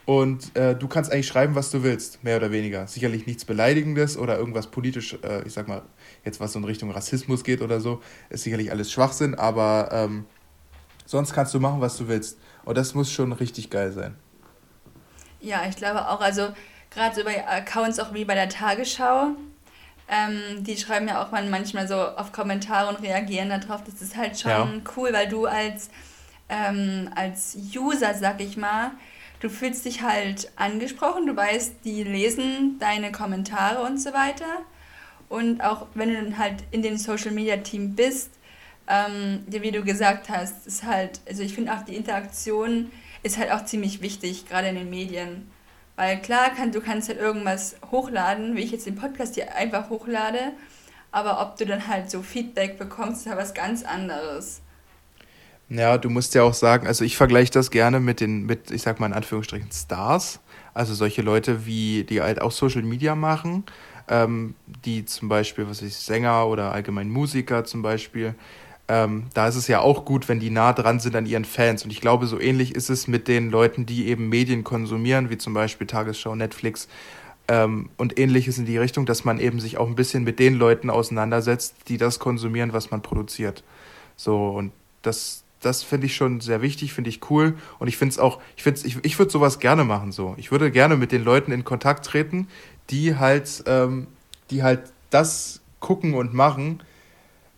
Und 0.05 0.55
äh, 0.57 0.75
du 0.75 0.87
kannst 0.87 1.11
eigentlich 1.11 1.27
schreiben, 1.27 1.53
was 1.53 1.69
du 1.69 1.83
willst, 1.83 2.23
mehr 2.23 2.37
oder 2.37 2.51
weniger. 2.51 2.87
Sicherlich 2.87 3.27
nichts 3.27 3.45
Beleidigendes 3.45 4.17
oder 4.17 4.39
irgendwas 4.39 4.71
politisch, 4.71 5.15
äh, 5.21 5.43
ich 5.45 5.53
sag 5.53 5.67
mal, 5.67 5.83
jetzt 6.25 6.39
was 6.39 6.53
so 6.53 6.57
in 6.57 6.65
Richtung 6.65 6.89
Rassismus 6.89 7.43
geht 7.43 7.61
oder 7.61 7.81
so, 7.81 8.01
ist 8.31 8.45
sicherlich 8.45 8.71
alles 8.71 8.91
Schwachsinn, 8.91 9.35
aber 9.35 9.89
ähm, 9.91 10.25
sonst 11.05 11.33
kannst 11.33 11.53
du 11.53 11.59
machen, 11.59 11.81
was 11.81 11.97
du 11.97 12.07
willst. 12.07 12.39
Und 12.65 12.79
das 12.79 12.95
muss 12.95 13.11
schon 13.11 13.31
richtig 13.31 13.69
geil 13.69 13.91
sein. 13.91 14.15
Ja, 15.39 15.67
ich 15.69 15.75
glaube 15.75 16.07
auch. 16.07 16.21
Also 16.21 16.49
gerade 16.91 17.15
so 17.15 17.23
bei 17.23 17.47
Accounts 17.47 17.99
auch 17.99 18.13
wie 18.13 18.25
bei 18.25 18.36
der 18.36 18.49
Tagesschau. 18.49 19.32
Ähm, 20.08 20.63
die 20.63 20.77
schreiben 20.77 21.08
ja 21.08 21.23
auch 21.23 21.32
manchmal 21.32 21.88
so 21.88 21.95
auf 21.95 22.32
Kommentare 22.32 22.89
und 22.89 23.01
reagieren 23.01 23.49
darauf. 23.49 23.84
Das 23.84 24.01
ist 24.01 24.15
halt 24.15 24.39
schon 24.39 24.51
ja. 24.51 24.67
cool, 24.95 25.13
weil 25.13 25.30
du 25.30 25.45
als, 25.45 25.89
ähm, 26.49 27.10
als 27.15 27.58
User, 27.73 28.13
sag 28.13 28.41
ich 28.41 28.58
mal, 28.58 28.91
du 29.39 29.49
fühlst 29.49 29.86
dich 29.86 30.01
halt 30.01 30.51
angesprochen, 30.58 31.27
du 31.27 31.36
weißt, 31.36 31.75
die 31.86 32.04
lesen 32.04 32.77
deine 32.80 33.12
Kommentare 33.12 33.82
und 33.84 33.99
so 33.99 34.13
weiter. 34.13 34.62
Und 35.30 35.62
auch 35.62 35.88
wenn 35.93 36.10
du 36.10 36.15
dann 36.15 36.38
halt 36.38 36.63
in 36.71 36.82
dem 36.82 36.97
Social 36.97 37.32
Media 37.32 37.58
Team 37.58 37.95
bist, 37.95 38.32
ähm, 38.89 39.45
wie 39.47 39.71
du 39.71 39.84
gesagt 39.84 40.30
hast, 40.30 40.67
ist 40.67 40.84
halt, 40.84 41.21
also 41.25 41.41
ich 41.41 41.56
finde 41.56 41.73
auch 41.73 41.84
die 41.84 41.95
Interaktion 41.95 42.91
ist 43.23 43.38
halt 43.38 43.51
auch 43.51 43.63
ziemlich 43.63 44.01
wichtig, 44.01 44.47
gerade 44.47 44.67
in 44.67 44.75
den 44.75 44.89
Medien. 44.89 45.50
Weil 45.95 46.21
klar, 46.21 46.49
kann, 46.56 46.71
du 46.71 46.82
kannst 46.82 47.10
halt 47.10 47.19
irgendwas 47.19 47.75
hochladen, 47.91 48.56
wie 48.56 48.62
ich 48.62 48.71
jetzt 48.71 48.86
den 48.86 48.95
Podcast 48.95 49.36
hier 49.36 49.56
einfach 49.56 49.89
hochlade, 49.89 50.54
aber 51.12 51.41
ob 51.41 51.58
du 51.58 51.65
dann 51.65 51.88
halt 51.88 52.10
so 52.10 52.21
Feedback 52.21 52.77
bekommst, 52.77 53.21
ist 53.21 53.25
ja 53.25 53.38
was 53.38 53.54
ganz 53.54 53.84
anderes. 53.84 54.62
Ja, 55.69 55.97
du 55.97 56.10
musst 56.10 56.36
ja 56.36 56.43
auch 56.43 56.54
sagen, 56.54 56.86
also 56.86 57.06
ich 57.06 57.15
vergleiche 57.15 57.51
das 57.51 57.71
gerne 57.71 57.99
mit 57.99 58.19
den, 58.19 58.45
mit, 58.45 58.71
ich 58.71 58.82
sag 58.82 58.99
mal 58.99 59.06
in 59.06 59.13
Anführungsstrichen, 59.13 59.71
Stars. 59.71 60.41
Also 60.73 60.93
solche 60.93 61.21
Leute, 61.21 61.65
wie, 61.65 62.04
die 62.04 62.21
halt 62.21 62.41
auch 62.41 62.51
Social 62.51 62.82
Media 62.82 63.15
machen, 63.15 63.63
ähm, 64.10 64.56
die 64.65 65.06
zum 65.06 65.30
Beispiel, 65.30 65.67
was 65.69 65.82
weiß 65.82 65.88
ich, 65.88 65.95
Sänger 65.95 66.47
oder 66.47 66.73
allgemein 66.73 67.10
Musiker 67.10 67.63
zum 67.63 67.82
Beispiel, 67.82 68.36
ähm, 68.91 69.27
da 69.34 69.47
ist 69.47 69.56
es 69.56 69.69
ja 69.69 69.80
auch 69.80 70.04
gut, 70.04 70.27
wenn 70.27 70.41
die 70.41 70.49
nah 70.49 70.73
dran 70.73 70.99
sind 70.99 71.15
an 71.15 71.25
ihren 71.25 71.45
Fans. 71.45 71.86
Und 71.86 71.91
ich 71.91 72.01
glaube, 72.01 72.27
so 72.27 72.41
ähnlich 72.41 72.75
ist 72.75 72.89
es 72.89 73.08
mit 73.08 73.30
den 73.30 73.49
Leuten, 73.49 73.86
die 73.86 74.08
eben 74.08 74.27
Medien 74.27 74.65
konsumieren, 74.65 75.30
wie 75.30 75.38
zum 75.38 75.54
Beispiel 75.54 75.88
Tagesschau, 75.88 76.36
Netflix 76.36 76.89
ähm, 77.47 77.89
und 77.95 78.19
ähnliches 78.19 78.58
in 78.58 78.65
die 78.65 78.77
Richtung, 78.77 79.06
dass 79.06 79.23
man 79.23 79.39
eben 79.39 79.62
sich 79.62 79.77
auch 79.77 79.88
ein 79.88 79.95
bisschen 79.95 80.25
mit 80.25 80.39
den 80.39 80.56
Leuten 80.56 80.89
auseinandersetzt, 80.89 81.75
die 81.88 81.97
das 81.97 82.19
konsumieren, 82.19 82.73
was 82.73 82.91
man 82.91 83.01
produziert. 83.01 83.63
So, 84.17 84.49
und 84.49 84.73
das, 85.04 85.45
das 85.62 85.84
finde 85.84 86.08
ich 86.08 86.15
schon 86.17 86.41
sehr 86.41 86.62
wichtig, 86.62 86.91
finde 86.91 87.12
ich 87.12 87.21
cool. 87.30 87.56
Und 87.80 87.88
ich 87.88 87.95
finde 87.95 88.12
es 88.12 88.19
auch, 88.19 88.41
ich, 88.58 88.67
ich, 88.67 88.97
ich 89.04 89.17
würde 89.17 89.32
sowas 89.32 89.60
gerne 89.60 89.86
machen. 89.86 90.12
So. 90.12 90.36
Ich 90.38 90.51
würde 90.51 90.69
gerne 90.69 90.97
mit 90.97 91.13
den 91.13 91.23
Leuten 91.23 91.54
in 91.54 91.63
Kontakt 91.63 92.06
treten, 92.06 92.49
die 92.89 93.15
halt, 93.15 93.63
ähm, 93.67 94.08
die 94.49 94.63
halt 94.63 94.91
das 95.12 95.62
gucken 95.80 96.13
und 96.13 96.34
machen, 96.34 96.84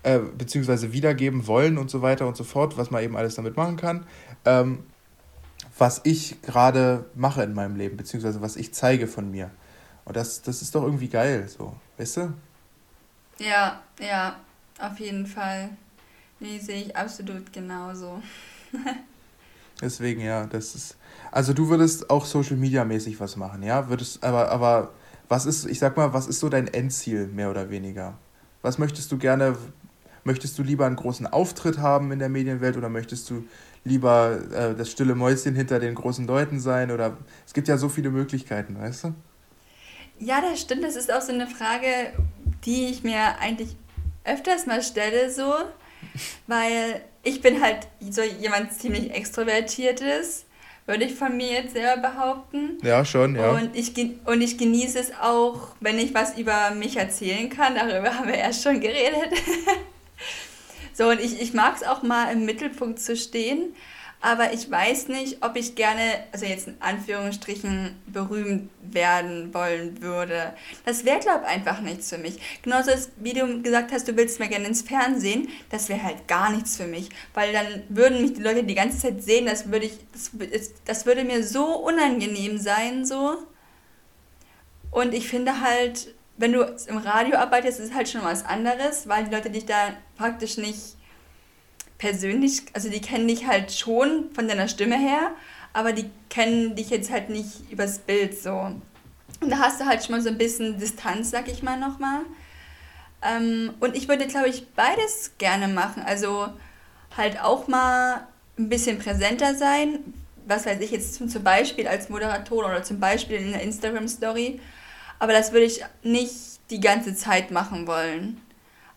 äh, 0.04 0.20
beziehungsweise 0.20 0.94
wiedergeben 0.94 1.48
wollen 1.48 1.78
und 1.78 1.90
so 1.90 2.02
weiter 2.02 2.28
und 2.28 2.38
so 2.38 2.44
fort, 2.44 2.78
was 2.78 2.92
man 2.92 3.04
eben 3.04 3.16
alles 3.16 3.36
damit 3.36 3.58
machen 3.58 3.78
kann. 3.78 4.06
Ähm, 4.46 4.84
was 5.78 6.02
ich 6.04 6.42
gerade 6.42 7.06
mache 7.16 7.44
in 7.44 7.54
meinem 7.54 7.76
Leben, 7.76 7.98
beziehungsweise 7.98 8.42
was 8.42 8.56
ich 8.56 8.74
zeige 8.74 9.08
von 9.08 9.32
mir. 9.32 9.50
Und 10.06 10.16
das, 10.16 10.42
das 10.42 10.62
ist 10.62 10.76
doch 10.76 10.84
irgendwie 10.84 11.08
geil, 11.08 11.48
so, 11.48 11.76
weißt 11.98 12.18
du? 12.18 12.34
Ja, 13.40 13.82
ja, 14.00 14.36
auf 14.80 15.00
jeden 15.00 15.26
Fall. 15.26 15.70
Nee, 16.40 16.60
sehe 16.60 16.84
ich 16.84 16.96
absolut 16.96 17.52
genauso. 17.52 18.22
Deswegen, 19.82 20.22
ja, 20.22 20.46
das 20.46 20.76
ist. 20.76 20.98
Also 21.32 21.54
du 21.54 21.70
würdest 21.70 22.10
auch 22.10 22.26
Social 22.26 22.58
Media 22.58 22.86
mäßig 22.86 23.20
was 23.20 23.38
machen, 23.38 23.64
ja? 23.64 23.90
Würdest, 23.90 24.24
aber, 24.24 24.50
aber 24.52 24.92
was 25.30 25.46
ist, 25.46 25.66
ich 25.66 25.80
sag 25.80 25.98
mal, 25.98 26.14
was 26.14 26.28
ist 26.28 26.40
so 26.40 26.50
dein 26.50 26.68
Endziel, 26.68 27.28
mehr 27.28 27.50
oder 27.50 27.70
weniger? 27.70 28.18
Was 28.62 28.78
möchtest 28.78 29.12
du 29.12 29.18
gerne 29.18 29.58
Möchtest 30.24 30.58
du 30.58 30.64
lieber 30.64 30.86
einen 30.86 30.96
großen 30.96 31.28
Auftritt 31.28 31.80
haben 31.80 32.12
in 32.12 32.20
der 32.20 32.30
Medienwelt 32.30 32.78
oder 32.78 32.90
möchtest 32.90 33.30
du 33.30 33.46
lieber 33.84 34.40
äh, 34.54 34.76
das 34.76 34.90
stille 34.90 35.16
Mäuschen 35.16 35.56
hinter 35.56 35.80
den 35.80 35.96
großen 35.96 36.26
Leuten 36.26 36.60
sein? 36.60 36.92
Oder 36.92 37.18
es 37.46 37.54
gibt 37.54 37.68
ja 37.68 37.78
so 37.78 37.90
viele 37.90 38.10
Möglichkeiten, 38.10 38.80
weißt 38.80 39.06
du? 39.06 39.14
Ja, 40.20 40.42
das 40.42 40.62
stimmt. 40.62 40.84
Das 40.84 40.96
ist 40.96 41.12
auch 41.12 41.22
so 41.22 41.34
eine 41.34 41.48
Frage, 41.48 42.14
die 42.66 42.86
ich 42.86 43.04
mir 43.04 43.38
eigentlich 43.40 43.76
öfters 44.24 44.66
mal 44.66 44.82
stelle, 44.82 45.30
so, 45.30 45.54
weil 46.48 47.02
ich 47.24 47.42
bin 47.42 47.62
halt 47.62 47.88
so 48.10 48.22
jemand 48.22 48.72
ziemlich 48.74 49.12
extrovertiertes, 49.12 50.46
würde 50.86 51.06
ich 51.06 51.16
von 51.16 51.36
mir 51.36 51.52
jetzt 51.52 51.74
selber 51.74 52.10
behaupten. 52.10 52.78
Ja, 52.82 53.04
schon, 53.04 53.36
ja. 53.36 53.52
Und 53.52 53.76
ich, 53.76 53.94
und 54.26 54.42
ich 54.42 54.58
genieße 54.58 55.00
es 55.00 55.12
auch, 55.22 55.76
wenn 55.80 55.98
ich 55.98 56.14
was 56.14 56.38
über 56.38 56.72
mich 56.72 56.98
erzählen 56.98 57.50
kann. 57.50 57.76
Darüber 57.76 58.14
haben 58.14 58.28
wir 58.28 58.36
erst 58.36 58.64
schon 58.64 58.80
geredet. 58.80 59.34
So, 60.96 61.10
und 61.10 61.20
ich, 61.20 61.42
ich 61.42 61.56
mag 61.56 61.76
es 61.76 61.82
auch 61.82 62.04
mal 62.04 62.32
im 62.32 62.46
Mittelpunkt 62.46 63.00
zu 63.00 63.16
stehen, 63.18 63.74
aber 64.24 64.54
ich 64.54 64.72
weiß 64.72 65.10
nicht, 65.10 65.44
ob 65.44 65.58
ich 65.58 65.76
gerne, 65.76 66.02
also 66.32 66.46
jetzt 66.46 66.70
in 66.70 66.78
Anführungsstrichen, 66.80 67.94
berühmt 68.06 68.70
werden 68.82 69.54
wollen 69.54 70.02
würde. 70.02 70.54
Das 70.86 71.04
wäre, 71.04 71.20
glaube 71.20 71.42
ich, 71.44 71.50
einfach 71.50 71.82
nichts 71.82 72.08
für 72.10 72.18
mich. 72.18 72.40
Genauso 72.62 72.92
wie 73.18 73.34
du 73.34 73.62
gesagt 73.62 73.92
hast, 73.92 74.08
du 74.08 74.16
willst 74.16 74.40
mal 74.40 74.48
gerne 74.48 74.68
ins 74.68 74.82
Fernsehen, 74.82 75.50
das 75.70 75.90
wäre 75.90 76.02
halt 76.02 76.26
gar 76.30 76.52
nichts 76.52 76.78
für 76.78 76.88
mich, 76.88 77.10
weil 77.34 77.52
dann 77.52 77.84
würden 77.90 78.22
mich 78.22 78.32
die 78.34 78.42
Leute 78.42 78.64
die 78.64 78.76
ganze 78.76 78.98
Zeit 79.00 79.22
sehen, 79.22 79.46
das 79.46 79.70
würde 79.70 79.88
ich, 79.88 79.98
das, 80.14 80.32
das 80.86 81.06
würde 81.06 81.26
mir 81.26 81.44
so 81.44 81.66
unangenehm 81.80 82.58
sein, 82.60 83.06
so. 83.06 83.40
Und 84.90 85.14
ich 85.14 85.28
finde 85.28 85.60
halt, 85.60 86.14
wenn 86.44 86.52
du 86.52 86.76
im 86.88 86.98
Radio 86.98 87.38
arbeitest, 87.38 87.80
ist 87.80 87.92
es 87.92 87.96
halt 87.96 88.10
schon 88.10 88.22
was 88.22 88.44
anderes, 88.44 89.08
weil 89.08 89.24
die 89.24 89.34
Leute 89.34 89.50
dich 89.50 89.66
da 89.66 89.94
praktisch 90.18 90.58
nicht 90.58 90.98
persönlich, 91.98 92.64
also 92.74 92.90
die 92.90 93.00
kennen 93.00 93.30
dich 93.30 93.48
halt 93.48 93.72
schon 93.72 94.30
von 94.36 94.50
deiner 94.50 94.68
Stimme 94.68 94.98
her, 94.98 95.32
aber 95.72 95.94
die 95.94 96.12
kennen 96.30 96.76
dich 96.76 96.90
jetzt 96.90 97.10
halt 97.10 97.30
nicht 97.30 97.72
übers 97.72 98.00
Bild 98.00 98.38
so. 98.38 98.52
Und 98.52 99.50
da 99.50 99.60
hast 99.60 99.80
du 99.80 99.86
halt 99.86 100.04
schon 100.04 100.16
mal 100.16 100.22
so 100.22 100.28
ein 100.28 100.38
bisschen 100.38 100.78
Distanz, 100.78 101.32
sag 101.32 101.48
ich 101.48 101.64
mal 101.64 101.80
nochmal. 101.80 102.24
Ähm, 103.22 103.74
und 103.80 103.96
ich 103.96 104.10
würde, 104.10 104.28
glaube 104.28 104.50
ich, 104.50 104.68
beides 104.74 105.32
gerne 105.38 105.70
machen. 105.70 106.04
Also 106.06 106.50
halt 107.16 107.42
auch 107.42 107.70
mal 107.70 108.28
ein 108.60 108.68
bisschen 108.68 109.00
präsenter 109.00 109.56
sein. 109.56 110.00
Was 110.46 110.66
weiß 110.66 110.82
ich 110.82 110.92
jetzt 110.92 111.14
zum, 111.16 111.42
Beispiel 111.42 111.88
als 111.88 112.10
Moderatorin 112.10 112.72
oder 112.72 112.84
zum 112.84 113.00
Beispiel 113.00 113.38
in 113.38 113.54
der 113.54 113.62
Instagram-Story 113.62 114.60
aber 115.24 115.32
das 115.32 115.54
würde 115.54 115.66
ich 115.66 115.80
nicht 116.04 116.36
die 116.70 116.82
ganze 116.82 117.16
Zeit 117.16 117.50
machen 117.50 117.88
wollen. 117.88 118.42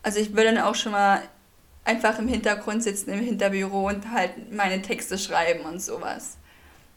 Also 0.03 0.19
ich 0.19 0.31
würde 0.35 0.53
dann 0.53 0.57
auch 0.57 0.75
schon 0.75 0.91
mal 0.91 1.21
einfach 1.85 2.19
im 2.19 2.27
Hintergrund 2.27 2.83
sitzen, 2.83 3.11
im 3.11 3.21
Hinterbüro 3.21 3.87
und 3.87 4.11
halt 4.11 4.51
meine 4.51 4.81
Texte 4.81 5.17
schreiben 5.17 5.61
und 5.61 5.81
sowas. 5.81 6.35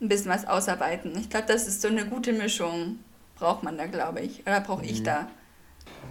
Ein 0.00 0.08
bisschen 0.08 0.32
was 0.32 0.48
ausarbeiten. 0.48 1.16
Ich 1.16 1.30
glaube, 1.30 1.46
das 1.46 1.68
ist 1.68 1.80
so 1.80 1.86
eine 1.86 2.06
gute 2.06 2.32
Mischung. 2.32 2.98
Braucht 3.36 3.62
man 3.62 3.78
da, 3.78 3.86
glaube 3.86 4.18
ich. 4.18 4.40
Oder 4.40 4.60
brauche 4.62 4.84
ich 4.84 4.98
mhm. 4.98 5.04
da. 5.04 5.28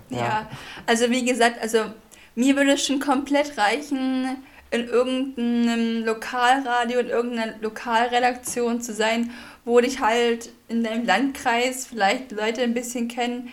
Ja. 0.10 0.18
ja. 0.18 0.50
Also 0.86 1.10
wie 1.10 1.26
gesagt, 1.26 1.62
also 1.62 1.92
mir 2.36 2.56
würde 2.56 2.72
es 2.72 2.86
schon 2.86 3.02
komplett 3.02 3.58
reichen, 3.58 4.38
in 4.72 4.88
irgendeinem 4.88 6.06
Lokalradio, 6.06 7.00
in 7.00 7.08
irgendeiner 7.08 7.56
Lokalredaktion 7.62 8.82
zu 8.82 8.94
sein, 8.94 9.32
wo 9.66 9.80
dich 9.80 10.00
halt 10.00 10.50
in 10.68 10.84
deinem 10.84 11.06
Landkreis 11.06 11.88
vielleicht 11.88 12.32
Leute 12.32 12.62
ein 12.62 12.74
bisschen 12.74 13.08
kennen. 13.08 13.50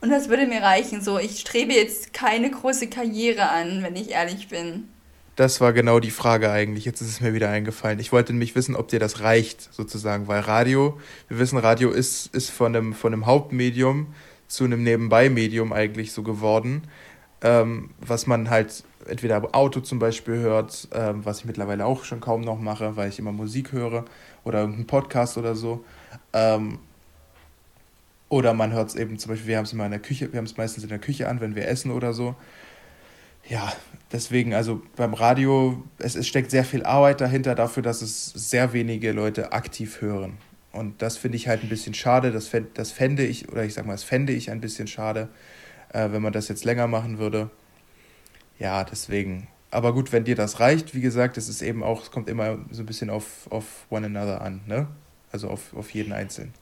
Und 0.00 0.10
das 0.10 0.28
würde 0.28 0.46
mir 0.46 0.62
reichen. 0.62 1.02
So, 1.02 1.18
ich 1.18 1.40
strebe 1.40 1.72
jetzt 1.72 2.12
keine 2.12 2.50
große 2.50 2.88
Karriere 2.88 3.50
an, 3.50 3.82
wenn 3.82 3.96
ich 3.96 4.10
ehrlich 4.10 4.48
bin. 4.48 4.88
Das 5.36 5.60
war 5.60 5.72
genau 5.72 6.00
die 6.00 6.10
Frage 6.10 6.50
eigentlich. 6.50 6.84
Jetzt 6.84 7.00
ist 7.00 7.08
es 7.08 7.20
mir 7.20 7.34
wieder 7.34 7.50
eingefallen. 7.50 7.98
Ich 7.98 8.12
wollte 8.12 8.32
nämlich 8.32 8.54
wissen, 8.54 8.76
ob 8.76 8.88
dir 8.88 8.98
das 8.98 9.20
reicht, 9.20 9.72
sozusagen, 9.72 10.28
weil 10.28 10.40
Radio, 10.40 11.00
wir 11.28 11.38
wissen, 11.38 11.58
Radio 11.58 11.90
ist, 11.90 12.34
ist 12.34 12.50
von, 12.50 12.74
einem, 12.74 12.92
von 12.94 13.12
einem 13.12 13.26
Hauptmedium 13.26 14.14
zu 14.48 14.64
einem 14.64 14.82
Nebenbei-Medium 14.82 15.72
eigentlich 15.72 16.12
so 16.12 16.22
geworden, 16.22 16.82
ähm, 17.42 17.90
was 18.00 18.26
man 18.26 18.50
halt 18.50 18.84
entweder 19.06 19.54
Auto 19.54 19.80
zum 19.80 19.98
Beispiel 19.98 20.36
hört, 20.36 20.88
ähm, 20.92 21.24
was 21.24 21.40
ich 21.40 21.44
mittlerweile 21.44 21.86
auch 21.86 22.04
schon 22.04 22.20
kaum 22.20 22.40
noch 22.42 22.58
mache, 22.58 22.96
weil 22.96 23.08
ich 23.08 23.18
immer 23.18 23.32
Musik 23.32 23.72
höre 23.72 24.04
oder 24.44 24.60
irgendeinen 24.60 24.86
Podcast 24.86 25.38
oder 25.38 25.54
so. 25.54 25.84
Ähm, 26.32 26.78
oder 28.28 28.54
man 28.54 28.72
hört 28.72 28.90
es 28.90 28.94
eben 28.94 29.18
zum 29.18 29.30
Beispiel, 29.30 29.48
wir 29.48 29.56
haben 29.56 29.64
es 29.64 29.72
immer 29.72 29.86
in 29.86 29.90
der 29.90 30.00
Küche, 30.00 30.32
wir 30.32 30.38
haben 30.38 30.44
es 30.44 30.56
meistens 30.56 30.84
in 30.84 30.88
der 30.88 31.00
Küche 31.00 31.28
an, 31.28 31.40
wenn 31.40 31.56
wir 31.56 31.66
essen 31.66 31.90
oder 31.90 32.12
so. 32.12 32.36
Ja, 33.48 33.72
deswegen, 34.12 34.54
also 34.54 34.82
beim 34.96 35.14
Radio, 35.14 35.82
es, 35.98 36.14
es 36.14 36.28
steckt 36.28 36.50
sehr 36.50 36.64
viel 36.64 36.84
Arbeit 36.84 37.20
dahinter 37.20 37.54
dafür, 37.54 37.82
dass 37.82 38.02
es 38.02 38.26
sehr 38.26 38.72
wenige 38.72 39.12
Leute 39.12 39.52
aktiv 39.52 40.00
hören. 40.00 40.38
Und 40.72 41.02
das 41.02 41.16
finde 41.16 41.36
ich 41.36 41.48
halt 41.48 41.64
ein 41.64 41.68
bisschen 41.68 41.94
schade. 41.94 42.30
Das, 42.30 42.46
fänd, 42.46 42.78
das 42.78 42.92
fände 42.92 43.24
ich, 43.24 43.48
oder 43.48 43.64
ich 43.64 43.74
sag 43.74 43.86
mal, 43.86 43.92
das 43.92 44.04
fände 44.04 44.32
ich 44.32 44.50
ein 44.50 44.60
bisschen 44.60 44.86
schade, 44.86 45.28
äh, 45.92 46.12
wenn 46.12 46.22
man 46.22 46.32
das 46.32 46.48
jetzt 46.48 46.64
länger 46.64 46.86
machen 46.86 47.18
würde. 47.18 47.50
Ja, 48.60 48.84
deswegen. 48.84 49.48
Aber 49.72 49.92
gut, 49.92 50.12
wenn 50.12 50.24
dir 50.24 50.36
das 50.36 50.60
reicht, 50.60 50.94
wie 50.94 51.00
gesagt, 51.00 51.36
es 51.38 51.48
ist 51.48 51.62
eben 51.62 51.82
auch, 51.82 52.02
es 52.02 52.10
kommt 52.10 52.28
immer 52.28 52.58
so 52.70 52.82
ein 52.82 52.86
bisschen 52.86 53.10
auf, 53.10 53.50
auf 53.50 53.64
one 53.88 54.06
another 54.06 54.42
an, 54.42 54.60
ne? 54.66 54.86
Also 55.32 55.48
auf, 55.48 55.74
auf 55.74 55.90
jeden 55.90 56.12
Einzelnen. 56.12 56.52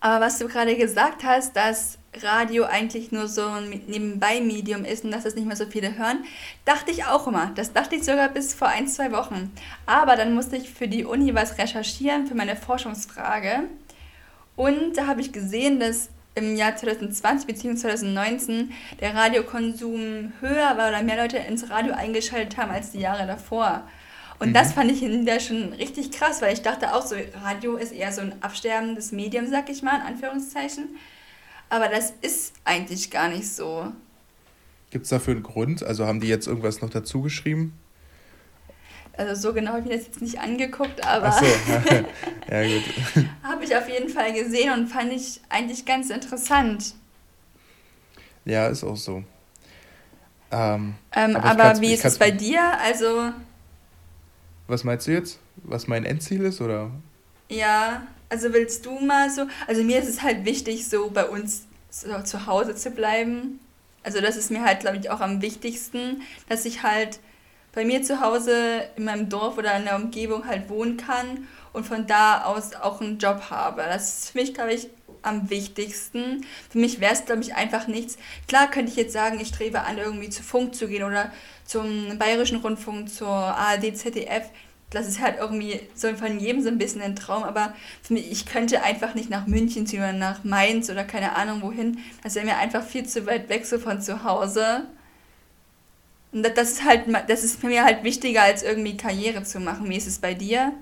Aber 0.00 0.26
was 0.26 0.38
du 0.38 0.48
gerade 0.48 0.76
gesagt 0.76 1.24
hast, 1.24 1.56
dass 1.56 1.96
Radio 2.22 2.64
eigentlich 2.64 3.10
nur 3.10 3.26
so 3.26 3.46
ein 3.46 3.70
Nebenbei-Medium 3.86 4.84
ist 4.84 5.04
und 5.04 5.12
dass 5.12 5.24
das 5.24 5.34
nicht 5.34 5.46
mehr 5.46 5.56
so 5.56 5.64
viele 5.64 5.96
hören, 5.96 6.24
dachte 6.66 6.90
ich 6.90 7.06
auch 7.06 7.26
immer. 7.26 7.52
Das 7.54 7.72
dachte 7.72 7.96
ich 7.96 8.04
sogar 8.04 8.28
bis 8.28 8.52
vor 8.52 8.68
ein, 8.68 8.86
zwei 8.86 9.12
Wochen. 9.12 9.50
Aber 9.86 10.16
dann 10.16 10.34
musste 10.34 10.56
ich 10.56 10.68
für 10.68 10.88
die 10.88 11.06
Uni 11.06 11.34
was 11.34 11.56
recherchieren, 11.56 12.26
für 12.26 12.34
meine 12.34 12.54
Forschungsfrage. 12.56 13.60
Und 14.56 14.98
da 14.98 15.06
habe 15.06 15.22
ich 15.22 15.32
gesehen, 15.32 15.80
dass 15.80 16.10
im 16.34 16.56
Jahr 16.56 16.76
2020 16.76 17.46
bzw. 17.46 17.76
2019 17.76 18.72
der 19.00 19.14
Radiokonsum 19.14 20.32
höher 20.40 20.76
war 20.76 20.88
oder 20.88 21.02
mehr 21.02 21.16
Leute 21.16 21.38
ins 21.38 21.70
Radio 21.70 21.94
eingeschaltet 21.94 22.56
haben 22.56 22.70
als 22.70 22.92
die 22.92 23.00
Jahre 23.00 23.26
davor. 23.26 23.86
Und 24.38 24.48
mhm. 24.48 24.54
das 24.54 24.72
fand 24.72 24.90
ich 24.90 25.02
in 25.02 25.26
der 25.26 25.40
schon 25.40 25.72
richtig 25.74 26.10
krass, 26.10 26.42
weil 26.42 26.52
ich 26.52 26.62
dachte 26.62 26.94
auch 26.94 27.06
so, 27.06 27.14
Radio 27.42 27.76
ist 27.76 27.92
eher 27.92 28.12
so 28.12 28.20
ein 28.20 28.34
absterbendes 28.42 29.12
Medium, 29.12 29.46
sag 29.46 29.70
ich 29.70 29.82
mal, 29.82 29.96
in 29.96 30.02
Anführungszeichen. 30.02 30.96
Aber 31.70 31.88
das 31.88 32.12
ist 32.20 32.54
eigentlich 32.64 33.10
gar 33.10 33.28
nicht 33.28 33.48
so. 33.48 33.92
Gibt 34.90 35.04
es 35.04 35.10
dafür 35.10 35.34
einen 35.34 35.42
Grund? 35.42 35.82
Also 35.82 36.06
haben 36.06 36.20
die 36.20 36.28
jetzt 36.28 36.46
irgendwas 36.46 36.80
noch 36.80 36.90
dazu 36.90 37.22
geschrieben? 37.22 37.78
Also 39.16 39.48
so 39.48 39.54
genau 39.54 39.72
habe 39.72 39.80
ich 39.80 39.86
mir 39.86 39.96
das 39.96 40.06
jetzt 40.06 40.22
nicht 40.22 40.40
angeguckt, 40.40 41.06
aber 41.06 41.32
so. 41.32 41.44
ja, 42.50 42.62
gut. 42.64 42.82
habe 43.42 43.64
ich 43.64 43.76
auf 43.76 43.88
jeden 43.88 44.08
Fall 44.08 44.32
gesehen 44.32 44.72
und 44.72 44.88
fand 44.88 45.12
ich 45.12 45.40
eigentlich 45.48 45.84
ganz 45.84 46.10
interessant. 46.10 46.94
Ja, 48.44 48.66
ist 48.66 48.84
auch 48.84 48.96
so. 48.96 49.22
Ähm, 50.50 50.94
ähm, 51.12 51.36
aber, 51.36 51.64
aber 51.64 51.80
wie 51.80 51.92
ist 51.92 52.04
es 52.04 52.18
bei 52.18 52.30
dir? 52.30 52.60
Also. 52.80 53.32
Was 54.66 54.84
meinst 54.84 55.06
du 55.06 55.12
jetzt? 55.12 55.38
Was 55.56 55.86
mein 55.86 56.04
Endziel 56.04 56.44
ist, 56.44 56.60
oder? 56.60 56.90
Ja, 57.48 58.06
also 58.28 58.52
willst 58.52 58.84
du 58.86 58.98
mal 58.98 59.30
so. 59.30 59.46
Also 59.66 59.82
mir 59.82 60.00
ist 60.00 60.08
es 60.08 60.22
halt 60.22 60.44
wichtig, 60.44 60.88
so 60.88 61.10
bei 61.10 61.24
uns 61.24 61.66
so 61.90 62.20
zu 62.22 62.46
Hause 62.46 62.74
zu 62.74 62.90
bleiben. 62.90 63.60
Also 64.02 64.20
das 64.20 64.36
ist 64.36 64.50
mir 64.50 64.62
halt, 64.62 64.80
glaube 64.80 64.96
ich, 64.98 65.10
auch 65.10 65.20
am 65.20 65.40
wichtigsten, 65.40 66.22
dass 66.48 66.64
ich 66.64 66.82
halt 66.82 67.20
bei 67.74 67.84
mir 67.84 68.02
zu 68.02 68.20
Hause 68.20 68.84
in 68.96 69.04
meinem 69.04 69.28
Dorf 69.28 69.58
oder 69.58 69.76
in 69.76 69.84
der 69.84 69.96
Umgebung 69.96 70.46
halt 70.46 70.68
wohnen 70.68 70.96
kann 70.96 71.48
und 71.72 71.84
von 71.84 72.06
da 72.06 72.44
aus 72.44 72.74
auch 72.74 73.00
einen 73.00 73.18
Job 73.18 73.50
habe. 73.50 73.82
Das 73.82 74.20
ist 74.20 74.30
für 74.30 74.38
mich, 74.38 74.54
glaube 74.54 74.72
ich, 74.72 74.88
am 75.22 75.50
wichtigsten. 75.50 76.46
Für 76.70 76.78
mich 76.78 77.00
wäre 77.00 77.12
es, 77.12 77.24
glaube 77.24 77.42
ich, 77.42 77.54
einfach 77.54 77.86
nichts. 77.86 78.16
Klar 78.46 78.70
könnte 78.70 78.90
ich 78.90 78.96
jetzt 78.96 79.12
sagen, 79.12 79.40
ich 79.40 79.48
strebe 79.48 79.80
an, 79.80 79.98
irgendwie 79.98 80.28
zu 80.28 80.42
Funk 80.42 80.74
zu 80.74 80.86
gehen 80.86 81.02
oder 81.02 81.32
zum 81.64 82.18
Bayerischen 82.18 82.58
Rundfunk, 82.58 83.10
zur 83.10 83.28
ARD, 83.28 83.96
ZDF. 83.96 84.50
Das 84.90 85.08
ist 85.08 85.20
halt 85.20 85.38
irgendwie 85.40 85.80
so 85.94 86.14
von 86.14 86.38
jedem 86.38 86.62
so 86.62 86.68
ein 86.68 86.78
bisschen 86.78 87.02
ein 87.02 87.16
Traum, 87.16 87.42
aber 87.42 87.74
für 88.02 88.12
mich, 88.12 88.30
ich 88.30 88.46
könnte 88.46 88.82
einfach 88.82 89.14
nicht 89.14 89.28
nach 89.30 89.46
München 89.46 89.86
ziehen 89.86 90.00
oder 90.00 90.12
nach 90.12 90.44
Mainz 90.44 90.88
oder 90.88 91.02
keine 91.02 91.34
Ahnung 91.34 91.62
wohin. 91.62 91.98
Das 92.22 92.36
wäre 92.36 92.46
mir 92.46 92.58
einfach 92.58 92.84
viel 92.84 93.04
zu 93.04 93.26
weit 93.26 93.48
weg 93.48 93.66
so 93.66 93.78
von 93.78 94.00
zu 94.00 94.22
Hause. 94.22 94.86
Und 96.34 96.42
das 96.42 96.72
ist 96.72 96.84
halt, 96.84 97.04
das 97.28 97.44
ist 97.44 97.60
für 97.60 97.68
mich 97.68 97.80
halt 97.80 98.02
wichtiger, 98.02 98.42
als 98.42 98.64
irgendwie 98.64 98.96
Karriere 98.96 99.44
zu 99.44 99.60
machen. 99.60 99.88
Wie 99.88 99.96
ist 99.96 100.08
es 100.08 100.18
bei 100.18 100.34
dir? 100.34 100.72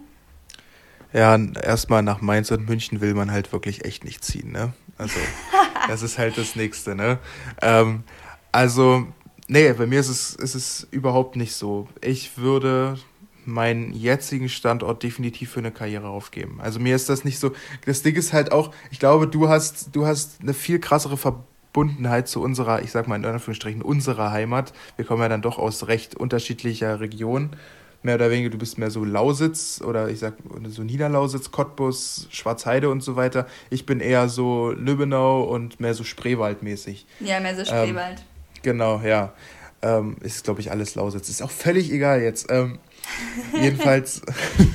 Ja, 1.12 1.36
erstmal 1.36 2.02
nach 2.02 2.22
Mainz 2.22 2.50
und 2.50 2.66
München 2.66 3.02
will 3.02 3.12
man 3.12 3.30
halt 3.30 3.52
wirklich 3.52 3.84
echt 3.84 4.02
nicht 4.02 4.24
ziehen, 4.24 4.50
ne? 4.50 4.72
Also, 4.96 5.18
das 5.88 6.00
ist 6.00 6.16
halt 6.16 6.38
das 6.38 6.56
Nächste, 6.56 6.94
ne? 6.94 7.18
Ähm, 7.60 8.02
also, 8.50 9.06
nee, 9.46 9.70
bei 9.74 9.86
mir 9.86 10.00
ist 10.00 10.08
es, 10.08 10.34
ist 10.34 10.54
es 10.54 10.88
überhaupt 10.90 11.36
nicht 11.36 11.54
so. 11.54 11.86
Ich 12.00 12.38
würde 12.38 12.98
meinen 13.44 13.92
jetzigen 13.92 14.48
Standort 14.48 15.02
definitiv 15.02 15.50
für 15.50 15.60
eine 15.60 15.72
Karriere 15.72 16.08
aufgeben. 16.08 16.60
Also 16.62 16.80
mir 16.80 16.96
ist 16.96 17.10
das 17.10 17.24
nicht 17.24 17.38
so. 17.38 17.52
Das 17.84 18.00
Ding 18.02 18.14
ist 18.14 18.32
halt 18.32 18.52
auch, 18.52 18.72
ich 18.90 19.00
glaube, 19.00 19.26
du 19.26 19.48
hast, 19.48 19.94
du 19.94 20.06
hast 20.06 20.40
eine 20.40 20.54
viel 20.54 20.78
krassere 20.78 21.18
Verbindung 21.18 21.51
Verbundenheit 21.72 22.28
zu 22.28 22.42
unserer, 22.42 22.82
ich 22.82 22.90
sag 22.90 23.08
mal 23.08 23.16
in 23.16 23.24
Anführungsstrichen, 23.24 23.80
unserer 23.80 24.30
Heimat. 24.30 24.74
Wir 24.96 25.06
kommen 25.06 25.22
ja 25.22 25.28
dann 25.30 25.40
doch 25.40 25.58
aus 25.58 25.88
recht 25.88 26.14
unterschiedlicher 26.14 27.00
Regionen. 27.00 27.56
Mehr 28.02 28.16
oder 28.16 28.30
weniger, 28.30 28.50
du 28.50 28.58
bist 28.58 28.76
mehr 28.76 28.90
so 28.90 29.04
Lausitz 29.04 29.80
oder 29.80 30.10
ich 30.10 30.18
sag 30.18 30.34
so 30.68 30.82
Niederlausitz, 30.82 31.50
Cottbus, 31.50 32.28
Schwarzheide 32.30 32.90
und 32.90 33.02
so 33.02 33.16
weiter. 33.16 33.46
Ich 33.70 33.86
bin 33.86 34.00
eher 34.00 34.28
so 34.28 34.72
Lübbenau 34.72 35.44
und 35.44 35.80
mehr 35.80 35.94
so 35.94 36.04
Spreewald-mäßig. 36.04 37.06
Ja, 37.20 37.40
mehr 37.40 37.56
so 37.56 37.64
Spreewald. 37.64 38.18
Ähm, 38.18 38.62
genau, 38.62 39.00
ja. 39.02 39.32
Ähm, 39.80 40.16
ist, 40.20 40.44
glaube 40.44 40.60
ich, 40.60 40.70
alles 40.70 40.94
Lausitz. 40.94 41.30
Ist 41.30 41.42
auch 41.42 41.50
völlig 41.50 41.90
egal 41.90 42.20
jetzt. 42.20 42.50
Ähm, 42.50 42.80
jedenfalls 43.58 44.20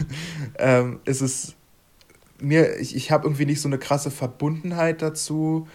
ähm, 0.57 0.99
ist 1.05 1.21
es 1.21 1.53
mir, 2.39 2.79
ich, 2.79 2.95
ich 2.95 3.11
habe 3.11 3.27
irgendwie 3.27 3.45
nicht 3.45 3.61
so 3.61 3.69
eine 3.69 3.77
krasse 3.77 4.09
Verbundenheit 4.09 5.03
dazu. 5.03 5.67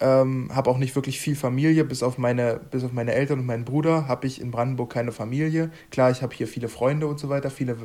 Ähm, 0.00 0.50
habe 0.54 0.70
auch 0.70 0.78
nicht 0.78 0.94
wirklich 0.94 1.18
viel 1.20 1.34
Familie, 1.34 1.84
bis 1.84 2.02
auf 2.02 2.18
meine, 2.18 2.60
bis 2.70 2.84
auf 2.84 2.92
meine 2.92 3.14
Eltern 3.14 3.40
und 3.40 3.46
meinen 3.46 3.64
Bruder 3.64 4.06
habe 4.06 4.26
ich 4.28 4.40
in 4.40 4.52
Brandenburg 4.52 4.90
keine 4.90 5.10
Familie. 5.10 5.70
Klar, 5.90 6.10
ich 6.10 6.22
habe 6.22 6.34
hier 6.34 6.46
viele 6.46 6.68
Freunde 6.68 7.08
und 7.08 7.18
so 7.18 7.28
weiter, 7.28 7.50
viele 7.50 7.76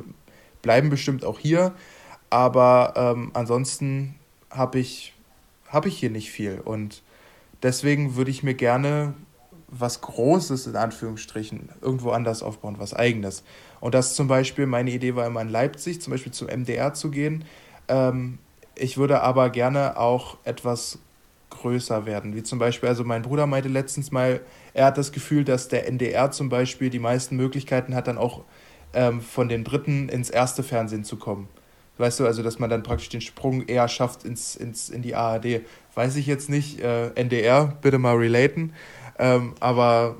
bleiben 0.62 0.90
bestimmt 0.90 1.24
auch 1.24 1.40
hier, 1.40 1.74
aber 2.30 2.94
ähm, 2.96 3.30
ansonsten 3.34 4.14
habe 4.50 4.78
ich, 4.78 5.12
hab 5.68 5.86
ich 5.86 5.98
hier 5.98 6.10
nicht 6.10 6.30
viel 6.30 6.60
und 6.64 7.02
deswegen 7.62 8.14
würde 8.14 8.30
ich 8.30 8.44
mir 8.44 8.54
gerne 8.54 9.14
was 9.68 10.00
Großes 10.00 10.66
in 10.66 10.76
Anführungsstrichen 10.76 11.68
irgendwo 11.80 12.10
anders 12.10 12.42
aufbauen, 12.42 12.76
was 12.78 12.94
Eigenes. 12.94 13.42
Und 13.80 13.94
das 13.94 14.14
zum 14.14 14.28
Beispiel, 14.28 14.66
meine 14.66 14.90
Idee 14.90 15.16
war 15.16 15.26
immer 15.26 15.42
in 15.42 15.48
Leipzig, 15.48 16.00
zum 16.00 16.12
Beispiel 16.12 16.32
zum 16.32 16.48
MDR 16.48 16.94
zu 16.94 17.10
gehen. 17.10 17.44
Ähm, 17.88 18.38
ich 18.76 18.96
würde 18.96 19.20
aber 19.20 19.50
gerne 19.50 19.96
auch 19.96 20.38
etwas 20.44 20.98
größer 21.60 22.06
werden. 22.06 22.34
Wie 22.34 22.42
zum 22.42 22.58
Beispiel, 22.58 22.88
also 22.88 23.04
mein 23.04 23.22
Bruder 23.22 23.46
meinte 23.46 23.68
letztens 23.68 24.12
mal, 24.12 24.40
er 24.72 24.86
hat 24.86 24.98
das 24.98 25.12
Gefühl, 25.12 25.44
dass 25.44 25.68
der 25.68 25.88
NDR 25.88 26.30
zum 26.30 26.48
Beispiel 26.48 26.90
die 26.90 26.98
meisten 26.98 27.36
Möglichkeiten 27.36 27.94
hat, 27.94 28.06
dann 28.06 28.18
auch 28.18 28.42
ähm, 28.92 29.20
von 29.20 29.48
den 29.48 29.64
Dritten 29.64 30.08
ins 30.08 30.30
erste 30.30 30.62
Fernsehen 30.62 31.04
zu 31.04 31.16
kommen. 31.16 31.48
Weißt 31.96 32.18
du, 32.18 32.26
also 32.26 32.42
dass 32.42 32.58
man 32.58 32.70
dann 32.70 32.82
praktisch 32.82 33.08
den 33.08 33.20
Sprung 33.20 33.66
eher 33.66 33.86
schafft 33.88 34.24
ins, 34.24 34.56
ins, 34.56 34.90
in 34.90 35.02
die 35.02 35.14
ARD. 35.14 35.60
Weiß 35.94 36.16
ich 36.16 36.26
jetzt 36.26 36.48
nicht. 36.48 36.80
Äh, 36.80 37.10
NDR, 37.14 37.76
bitte 37.82 37.98
mal 37.98 38.16
relaten. 38.16 38.72
Ähm, 39.18 39.54
aber 39.60 40.16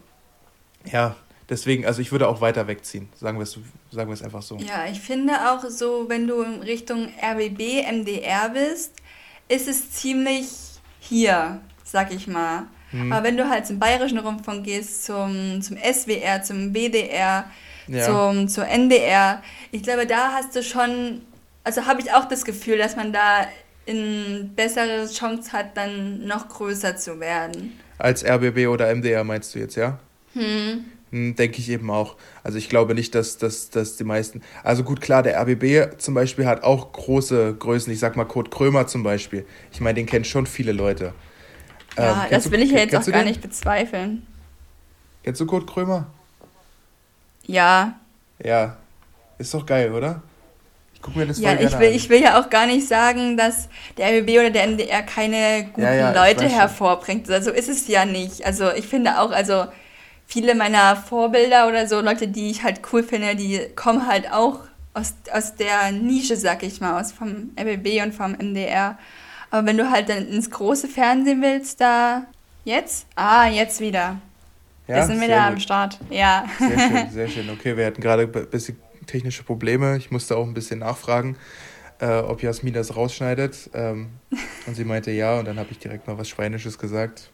ja, 0.84 1.16
deswegen, 1.48 1.84
also 1.84 2.00
ich 2.00 2.12
würde 2.12 2.28
auch 2.28 2.40
weiter 2.40 2.68
wegziehen, 2.68 3.08
sagen 3.20 3.38
wir 3.38 3.42
es, 3.42 3.58
sagen 3.90 4.08
wir 4.08 4.14
es 4.14 4.22
einfach 4.22 4.42
so. 4.42 4.56
Ja, 4.58 4.86
ich 4.90 5.00
finde 5.00 5.32
auch 5.50 5.68
so, 5.68 6.08
wenn 6.08 6.28
du 6.28 6.42
in 6.42 6.62
Richtung 6.62 7.08
RBB, 7.20 7.90
MDR 7.90 8.50
bist, 8.50 8.92
ist 9.48 9.66
es 9.66 9.90
ziemlich 9.90 10.46
hier, 11.04 11.60
sag 11.84 12.12
ich 12.12 12.26
mal. 12.26 12.64
Mhm. 12.92 13.12
Aber 13.12 13.24
wenn 13.24 13.36
du 13.36 13.48
halt 13.48 13.66
zum 13.66 13.78
Bayerischen 13.78 14.18
Rundfunk 14.18 14.64
gehst, 14.64 15.04
zum, 15.04 15.60
zum 15.60 15.76
SWR, 15.76 16.42
zum 16.42 16.72
WDR, 16.72 17.44
ja. 17.86 18.04
zum, 18.04 18.48
zur 18.48 18.66
NDR, 18.66 19.42
ich 19.72 19.82
glaube, 19.82 20.06
da 20.06 20.32
hast 20.32 20.54
du 20.54 20.62
schon, 20.62 21.22
also 21.64 21.86
habe 21.86 22.00
ich 22.00 22.12
auch 22.12 22.26
das 22.26 22.44
Gefühl, 22.44 22.78
dass 22.78 22.96
man 22.96 23.12
da 23.12 23.46
eine 23.86 24.48
bessere 24.56 25.06
Chance 25.06 25.52
hat, 25.52 25.76
dann 25.76 26.26
noch 26.26 26.48
größer 26.48 26.96
zu 26.96 27.20
werden. 27.20 27.78
Als 27.98 28.24
RBB 28.24 28.68
oder 28.68 28.94
MDR 28.94 29.24
meinst 29.24 29.54
du 29.54 29.58
jetzt, 29.58 29.76
ja? 29.76 29.98
Hm. 30.32 30.84
Hm. 31.14 31.36
Denke 31.36 31.60
ich 31.60 31.70
eben 31.70 31.92
auch. 31.92 32.16
Also 32.42 32.58
ich 32.58 32.68
glaube 32.68 32.96
nicht, 32.96 33.14
dass, 33.14 33.38
dass, 33.38 33.70
dass 33.70 33.96
die 33.96 34.02
meisten. 34.02 34.42
Also 34.64 34.82
gut, 34.82 35.00
klar, 35.00 35.22
der 35.22 35.40
RBB 35.40 35.96
zum 35.98 36.12
Beispiel 36.12 36.44
hat 36.44 36.64
auch 36.64 36.90
große 36.90 37.54
Größen. 37.54 37.92
Ich 37.92 38.00
sag 38.00 38.16
mal 38.16 38.24
Kurt 38.24 38.50
Krömer 38.50 38.88
zum 38.88 39.04
Beispiel. 39.04 39.46
Ich 39.70 39.80
meine, 39.80 39.94
den 39.94 40.06
kennen 40.06 40.24
schon 40.24 40.44
viele 40.44 40.72
Leute. 40.72 41.14
Ja, 41.96 42.24
ähm, 42.24 42.30
das 42.30 42.50
will 42.50 42.58
du, 42.58 42.64
ich 42.64 42.72
ja 42.72 42.78
jetzt 42.78 42.96
auch 42.96 43.06
gar 43.06 43.20
den? 43.20 43.28
nicht 43.28 43.40
bezweifeln. 43.40 44.26
Kennst 45.22 45.40
du 45.40 45.46
Kurt 45.46 45.68
Krömer? 45.68 46.08
Ja. 47.46 47.94
Ja. 48.42 48.76
Ist 49.38 49.54
doch 49.54 49.64
geil, 49.64 49.92
oder? 49.92 50.20
Ich 50.94 51.00
guck 51.00 51.14
mir 51.14 51.26
das 51.26 51.38
ja, 51.38 51.52
ich 51.54 51.78
will, 51.78 51.88
an. 51.88 51.94
ich 51.94 52.08
will 52.08 52.22
ja 52.22 52.40
auch 52.40 52.50
gar 52.50 52.66
nicht 52.66 52.88
sagen, 52.88 53.36
dass 53.36 53.68
der 53.98 54.08
RBB 54.08 54.30
oder 54.30 54.50
der 54.50 54.66
MDR 54.66 55.02
keine 55.02 55.66
guten 55.66 55.82
ja, 55.82 55.94
ja, 55.94 56.26
Leute 56.26 56.48
hervorbringt. 56.48 57.30
Also 57.30 57.52
so 57.52 57.56
ist 57.56 57.68
es 57.68 57.86
ja 57.86 58.04
nicht. 58.04 58.44
Also 58.44 58.72
ich 58.72 58.88
finde 58.88 59.20
auch, 59.20 59.30
also 59.30 59.66
viele 60.26 60.54
meiner 60.54 60.96
Vorbilder 60.96 61.68
oder 61.68 61.86
so, 61.86 62.00
Leute, 62.00 62.28
die 62.28 62.50
ich 62.50 62.62
halt 62.62 62.80
cool 62.92 63.02
finde, 63.02 63.36
die 63.36 63.60
kommen 63.76 64.06
halt 64.06 64.30
auch 64.30 64.60
aus, 64.94 65.14
aus 65.32 65.54
der 65.56 65.92
Nische, 65.92 66.36
sag 66.36 66.62
ich 66.62 66.80
mal, 66.80 67.00
aus 67.00 67.12
vom 67.12 67.50
RBB 67.58 68.02
und 68.02 68.14
vom 68.14 68.32
MDR. 68.32 68.98
Aber 69.50 69.66
wenn 69.66 69.76
du 69.76 69.90
halt 69.90 70.08
dann 70.08 70.26
ins 70.28 70.50
große 70.50 70.88
Fernsehen 70.88 71.42
willst, 71.42 71.80
da 71.80 72.26
jetzt? 72.64 73.06
Ah, 73.14 73.48
jetzt 73.48 73.80
wieder. 73.80 74.18
Ja, 74.86 74.96
wir 74.96 75.02
sind 75.04 75.20
wieder 75.20 75.42
am 75.42 75.58
Start. 75.58 75.98
Ja. 76.10 76.44
Sehr 76.58 76.78
schön, 76.78 77.10
sehr 77.12 77.28
schön. 77.28 77.50
Okay, 77.50 77.76
wir 77.76 77.86
hatten 77.86 78.02
gerade 78.02 78.22
ein 78.22 78.50
bisschen 78.50 78.78
technische 79.06 79.42
Probleme. 79.42 79.96
Ich 79.96 80.10
musste 80.10 80.36
auch 80.36 80.46
ein 80.46 80.54
bisschen 80.54 80.80
nachfragen, 80.80 81.36
äh, 82.00 82.18
ob 82.18 82.42
Jasmin 82.42 82.74
das 82.74 82.96
rausschneidet. 82.96 83.70
Ähm, 83.74 84.08
und 84.66 84.74
sie 84.74 84.84
meinte 84.84 85.10
ja, 85.10 85.38
und 85.38 85.46
dann 85.46 85.58
habe 85.58 85.68
ich 85.70 85.78
direkt 85.78 86.06
mal 86.06 86.18
was 86.18 86.28
Schweinisches 86.28 86.78
gesagt 86.78 87.30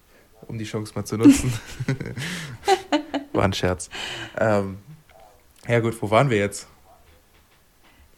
um 0.46 0.58
die 0.58 0.64
Chance 0.64 0.92
mal 0.94 1.04
zu 1.04 1.16
nutzen. 1.16 1.52
War 3.32 3.44
ein 3.44 3.52
Scherz. 3.52 3.90
Ähm, 4.38 4.78
ja 5.68 5.80
gut, 5.80 6.00
wo 6.00 6.10
waren 6.10 6.30
wir 6.30 6.38
jetzt? 6.38 6.66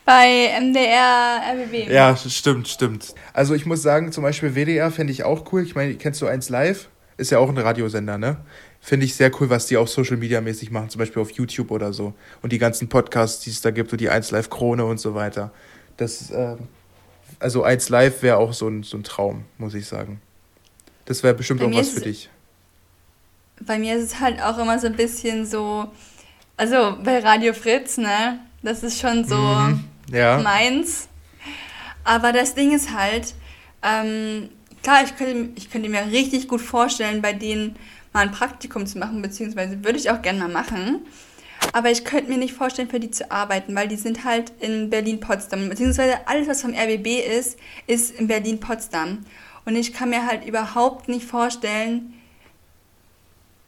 Bei 0.05 0.51
MDR, 0.61 1.43
RBB. 1.53 1.91
Ja, 1.91 2.17
stimmt, 2.17 2.67
stimmt. 2.69 3.15
Also 3.33 3.55
ich 3.55 3.67
muss 3.67 3.83
sagen, 3.83 4.11
zum 4.11 4.25
Beispiel 4.25 4.55
WDR 4.55 4.91
fände 4.91 5.13
ich 5.13 5.25
auch 5.25 5.53
cool. 5.53 5.63
Ich 5.63 5.75
meine, 5.75 5.95
kennst 5.95 6.21
du 6.23 6.27
eins 6.27 6.49
live? 6.49 6.89
Ist 7.17 7.31
ja 7.31 7.39
auch 7.39 7.49
ein 7.49 7.59
Radiosender, 7.59 8.19
ne? 8.19 8.39
Finde 8.81 9.07
ich 9.07 9.15
sehr 9.15 9.31
cool, 9.41 9.49
was 9.49 9.67
die 9.67 9.77
auch 9.77 9.87
Social 9.87 10.17
Media 10.17 10.41
mäßig 10.41 10.73
machen, 10.73 10.89
zum 10.89 10.99
Beispiel 10.99 11.23
auf 11.23 11.31
YouTube 11.31 11.71
oder 11.71 11.93
so. 11.93 12.15
Und 12.41 12.53
die 12.53 12.59
ganzen 12.59 12.89
Podcasts, 12.89 13.45
die 13.45 13.51
es 13.51 13.61
da 13.61 13.71
gibt, 13.71 13.93
und 13.93 14.01
die 14.01 14.11
1 14.11 14.33
Live 14.33 14.51
Krone 14.51 14.85
und 14.85 14.99
so 14.99 15.15
weiter. 15.15 15.53
Das 15.99 16.33
äh, 16.33 16.57
also 17.39 17.63
1 17.63 17.89
Live 17.89 18.23
wäre 18.23 18.39
auch 18.39 18.53
so 18.53 18.69
ein, 18.69 18.83
so 18.83 18.97
ein 18.97 19.05
Traum, 19.05 19.45
muss 19.59 19.75
ich 19.75 19.87
sagen. 19.87 20.21
Das 21.05 21.23
wäre 21.23 21.35
bestimmt 21.35 21.63
auch 21.63 21.73
was 21.73 21.91
für 21.91 22.01
dich. 22.01 22.31
Bei 23.67 23.79
mir 23.79 23.97
ist 23.97 24.05
es 24.05 24.21
halt 24.21 24.41
auch 24.43 24.59
immer 24.59 24.79
so 24.79 24.87
ein 24.87 24.97
bisschen 24.97 25.47
so, 25.47 25.91
also 26.57 26.97
bei 27.03 27.21
Radio 27.21 27.53
Fritz, 27.53 27.99
ne? 27.99 28.41
Das 28.63 28.83
ist 28.83 29.01
schon 29.01 29.25
so 29.25 29.37
mhm, 29.37 29.85
ja. 30.11 30.39
meins. 30.39 31.09
Aber 32.05 32.33
das 32.33 32.55
Ding 32.55 32.75
ist 32.75 32.93
halt, 32.95 33.35
ähm, 33.83 34.49
klar, 34.83 35.03
ich 35.05 35.17
könnte, 35.17 35.51
ich 35.57 35.71
könnte 35.71 35.89
mir 35.89 36.07
richtig 36.07 36.49
gut 36.49 36.61
vorstellen, 36.61 37.23
bei 37.23 37.33
denen 37.33 37.77
mal 38.13 38.21
ein 38.21 38.33
Praktikum 38.33 38.87
zu 38.87 38.99
machen, 38.99 39.23
beziehungsweise 39.23 39.85
würde 39.85 39.99
ich 39.99 40.11
auch 40.11 40.23
gerne 40.23 40.41
mal 40.41 40.49
machen. 40.49 41.01
Aber 41.73 41.91
ich 41.91 42.05
könnte 42.05 42.31
mir 42.31 42.39
nicht 42.39 42.55
vorstellen, 42.55 42.91
für 42.91 43.01
die 43.01 43.11
zu 43.11 43.31
arbeiten, 43.31 43.75
weil 43.75 43.89
die 43.89 43.97
sind 43.97 44.25
halt 44.25 44.53
in 44.61 44.91
Berlin-Potsdam. 44.91 45.69
Beziehungsweise 45.69 46.27
alles, 46.27 46.49
was 46.49 46.63
vom 46.63 46.75
RBB 46.75 47.21
ist, 47.39 47.59
ist 47.87 48.19
in 48.19 48.27
Berlin-Potsdam. 48.27 49.25
Und 49.65 49.77
ich 49.77 49.93
kann 49.93 50.11
mir 50.11 50.27
halt 50.27 50.45
überhaupt 50.45 51.09
nicht 51.09 51.25
vorstellen, 51.25 52.15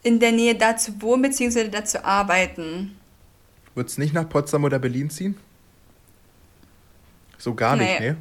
in 0.05 0.21
der 0.21 0.31
Nähe 0.31 0.55
da 0.55 0.77
zu 0.77 1.03
wohnen, 1.03 1.23
beziehungsweise 1.23 1.71
da 1.71 1.85
zu 1.85 2.05
arbeiten. 2.05 2.97
Würdest 3.75 3.97
du 3.97 4.03
nicht 4.03 4.15
nach 4.15 4.29
Potsdam 4.29 4.63
oder 4.63 4.79
Berlin 4.79 5.11
ziehen? 5.11 5.37
So 7.39 7.55
gar 7.55 7.75
nee. 7.75 7.85
nicht, 7.85 8.01
ne? 8.01 8.17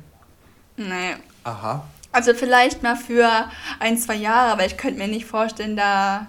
Nee. 0.78 1.16
Aha. 1.44 1.88
Also 2.12 2.34
vielleicht 2.34 2.82
mal 2.82 2.96
für 2.96 3.30
ein, 3.80 3.98
zwei 3.98 4.16
Jahre, 4.16 4.54
aber 4.54 4.66
ich 4.66 4.78
könnte 4.78 5.00
mir 5.00 5.08
nicht 5.08 5.26
vorstellen, 5.26 5.76
da 5.76 6.28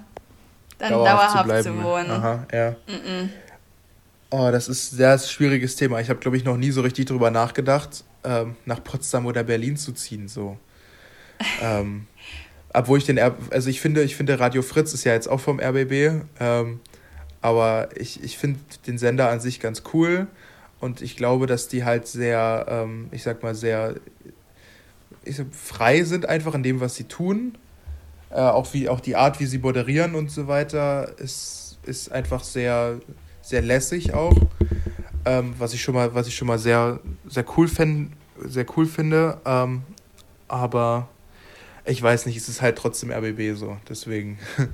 dann 0.78 0.90
dauerhaft, 0.90 1.48
dauerhaft 1.48 1.64
zu, 1.64 1.72
zu, 1.72 1.82
wohnen. 1.82 2.10
Aha, 2.10 2.46
ja. 2.52 2.70
Mm 2.70 2.92
-mm. 2.92 3.28
Oh, 4.30 4.50
das 4.50 4.68
ist 4.68 4.92
ein 4.92 4.96
sehr 4.96 5.18
schwieriges 5.18 5.76
Thema. 5.76 6.00
Ich 6.00 6.10
habe, 6.10 6.18
glaube 6.18 6.36
ich, 6.36 6.44
noch 6.44 6.56
nie 6.56 6.72
so 6.72 6.80
richtig 6.80 7.06
drüber 7.06 7.30
nachgedacht, 7.30 8.02
ähm, 8.24 8.56
nach 8.64 8.82
Potsdam 8.82 9.26
oder 9.26 9.44
Berlin 9.44 9.76
zu 9.76 9.92
ziehen. 9.92 10.26
So. 10.28 10.58
ähm, 11.62 12.06
obwohl 12.74 12.98
ich 12.98 13.04
den, 13.04 13.16
R 13.16 13.34
also 13.50 13.70
ich 13.70 13.80
finde, 13.80 14.02
ich 14.02 14.16
finde 14.16 14.38
Radio 14.38 14.62
Fritz 14.62 14.92
ist 14.92 15.04
ja 15.04 15.12
jetzt 15.12 15.28
auch 15.28 15.40
vom 15.40 15.60
RBB, 15.60 16.24
ähm, 16.40 16.80
aber 17.40 17.88
ich, 17.96 18.22
ich 18.22 18.36
finde 18.36 18.60
den 18.86 18.98
Sender 18.98 19.30
an 19.30 19.40
sich 19.40 19.60
ganz 19.60 19.82
cool 19.92 20.26
und 20.80 21.00
ich 21.00 21.16
glaube, 21.16 21.46
dass 21.46 21.68
die 21.68 21.84
halt 21.84 22.06
sehr, 22.06 22.66
ähm, 22.68 23.08
ich 23.10 23.22
sag 23.22 23.42
mal, 23.42 23.54
sehr 23.54 23.94
ich 25.24 25.36
sag, 25.36 25.46
frei 25.52 26.04
sind 26.04 26.28
einfach 26.28 26.54
in 26.54 26.62
dem, 26.62 26.80
was 26.80 26.96
sie 26.96 27.04
tun 27.04 27.56
äh, 28.34 28.40
auch, 28.40 28.72
wie, 28.74 28.88
auch 28.88 29.00
die 29.00 29.14
Art, 29.14 29.38
wie 29.38 29.46
sie 29.46 29.58
moderieren 29.58 30.16
und 30.16 30.30
so 30.30 30.48
weiter, 30.48 31.16
ist, 31.18 31.78
ist 31.84 32.10
einfach 32.10 32.42
sehr, 32.42 32.98
sehr 33.42 33.62
lässig 33.62 34.12
auch. 34.12 34.36
Ähm, 35.24 35.54
was 35.56 35.72
ich 35.72 35.82
schon 35.82 35.94
mal, 35.94 36.14
was 36.14 36.26
ich 36.26 36.34
schon 36.34 36.48
mal 36.48 36.58
sehr, 36.58 36.98
sehr 37.26 37.44
cool, 37.56 37.68
fänd, 37.68 38.12
sehr 38.44 38.66
cool 38.76 38.86
finde. 38.86 39.38
Ähm, 39.46 39.82
aber 40.48 41.08
ich 41.84 42.02
weiß 42.02 42.26
nicht, 42.26 42.36
es 42.36 42.48
ist 42.48 42.62
halt 42.62 42.76
trotzdem 42.76 43.10
RBB 43.10 43.56
so. 43.56 43.76
Deswegen, 43.88 44.38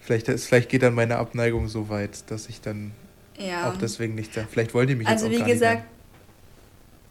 vielleicht, 0.00 0.28
vielleicht 0.28 0.68
geht 0.68 0.82
dann 0.82 0.94
meine 0.94 1.16
Abneigung 1.16 1.68
so 1.68 1.88
weit, 1.88 2.30
dass 2.30 2.48
ich 2.48 2.60
dann 2.60 2.92
ja. 3.38 3.70
auch 3.70 3.76
deswegen 3.76 4.14
nicht 4.14 4.36
da. 4.36 4.46
Vielleicht 4.50 4.74
wollt 4.74 4.90
ihr 4.90 4.96
mich 4.96 5.06
also 5.06 5.26
jetzt 5.26 5.40
auch 5.40 5.46
wie 5.46 5.50
gesagt, 5.52 5.82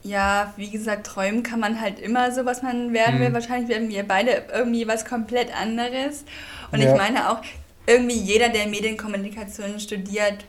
ja, 0.03 0.53
wie 0.55 0.69
gesagt, 0.69 1.07
träumen 1.07 1.41
kann 1.41 1.59
man 1.59 1.81
halt 1.81 1.99
immer 1.99 2.31
so, 2.31 2.45
was 2.45 2.61
man 2.61 2.93
werden 2.93 3.19
will. 3.19 3.29
Mhm. 3.29 3.33
Wahrscheinlich 3.33 3.69
werden 3.69 3.89
wir 3.89 4.03
beide 4.03 4.45
irgendwie 4.53 4.87
was 4.87 5.05
komplett 5.05 5.55
anderes. 5.55 6.25
Und 6.71 6.79
ja. 6.79 6.91
ich 6.91 6.97
meine 6.97 7.31
auch, 7.31 7.41
irgendwie 7.87 8.17
jeder, 8.17 8.49
der 8.49 8.67
Medienkommunikation 8.67 9.79
studiert, 9.79 10.45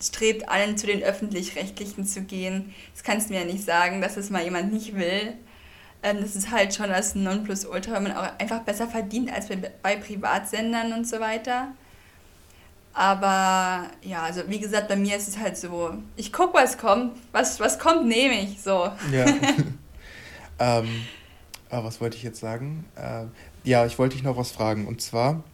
strebt 0.00 0.48
allen 0.48 0.76
zu 0.76 0.86
den 0.86 1.02
öffentlich-rechtlichen 1.02 2.04
zu 2.04 2.22
gehen. 2.22 2.74
Das 2.94 3.02
kannst 3.02 3.28
du 3.28 3.34
mir 3.34 3.40
ja 3.40 3.46
nicht 3.46 3.64
sagen, 3.64 4.00
dass 4.00 4.16
es 4.16 4.30
mal 4.30 4.42
jemand 4.42 4.72
nicht 4.72 4.96
will. 4.96 5.34
Ähm, 6.02 6.20
das 6.20 6.34
ist 6.34 6.50
halt 6.50 6.74
schon 6.74 6.88
das 6.88 7.14
Nonplusultra, 7.14 7.94
wenn 7.94 8.04
man 8.04 8.12
auch 8.12 8.38
einfach 8.38 8.60
besser 8.60 8.88
verdient 8.88 9.32
als 9.32 9.48
bei, 9.82 9.96
Privatsendern 9.96 10.92
und 10.92 11.06
so 11.06 11.20
weiter. 11.20 11.68
Aber 12.92 13.86
ja, 14.02 14.22
also 14.22 14.42
wie 14.48 14.58
gesagt, 14.58 14.88
bei 14.88 14.96
mir 14.96 15.16
ist 15.16 15.28
es 15.28 15.38
halt 15.38 15.56
so, 15.56 15.94
ich 16.16 16.32
gucke, 16.32 16.54
was 16.54 16.78
kommt. 16.78 17.16
Was, 17.32 17.60
was 17.60 17.78
kommt, 17.78 18.06
nehme 18.06 18.40
ich 18.40 18.60
so. 18.60 18.90
Ja. 19.12 19.26
ähm, 20.58 20.88
aber 21.70 21.84
was 21.84 22.00
wollte 22.00 22.16
ich 22.16 22.22
jetzt 22.22 22.40
sagen? 22.40 22.84
Äh, 22.96 23.26
ja, 23.62 23.86
ich 23.86 23.98
wollte 23.98 24.16
dich 24.16 24.24
noch 24.24 24.36
was 24.36 24.50
fragen. 24.50 24.86
Und 24.86 25.00
zwar, 25.00 25.44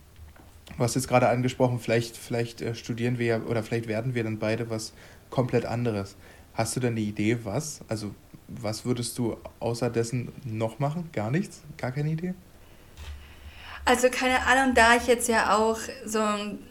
du 0.76 0.82
hast 0.82 0.94
jetzt 0.94 1.09
gerade 1.09 1.28
angesprochen, 1.28 1.78
vielleicht, 1.78 2.16
vielleicht 2.16 2.62
äh, 2.62 2.74
studieren 2.74 3.18
wir 3.18 3.26
ja 3.26 3.40
oder 3.42 3.62
vielleicht 3.62 3.88
werden 3.88 4.14
wir 4.14 4.24
dann 4.24 4.38
beide 4.38 4.70
was 4.70 4.92
komplett 5.28 5.66
anderes. 5.66 6.16
Hast 6.55 6.74
du 6.74 6.80
denn 6.80 6.92
eine 6.92 7.01
Idee, 7.01 7.38
was? 7.44 7.80
Also, 7.88 8.14
was 8.49 8.84
würdest 8.84 9.18
du 9.18 9.36
außer 9.61 9.90
dessen 9.90 10.32
noch 10.44 10.78
machen? 10.78 11.11
Gar 11.12 11.30
nichts? 11.30 11.62
Gar 11.76 11.92
keine 11.92 12.11
Idee? 12.11 12.34
Also 13.84 14.09
keine 14.11 14.44
Ahnung, 14.47 14.74
da 14.74 14.97
ich 14.97 15.07
jetzt 15.07 15.28
ja 15.28 15.57
auch 15.57 15.78
so 16.05 16.20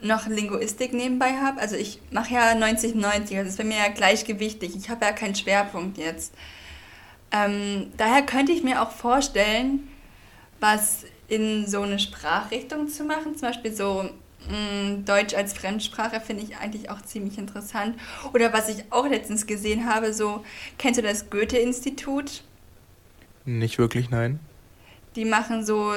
noch 0.02 0.28
Linguistik 0.28 0.94
nebenbei 0.94 1.32
habe, 1.38 1.62
also 1.62 1.78
ich 1.78 2.02
mache 2.12 2.34
ja 2.34 2.52
90-90, 2.52 3.38
das 3.38 3.48
ist 3.48 3.58
bei 3.58 3.64
mir 3.64 3.78
ja 3.78 3.88
gleichgewichtig, 3.88 4.76
ich 4.76 4.90
habe 4.90 5.06
ja 5.06 5.14
keinen 5.14 5.34
Schwerpunkt 5.34 5.98
jetzt. 5.98 6.34
Ähm, 7.32 7.94
daher 7.96 8.22
könnte 8.22 8.52
ich 8.52 8.64
mir 8.64 8.82
auch 8.82 8.92
vorstellen, 8.92 9.88
was 10.60 11.06
in 11.30 11.66
so 11.68 11.82
eine 11.84 12.00
Sprachrichtung 12.00 12.90
zu 12.90 13.06
machen, 13.06 13.38
zum 13.38 13.48
Beispiel 13.48 13.74
so 13.74 14.10
Deutsch 15.06 15.34
als 15.34 15.54
Fremdsprache 15.54 16.22
finde 16.22 16.44
ich 16.44 16.58
eigentlich 16.58 16.90
auch 16.90 17.02
ziemlich 17.02 17.38
interessant. 17.38 17.98
Oder 18.34 18.54
was 18.54 18.70
ich 18.70 18.84
auch 18.92 19.08
letztens 19.08 19.48
gesehen 19.48 19.88
habe, 19.88 20.14
so, 20.14 20.44
kennst 20.78 21.00
du 21.00 21.04
das 21.04 21.30
Goethe-Institut? 21.30 22.44
Nicht 23.46 23.78
wirklich, 23.78 24.10
nein. 24.10 24.40
Die 25.16 25.26
machen 25.26 25.66
so 25.66 25.94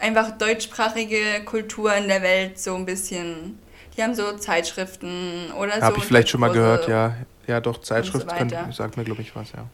einfach 0.00 0.32
deutschsprachige 0.32 1.44
Kultur 1.44 1.94
in 1.94 2.08
der 2.08 2.22
Welt 2.22 2.58
so 2.58 2.74
ein 2.74 2.86
bisschen. 2.86 3.58
Die 3.96 4.02
haben 4.02 4.14
so 4.14 4.36
Zeitschriften 4.36 5.52
oder 5.58 5.72
Hab 5.72 5.80
so. 5.80 5.86
Habe 5.86 5.98
ich 5.98 6.04
vielleicht 6.04 6.28
schon 6.28 6.40
mal 6.40 6.52
gehört, 6.52 6.88
ja. 6.88 7.16
Ja, 7.46 7.60
doch, 7.60 7.80
Zeitschrift 7.80 8.28
so 8.28 8.36
könnte, 8.36 8.58
sagt 8.72 8.96
mir, 8.96 9.04
glaube 9.04 9.22
ich, 9.22 9.36
was, 9.36 9.52
ja. 9.52 9.66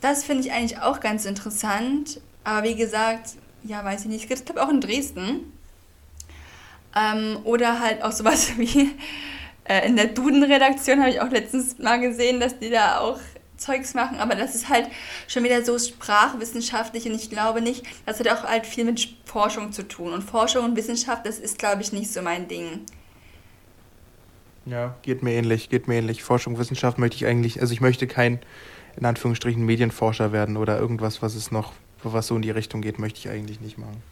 Das 0.00 0.24
finde 0.24 0.46
ich 0.46 0.52
eigentlich 0.52 0.78
auch 0.78 1.00
ganz 1.00 1.24
interessant. 1.24 2.20
Aber 2.44 2.66
wie 2.66 2.74
gesagt, 2.74 3.30
ja, 3.64 3.84
weiß 3.84 4.02
ich 4.02 4.06
nicht. 4.06 4.22
Es 4.22 4.28
gibt, 4.28 4.46
glaube 4.46 4.62
auch 4.62 4.70
in 4.70 4.80
Dresden. 4.80 5.52
Ähm, 6.96 7.38
oder 7.44 7.80
halt 7.80 8.02
auch 8.02 8.12
sowas 8.12 8.52
wie 8.58 8.90
äh, 9.64 9.86
in 9.86 9.96
der 9.96 10.06
Duden-Redaktion 10.06 11.00
habe 11.00 11.10
ich 11.10 11.20
auch 11.20 11.30
letztens 11.30 11.78
mal 11.78 12.00
gesehen, 12.00 12.40
dass 12.40 12.58
die 12.58 12.70
da 12.70 12.98
auch 12.98 13.18
Zeugs 13.60 13.92
machen, 13.94 14.18
aber 14.18 14.34
das 14.34 14.54
ist 14.54 14.68
halt 14.70 14.88
schon 15.28 15.44
wieder 15.44 15.62
so 15.62 15.78
sprachwissenschaftlich 15.78 17.06
und 17.06 17.14
ich 17.14 17.28
glaube 17.28 17.60
nicht, 17.60 17.84
das 18.06 18.18
hat 18.18 18.28
auch 18.28 18.44
halt 18.44 18.66
viel 18.66 18.84
mit 18.84 19.06
Forschung 19.26 19.70
zu 19.72 19.86
tun. 19.86 20.14
Und 20.14 20.22
Forschung 20.22 20.64
und 20.64 20.76
Wissenschaft, 20.76 21.26
das 21.26 21.38
ist, 21.38 21.58
glaube 21.58 21.82
ich, 21.82 21.92
nicht 21.92 22.10
so 22.10 22.22
mein 22.22 22.48
Ding. 22.48 22.80
Ja, 24.64 24.96
geht 25.02 25.22
mir 25.22 25.32
ähnlich, 25.32 25.68
geht 25.68 25.88
mir 25.88 25.96
ähnlich. 25.96 26.22
Forschung, 26.22 26.58
Wissenschaft 26.58 26.98
möchte 26.98 27.16
ich 27.16 27.26
eigentlich, 27.26 27.60
also 27.60 27.72
ich 27.72 27.80
möchte 27.80 28.06
kein, 28.06 28.40
in 28.96 29.04
Anführungsstrichen, 29.04 29.64
Medienforscher 29.64 30.32
werden 30.32 30.56
oder 30.56 30.78
irgendwas, 30.78 31.22
was 31.22 31.34
es 31.34 31.50
noch, 31.50 31.72
was 32.02 32.28
so 32.28 32.36
in 32.36 32.42
die 32.42 32.50
Richtung 32.50 32.80
geht, 32.80 32.98
möchte 32.98 33.18
ich 33.18 33.28
eigentlich 33.28 33.60
nicht 33.60 33.78
machen. 33.78 34.02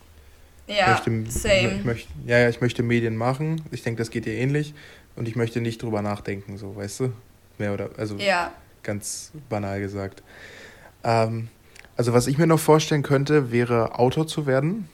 Ja, 0.69 0.91
möchte, 0.91 1.31
same. 1.31 1.77
Ich 1.79 1.85
möchte, 1.85 2.09
ja, 2.27 2.39
ja, 2.39 2.49
ich 2.49 2.61
möchte 2.61 2.83
Medien 2.83 3.16
machen. 3.16 3.62
Ich 3.71 3.83
denke, 3.83 3.99
das 3.99 4.11
geht 4.11 4.27
dir 4.27 4.35
ähnlich. 4.35 4.75
Und 5.16 5.27
ich 5.27 5.35
möchte 5.35 5.61
nicht 5.61 5.83
drüber 5.83 6.03
nachdenken, 6.03 6.59
so, 6.59 6.77
weißt 6.77 7.01
du? 7.01 7.12
Mehr 7.59 7.75
oder, 7.75 7.91
also. 7.97 8.16
Ja 8.16 8.53
ganz 8.89 9.33
banal 9.51 9.81
gesagt. 9.81 10.23
Ähm, 11.05 11.49
also 11.97 12.14
was 12.14 12.27
ich 12.27 12.39
mir 12.39 12.47
noch 12.47 12.59
vorstellen 12.59 13.03
könnte, 13.03 13.53
wäre 13.53 13.99
Autor 13.99 14.27
zu 14.27 14.47
werden. 14.47 14.89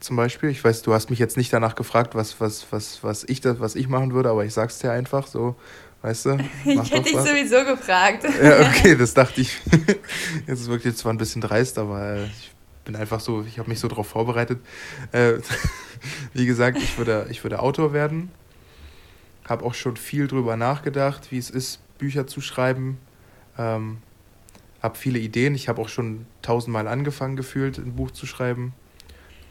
Zum 0.00 0.16
Beispiel. 0.16 0.48
Ich 0.48 0.64
weiß, 0.64 0.82
du 0.82 0.94
hast 0.94 1.10
mich 1.10 1.18
jetzt 1.18 1.36
nicht 1.36 1.52
danach 1.52 1.74
gefragt, 1.74 2.14
was, 2.14 2.40
was, 2.40 2.66
was, 2.70 3.02
was, 3.02 3.24
ich, 3.24 3.42
das, 3.42 3.60
was 3.60 3.74
ich 3.74 3.88
machen 3.88 4.12
würde, 4.12 4.30
aber 4.30 4.44
ich 4.44 4.54
sag's 4.54 4.78
dir 4.78 4.90
einfach 4.90 5.26
so. 5.26 5.54
Weißt 6.00 6.26
du? 6.26 6.38
ich 6.64 6.90
hätte 6.90 7.02
dich 7.02 7.12
sowieso 7.12 7.64
gefragt. 7.64 8.24
Ja, 8.42 8.60
okay, 8.60 8.96
das 8.98 9.12
dachte 9.12 9.42
ich. 9.42 9.60
Jetzt 10.46 10.60
ist 10.60 10.68
wirklich 10.68 10.96
zwar 10.96 11.12
ein 11.12 11.18
bisschen 11.18 11.42
dreist, 11.42 11.78
aber 11.78 12.24
ich 12.24 12.52
bin 12.86 12.96
einfach 12.96 13.20
so, 13.20 13.42
ich 13.42 13.58
habe 13.58 13.68
mich 13.68 13.80
so 13.80 13.88
darauf 13.88 14.06
vorbereitet. 14.06 14.60
Äh, 15.12 15.34
wie 16.32 16.46
gesagt, 16.46 16.78
ich 16.78 16.96
würde, 16.96 17.26
ich 17.30 17.44
würde 17.44 17.60
Autor 17.60 17.92
werden. 17.92 18.30
Habe 19.46 19.64
auch 19.64 19.74
schon 19.74 19.96
viel 19.96 20.26
drüber 20.26 20.56
nachgedacht, 20.56 21.30
wie 21.30 21.38
es 21.38 21.50
ist, 21.50 21.80
Bücher 21.98 22.26
zu 22.26 22.40
schreiben. 22.40 22.98
Ähm, 23.58 23.98
habe 24.82 24.96
viele 24.96 25.18
Ideen. 25.18 25.54
Ich 25.54 25.68
habe 25.68 25.82
auch 25.82 25.88
schon 25.88 26.26
tausendmal 26.42 26.88
angefangen 26.88 27.36
gefühlt, 27.36 27.76
ein 27.78 27.94
Buch 27.94 28.12
zu 28.12 28.24
schreiben. 28.24 28.72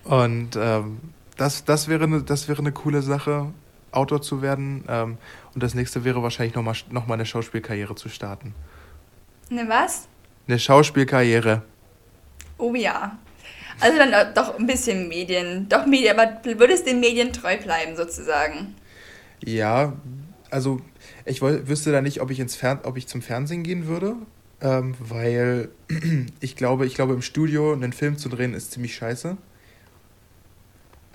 Und 0.03 0.55
ähm, 0.55 0.99
das, 1.37 1.65
das, 1.65 1.87
wäre 1.87 2.05
eine, 2.05 2.23
das 2.23 2.47
wäre 2.47 2.59
eine 2.59 2.71
coole 2.71 3.01
Sache, 3.01 3.53
Autor 3.91 4.21
zu 4.21 4.41
werden. 4.41 4.85
Ähm, 4.87 5.17
und 5.53 5.61
das 5.61 5.73
nächste 5.73 6.03
wäre 6.03 6.23
wahrscheinlich 6.23 6.55
nochmal 6.55 6.75
noch 6.89 7.07
mal 7.07 7.15
eine 7.15 7.25
Schauspielkarriere 7.25 7.95
zu 7.95 8.09
starten. 8.09 8.53
Eine 9.49 9.67
was? 9.67 10.07
Eine 10.47 10.59
Schauspielkarriere. 10.59 11.63
Oh 12.57 12.73
ja. 12.75 13.17
Also 13.79 13.97
dann 13.97 14.33
doch 14.33 14.57
ein 14.57 14.67
bisschen 14.67 15.07
Medien. 15.07 15.67
Doch 15.69 15.85
Medien, 15.85 16.17
aber 16.17 16.39
würdest 16.59 16.87
den 16.87 16.99
Medien 16.99 17.33
treu 17.33 17.57
bleiben 17.57 17.95
sozusagen? 17.95 18.75
Ja, 19.43 19.93
also 20.49 20.79
ich 21.25 21.41
wüsste 21.41 21.91
da 21.91 22.01
nicht, 22.01 22.21
ob 22.21 22.31
ich, 22.31 22.39
ins 22.39 22.55
Fern 22.55 22.79
ob 22.83 22.97
ich 22.97 23.07
zum 23.07 23.21
Fernsehen 23.21 23.63
gehen 23.63 23.87
würde. 23.87 24.15
ähm, 24.61 24.95
weil 24.99 25.69
ich 26.39 26.55
glaube, 26.55 26.85
ich 26.85 26.95
glaube, 26.95 27.13
im 27.13 27.21
Studio 27.21 27.73
einen 27.73 27.93
Film 27.93 28.17
zu 28.17 28.29
drehen 28.29 28.53
ist 28.53 28.71
ziemlich 28.71 28.95
scheiße. 28.95 29.37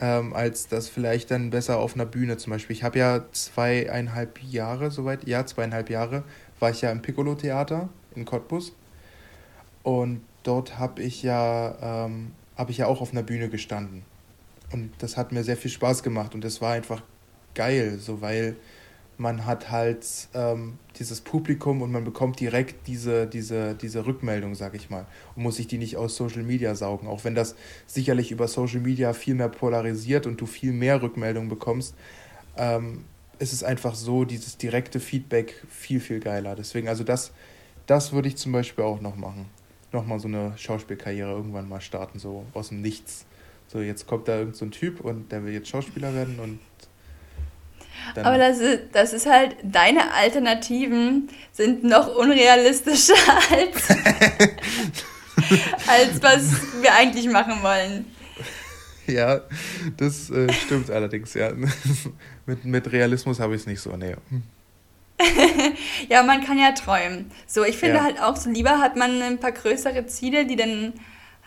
Ähm, 0.03 0.33
als 0.33 0.69
das 0.69 0.89
vielleicht 0.89 1.31
dann 1.31 1.51
besser 1.51 1.79
auf 1.79 1.95
einer 1.95 2.07
Bühne 2.07 2.37
zum 2.39 2.53
Beispiel. 2.53 2.75
Ich 2.75 2.85
habe 2.85 2.99
ja 2.99 3.25
zweieinhalb 3.33 4.43
Jahre, 4.43 4.91
soweit, 4.91 5.27
ja, 5.27 5.45
zweieinhalb 5.45 5.91
Jahre, 5.91 6.25
war 6.59 6.71
ich 6.71 6.81
ja 6.81 6.91
im 6.91 7.03
Piccolo-Theater 7.03 7.89
in 8.15 8.25
Cottbus. 8.25 8.75
Und 9.83 10.23
dort 10.43 10.79
habe 10.79 11.03
ich 11.03 11.23
ja, 11.23 12.07
ähm, 12.07 12.33
habe 12.61 12.73
ich 12.73 12.79
ja 12.79 12.87
auch 12.87 13.01
auf 13.01 13.13
einer 13.13 13.23
Bühne 13.23 13.49
gestanden. 13.49 14.03
Und 14.71 14.91
das 14.99 15.17
hat 15.17 15.33
mir 15.33 15.43
sehr 15.45 15.57
viel 15.57 15.71
Spaß 15.71 16.03
gemacht 16.03 16.35
und 16.35 16.45
das 16.45 16.61
war 16.61 16.73
einfach 16.73 17.03
geil, 17.55 17.99
so 17.99 18.21
weil 18.21 18.55
man 19.17 19.47
hat 19.47 19.71
halt 19.71 20.07
ähm, 20.35 20.79
dieses 20.99 21.23
Publikum 21.23 21.81
und 21.81 21.91
man 21.91 22.05
bekommt 22.05 22.39
direkt 22.39 22.87
diese, 22.87 23.27
diese, 23.27 23.75
diese 23.75 24.05
Rückmeldung, 24.05 24.55
sag 24.55 24.75
ich 24.75 24.91
mal, 24.91 25.07
und 25.37 25.43
muss 25.43 25.57
sich 25.57 25.69
die 25.69 25.79
nicht 25.79 25.97
aus 25.97 26.17
Social 26.17 26.43
Media 26.43 26.75
saugen. 26.75 27.09
Auch 27.09 27.25
wenn 27.25 27.35
das 27.35 27.55
sicherlich 27.87 28.31
über 28.31 28.47
Social 28.47 28.81
Media 28.81 29.15
viel 29.15 29.35
mehr 29.35 29.49
polarisiert 29.49 30.27
und 30.27 30.39
du 30.39 30.45
viel 30.45 30.73
mehr 30.73 31.01
Rückmeldungen 31.01 31.49
bekommst, 31.49 31.95
ähm, 32.59 33.05
ist 33.39 33.55
es 33.55 33.65
einfach 33.65 33.95
so, 33.95 34.27
dieses 34.27 34.59
direkte 34.59 35.01
Feedback 35.01 35.55
viel, 35.71 36.01
viel 36.01 36.21
geiler. 36.21 36.55
Deswegen, 36.57 36.89
also 36.89 37.05
das, 37.05 37.33
das 37.87 38.13
würde 38.13 38.29
ich 38.29 38.37
zum 38.37 38.53
Beispiel 38.53 38.85
auch 38.85 39.01
noch 39.01 39.17
machen. 39.17 39.47
Nochmal 39.93 40.20
so 40.20 40.28
eine 40.28 40.53
Schauspielkarriere 40.57 41.30
irgendwann 41.30 41.68
mal 41.68 41.80
starten, 41.80 42.18
so 42.18 42.47
aus 42.55 42.68
dem 42.68 42.80
Nichts. 42.80 43.26
So, 43.68 43.80
jetzt 43.80 44.07
kommt 44.07 44.28
da 44.28 44.38
irgendein 44.38 44.59
so 44.59 44.66
Typ 44.66 45.01
und 45.01 45.30
der 45.30 45.45
will 45.45 45.53
jetzt 45.53 45.68
Schauspieler 45.68 46.14
werden 46.14 46.38
und 46.41 46.59
dann 48.14 48.24
Aber 48.24 48.38
das 48.38 48.59
ist, 48.59 48.80
das 48.93 49.12
ist 49.12 49.26
halt, 49.26 49.57
deine 49.62 50.12
Alternativen 50.12 51.28
sind 51.53 51.84
noch 51.84 52.16
unrealistischer 52.16 53.14
als, 53.51 53.88
als 55.86 56.22
was 56.22 56.82
wir 56.82 56.95
eigentlich 56.95 57.28
machen 57.28 57.62
wollen. 57.62 58.07
Ja, 59.07 59.41
das 59.97 60.30
äh, 60.30 60.53
stimmt 60.53 60.91
allerdings, 60.91 61.34
ja. 61.34 61.53
mit, 62.47 62.64
mit 62.64 62.93
Realismus 62.93 63.41
habe 63.41 63.55
ich 63.55 63.62
es 63.62 63.66
nicht 63.66 63.80
so, 63.80 63.97
nee. 63.97 64.14
ja, 66.09 66.23
man 66.23 66.45
kann 66.45 66.59
ja 66.59 66.73
träumen. 66.73 67.31
So, 67.47 67.64
ich 67.64 67.77
finde 67.77 67.97
ja. 67.97 68.05
halt 68.05 68.21
auch, 68.21 68.37
so 68.37 68.51
lieber 68.51 68.79
hat 68.79 68.97
man 68.97 69.21
ein 69.23 69.39
paar 69.39 69.53
größere 69.53 70.07
Ziele, 70.07 70.47
die 70.47 70.57
dann 70.57 70.95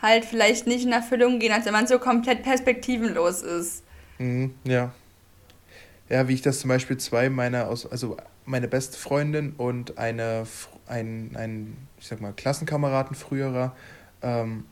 halt 0.02 0.26
vielleicht 0.26 0.68
nicht 0.68 0.86
in 0.86 0.92
Erfüllung 0.92 1.40
gehen, 1.40 1.52
als 1.52 1.66
wenn 1.66 1.74
man 1.74 1.88
so 1.88 1.98
komplett 2.00 2.44
perspektivenlos 2.44 3.42
ist. 3.42 3.84
Mhm, 4.20 4.54
ja. 4.64 4.92
Ja, 6.10 6.28
wie 6.28 6.34
ich 6.34 6.42
das 6.42 6.60
zum 6.60 6.68
Beispiel 6.68 6.98
zwei 6.98 7.30
meiner, 7.30 7.68
aus, 7.68 7.90
also 7.90 8.18
meine 8.46 8.68
beste 8.68 8.98
Freundin 8.98 9.54
und 9.58 9.98
eine, 9.98 10.46
ein, 10.88 11.32
ein, 11.36 11.78
ich 12.00 12.08
sag 12.08 12.22
mal, 12.22 12.34
Klassenkameraden 12.34 13.16
früherer, 13.16 13.76
ähm, 14.22 14.66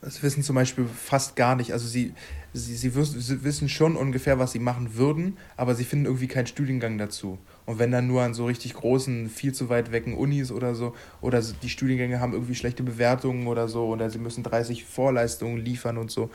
das 0.00 0.22
wissen 0.22 0.42
zum 0.42 0.56
Beispiel 0.56 0.86
fast 0.86 1.36
gar 1.36 1.56
nicht. 1.56 1.72
Also 1.72 1.86
sie, 1.86 2.14
sie, 2.54 2.76
sie, 2.76 2.88
sie 2.88 3.44
wissen 3.44 3.68
schon 3.68 3.96
ungefähr, 3.96 4.38
was 4.38 4.52
sie 4.52 4.58
machen 4.58 4.96
würden, 4.96 5.36
aber 5.56 5.74
sie 5.74 5.84
finden 5.84 6.06
irgendwie 6.06 6.28
keinen 6.28 6.46
Studiengang 6.46 6.96
dazu. 6.98 7.38
Und 7.66 7.80
wenn 7.80 7.90
dann 7.90 8.06
nur 8.06 8.22
an 8.22 8.32
so 8.32 8.46
richtig 8.46 8.74
großen, 8.74 9.28
viel 9.28 9.52
zu 9.52 9.68
weit 9.68 9.90
wecken 9.90 10.14
Unis 10.14 10.52
oder 10.52 10.74
so, 10.74 10.94
oder 11.20 11.42
die 11.62 11.68
Studiengänge 11.68 12.20
haben 12.20 12.32
irgendwie 12.32 12.54
schlechte 12.54 12.84
Bewertungen 12.84 13.48
oder 13.48 13.68
so, 13.68 13.86
oder 13.86 14.08
sie 14.08 14.18
müssen 14.18 14.44
30 14.44 14.84
Vorleistungen 14.84 15.58
liefern 15.58 15.98
und 15.98 16.10
so. 16.10 16.30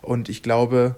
Und 0.00 0.28
ich 0.28 0.44
glaube, 0.44 0.94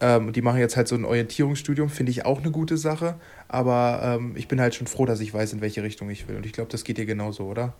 ähm, 0.00 0.32
die 0.32 0.42
machen 0.42 0.58
jetzt 0.58 0.76
halt 0.76 0.86
so 0.86 0.94
ein 0.94 1.04
Orientierungsstudium, 1.04 1.88
finde 1.88 2.10
ich 2.10 2.24
auch 2.24 2.40
eine 2.40 2.52
gute 2.52 2.76
Sache. 2.76 3.16
Aber 3.48 4.00
ähm, 4.02 4.34
ich 4.36 4.46
bin 4.46 4.60
halt 4.60 4.74
schon 4.74 4.86
froh, 4.86 5.06
dass 5.06 5.20
ich 5.20 5.34
weiß, 5.34 5.52
in 5.54 5.60
welche 5.60 5.82
Richtung 5.82 6.08
ich 6.08 6.28
will. 6.28 6.36
Und 6.36 6.46
ich 6.46 6.52
glaube, 6.52 6.70
das 6.70 6.84
geht 6.84 6.98
dir 6.98 7.06
genauso, 7.06 7.44
oder? 7.44 7.74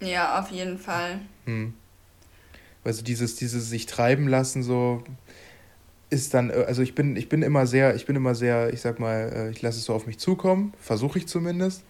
Ja, 0.00 0.40
auf 0.40 0.50
jeden 0.50 0.78
Fall. 0.78 1.20
Hm. 1.44 1.74
Also 2.84 3.02
dieses, 3.02 3.36
dieses 3.36 3.68
sich 3.68 3.86
treiben 3.86 4.28
lassen, 4.28 4.62
so 4.62 5.02
ist 6.10 6.34
dann, 6.34 6.50
äh, 6.50 6.64
also 6.66 6.82
ich 6.82 6.94
bin, 6.94 7.16
ich 7.16 7.28
bin 7.28 7.42
immer 7.42 7.66
sehr, 7.66 7.94
ich 7.94 8.06
bin 8.06 8.16
immer 8.16 8.34
sehr, 8.34 8.72
ich 8.72 8.80
sag 8.80 8.98
mal, 8.98 9.32
äh, 9.34 9.50
ich 9.50 9.62
lasse 9.62 9.78
es 9.78 9.84
so 9.84 9.94
auf 9.94 10.06
mich 10.06 10.18
zukommen, 10.18 10.72
versuche 10.80 11.18
ich 11.18 11.28
zumindest. 11.28 11.82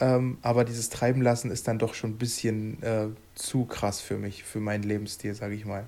Ähm, 0.00 0.38
aber 0.42 0.64
dieses 0.64 0.88
Treiben 0.88 1.20
lassen 1.20 1.50
ist 1.50 1.68
dann 1.68 1.78
doch 1.78 1.94
schon 1.94 2.10
ein 2.10 2.18
bisschen 2.18 2.82
äh, 2.82 3.08
zu 3.34 3.66
krass 3.66 4.00
für 4.00 4.16
mich, 4.16 4.44
für 4.44 4.60
meinen 4.60 4.82
Lebensstil, 4.82 5.34
sage 5.34 5.54
ich 5.54 5.66
mal. 5.66 5.86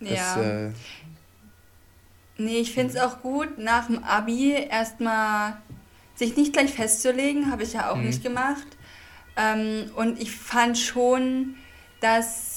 Das, 0.00 0.10
ja. 0.10 0.66
Äh, 0.66 0.70
Nee, 2.38 2.58
ich 2.58 2.72
finde 2.72 2.94
es 2.94 3.00
auch 3.00 3.20
gut, 3.20 3.58
nach 3.58 3.86
dem 3.86 4.02
Abi 4.02 4.52
erstmal 4.52 5.58
sich 6.14 6.36
nicht 6.36 6.52
gleich 6.52 6.72
festzulegen, 6.72 7.50
habe 7.50 7.62
ich 7.62 7.74
ja 7.74 7.90
auch 7.90 7.96
mhm. 7.96 8.06
nicht 8.06 8.22
gemacht. 8.22 8.66
Ähm, 9.36 9.90
und 9.96 10.20
ich 10.20 10.32
fand 10.32 10.78
schon, 10.78 11.54
dass 12.00 12.51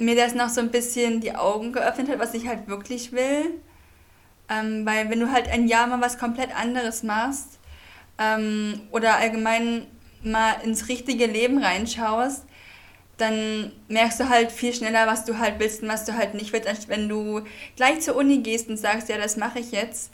mir 0.00 0.16
das 0.16 0.34
noch 0.34 0.48
so 0.48 0.60
ein 0.60 0.70
bisschen 0.70 1.20
die 1.20 1.34
Augen 1.34 1.72
geöffnet 1.72 2.08
hat, 2.08 2.18
was 2.18 2.34
ich 2.34 2.48
halt 2.48 2.68
wirklich 2.68 3.12
will. 3.12 3.60
Ähm, 4.48 4.84
weil 4.84 5.10
wenn 5.10 5.20
du 5.20 5.30
halt 5.30 5.48
ein 5.48 5.68
Jahr 5.68 5.86
mal 5.86 6.00
was 6.00 6.18
komplett 6.18 6.56
anderes 6.56 7.02
machst 7.02 7.60
ähm, 8.18 8.80
oder 8.90 9.16
allgemein 9.16 9.86
mal 10.22 10.54
ins 10.64 10.88
richtige 10.88 11.26
Leben 11.26 11.62
reinschaust, 11.62 12.44
dann 13.16 13.72
merkst 13.88 14.20
du 14.20 14.28
halt 14.28 14.50
viel 14.50 14.72
schneller, 14.72 15.06
was 15.06 15.24
du 15.24 15.38
halt 15.38 15.58
willst 15.58 15.82
und 15.82 15.88
was 15.88 16.04
du 16.04 16.16
halt 16.16 16.34
nicht 16.34 16.52
willst, 16.52 16.66
als 16.66 16.88
wenn 16.88 17.08
du 17.08 17.42
gleich 17.76 18.00
zur 18.00 18.16
Uni 18.16 18.38
gehst 18.38 18.68
und 18.68 18.78
sagst, 18.78 19.08
ja, 19.08 19.18
das 19.18 19.36
mache 19.36 19.58
ich 19.60 19.72
jetzt. 19.72 20.10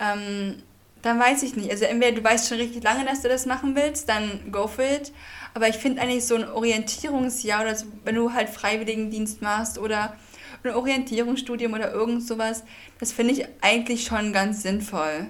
Ähm, 0.00 0.62
dann 1.02 1.18
weiß 1.18 1.42
ich 1.44 1.56
nicht. 1.56 1.70
Also 1.70 1.84
entweder 1.84 2.16
du 2.16 2.24
weißt 2.24 2.48
schon 2.48 2.58
richtig 2.58 2.82
lange, 2.82 3.04
dass 3.04 3.22
du 3.22 3.28
das 3.28 3.46
machen 3.46 3.74
willst, 3.76 4.08
dann 4.08 4.50
go 4.52 4.66
for 4.66 4.84
it. 4.84 5.12
Aber 5.54 5.68
ich 5.68 5.76
finde 5.76 6.00
eigentlich 6.00 6.24
so 6.24 6.36
ein 6.36 6.48
Orientierungsjahr 6.48 7.62
oder 7.62 7.74
so, 7.74 7.86
wenn 8.04 8.14
du 8.14 8.32
halt 8.32 8.48
Freiwilligendienst 8.48 9.42
machst 9.42 9.78
oder 9.78 10.16
ein 10.62 10.74
Orientierungsstudium 10.74 11.72
oder 11.72 11.92
irgend 11.92 12.26
sowas, 12.26 12.64
das 12.98 13.12
finde 13.12 13.34
ich 13.34 13.46
eigentlich 13.60 14.04
schon 14.04 14.32
ganz 14.32 14.62
sinnvoll. 14.62 15.26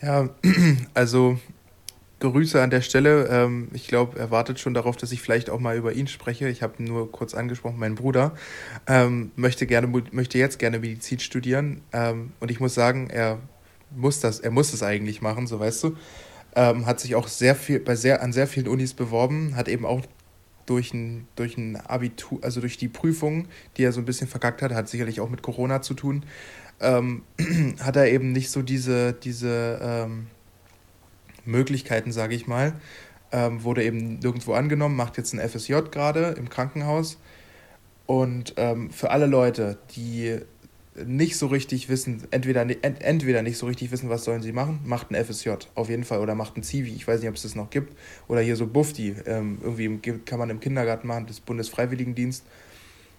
Ja, 0.00 0.28
also 0.94 1.38
Grüße 2.20 2.60
an 2.62 2.70
der 2.70 2.80
Stelle. 2.80 3.28
Ähm, 3.28 3.68
ich 3.72 3.88
glaube, 3.88 4.18
er 4.18 4.30
wartet 4.30 4.58
schon 4.58 4.74
darauf, 4.74 4.96
dass 4.96 5.12
ich 5.12 5.20
vielleicht 5.20 5.50
auch 5.50 5.60
mal 5.60 5.76
über 5.76 5.92
ihn 5.92 6.06
spreche. 6.06 6.48
Ich 6.48 6.62
habe 6.62 6.82
nur 6.82 7.10
kurz 7.10 7.34
angesprochen, 7.34 7.78
mein 7.78 7.94
Bruder 7.94 8.34
ähm, 8.86 9.32
möchte, 9.36 9.66
gerne, 9.66 9.88
möchte 10.12 10.38
jetzt 10.38 10.58
gerne 10.58 10.78
Medizin 10.78 11.18
studieren. 11.18 11.82
Ähm, 11.92 12.32
und 12.40 12.50
ich 12.50 12.60
muss 12.60 12.74
sagen, 12.74 13.10
er 13.10 13.38
muss 13.90 14.20
das, 14.20 14.40
er 14.40 14.50
muss 14.50 14.72
es 14.72 14.82
eigentlich 14.82 15.22
machen, 15.22 15.46
so 15.46 15.60
weißt 15.60 15.84
du. 15.84 15.96
Ähm, 16.56 16.86
hat 16.86 17.00
sich 17.00 17.14
auch 17.14 17.28
sehr 17.28 17.54
viel, 17.56 17.80
bei 17.80 17.96
sehr, 17.96 18.22
an 18.22 18.32
sehr 18.32 18.46
vielen 18.46 18.68
Unis 18.68 18.94
beworben, 18.94 19.56
hat 19.56 19.68
eben 19.68 19.84
auch 19.84 20.02
durch 20.66 20.94
ein, 20.94 21.26
durch 21.36 21.56
ein 21.58 21.76
Abitur, 21.76 22.38
also 22.42 22.60
durch 22.60 22.76
die 22.76 22.88
Prüfung, 22.88 23.48
die 23.76 23.84
er 23.84 23.92
so 23.92 24.00
ein 24.00 24.04
bisschen 24.04 24.28
verkackt 24.28 24.62
hat, 24.62 24.72
hat 24.72 24.88
sicherlich 24.88 25.20
auch 25.20 25.28
mit 25.28 25.42
Corona 25.42 25.82
zu 25.82 25.94
tun, 25.94 26.24
ähm, 26.80 27.22
hat 27.80 27.96
er 27.96 28.08
eben 28.08 28.32
nicht 28.32 28.50
so 28.50 28.62
diese, 28.62 29.12
diese 29.12 29.78
ähm, 29.82 30.28
Möglichkeiten, 31.44 32.12
sage 32.12 32.34
ich 32.34 32.46
mal. 32.46 32.74
Ähm, 33.32 33.64
wurde 33.64 33.82
eben 33.82 34.20
nirgendwo 34.20 34.52
angenommen, 34.54 34.96
macht 34.96 35.16
jetzt 35.16 35.34
ein 35.34 35.48
FSJ 35.48 35.74
gerade 35.90 36.34
im 36.38 36.48
Krankenhaus. 36.48 37.18
Und 38.06 38.54
ähm, 38.58 38.90
für 38.90 39.10
alle 39.10 39.26
Leute, 39.26 39.78
die 39.96 40.38
nicht 41.04 41.36
so 41.36 41.48
richtig 41.48 41.88
wissen, 41.88 42.22
entweder, 42.30 42.62
entweder 42.82 43.42
nicht 43.42 43.58
so 43.58 43.66
richtig 43.66 43.90
wissen, 43.90 44.10
was 44.10 44.24
sollen 44.24 44.42
sie 44.42 44.52
machen, 44.52 44.80
macht 44.84 45.10
ein 45.10 45.24
FSJ, 45.24 45.50
auf 45.74 45.88
jeden 45.88 46.04
Fall, 46.04 46.20
oder 46.20 46.34
macht 46.34 46.56
ein 46.56 46.62
Zivi, 46.62 46.92
ich 46.94 47.06
weiß 47.06 47.20
nicht, 47.20 47.28
ob 47.28 47.34
es 47.34 47.42
das 47.42 47.54
noch 47.54 47.70
gibt, 47.70 47.96
oder 48.28 48.40
hier 48.40 48.56
so 48.56 48.66
Bufti, 48.66 49.14
ähm, 49.26 49.58
irgendwie 49.62 49.98
kann 50.24 50.38
man 50.38 50.50
im 50.50 50.60
Kindergarten 50.60 51.08
machen, 51.08 51.26
das 51.26 51.40
Bundesfreiwilligendienst, 51.40 52.44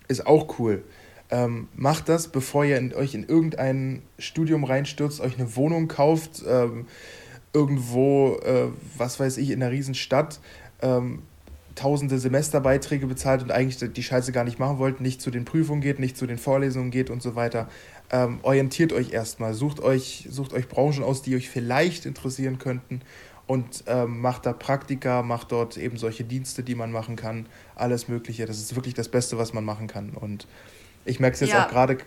ist 0.07 0.25
auch 0.25 0.59
cool. 0.59 0.83
Ähm, 1.31 1.67
macht 1.75 2.07
das, 2.07 2.27
bevor 2.27 2.65
ihr 2.65 2.77
in, 2.77 2.93
euch 2.93 3.15
in 3.15 3.23
irgendein 3.23 4.03
Studium 4.19 4.63
reinstürzt, 4.63 5.19
euch 5.19 5.37
eine 5.37 5.55
Wohnung 5.55 5.87
kauft, 5.87 6.43
ähm, 6.47 6.85
irgendwo, 7.51 8.37
äh, 8.43 8.67
was 8.97 9.19
weiß 9.19 9.37
ich, 9.37 9.49
in 9.49 9.61
einer 9.61 9.71
Riesenstadt 9.71 10.39
ähm, 10.81 11.23
tausende 11.75 12.17
Semesterbeiträge 12.19 13.05
bezahlt 13.05 13.43
und 13.43 13.51
eigentlich 13.51 13.77
die 13.93 14.03
Scheiße 14.03 14.31
gar 14.31 14.43
nicht 14.43 14.59
machen 14.59 14.79
wollt, 14.79 15.01
nicht 15.01 15.21
zu 15.21 15.29
den 15.29 15.45
Prüfungen 15.45 15.81
geht, 15.81 15.99
nicht 15.99 16.17
zu 16.17 16.25
den 16.25 16.37
Vorlesungen 16.37 16.89
geht 16.89 17.09
und 17.09 17.21
so 17.21 17.35
weiter. 17.35 17.67
Ähm, 18.11 18.39
orientiert 18.43 18.93
euch 18.93 19.11
erstmal, 19.11 19.53
sucht 19.53 19.81
euch, 19.81 20.27
sucht 20.29 20.53
euch 20.53 20.67
Branchen 20.67 21.03
aus, 21.03 21.21
die 21.21 21.35
euch 21.35 21.49
vielleicht 21.49 22.05
interessieren 22.05 22.59
könnten 22.59 23.01
und 23.47 23.83
ähm, 23.87 24.21
macht 24.21 24.45
da 24.45 24.53
Praktika, 24.53 25.21
macht 25.21 25.51
dort 25.51 25.77
eben 25.77 25.97
solche 25.97 26.23
Dienste, 26.23 26.63
die 26.63 26.75
man 26.75 26.91
machen 26.91 27.15
kann, 27.15 27.47
alles 27.75 28.07
Mögliche. 28.07 28.45
Das 28.45 28.57
ist 28.57 28.75
wirklich 28.75 28.93
das 28.93 29.09
Beste, 29.09 29.37
was 29.37 29.53
man 29.53 29.65
machen 29.65 29.87
kann. 29.87 30.11
Und 30.11 30.47
ich 31.03 31.19
merke 31.19 31.35
es 31.35 31.41
jetzt 31.41 31.51
ja. 31.51 31.65
auch 31.65 31.69
gerade 31.69 31.97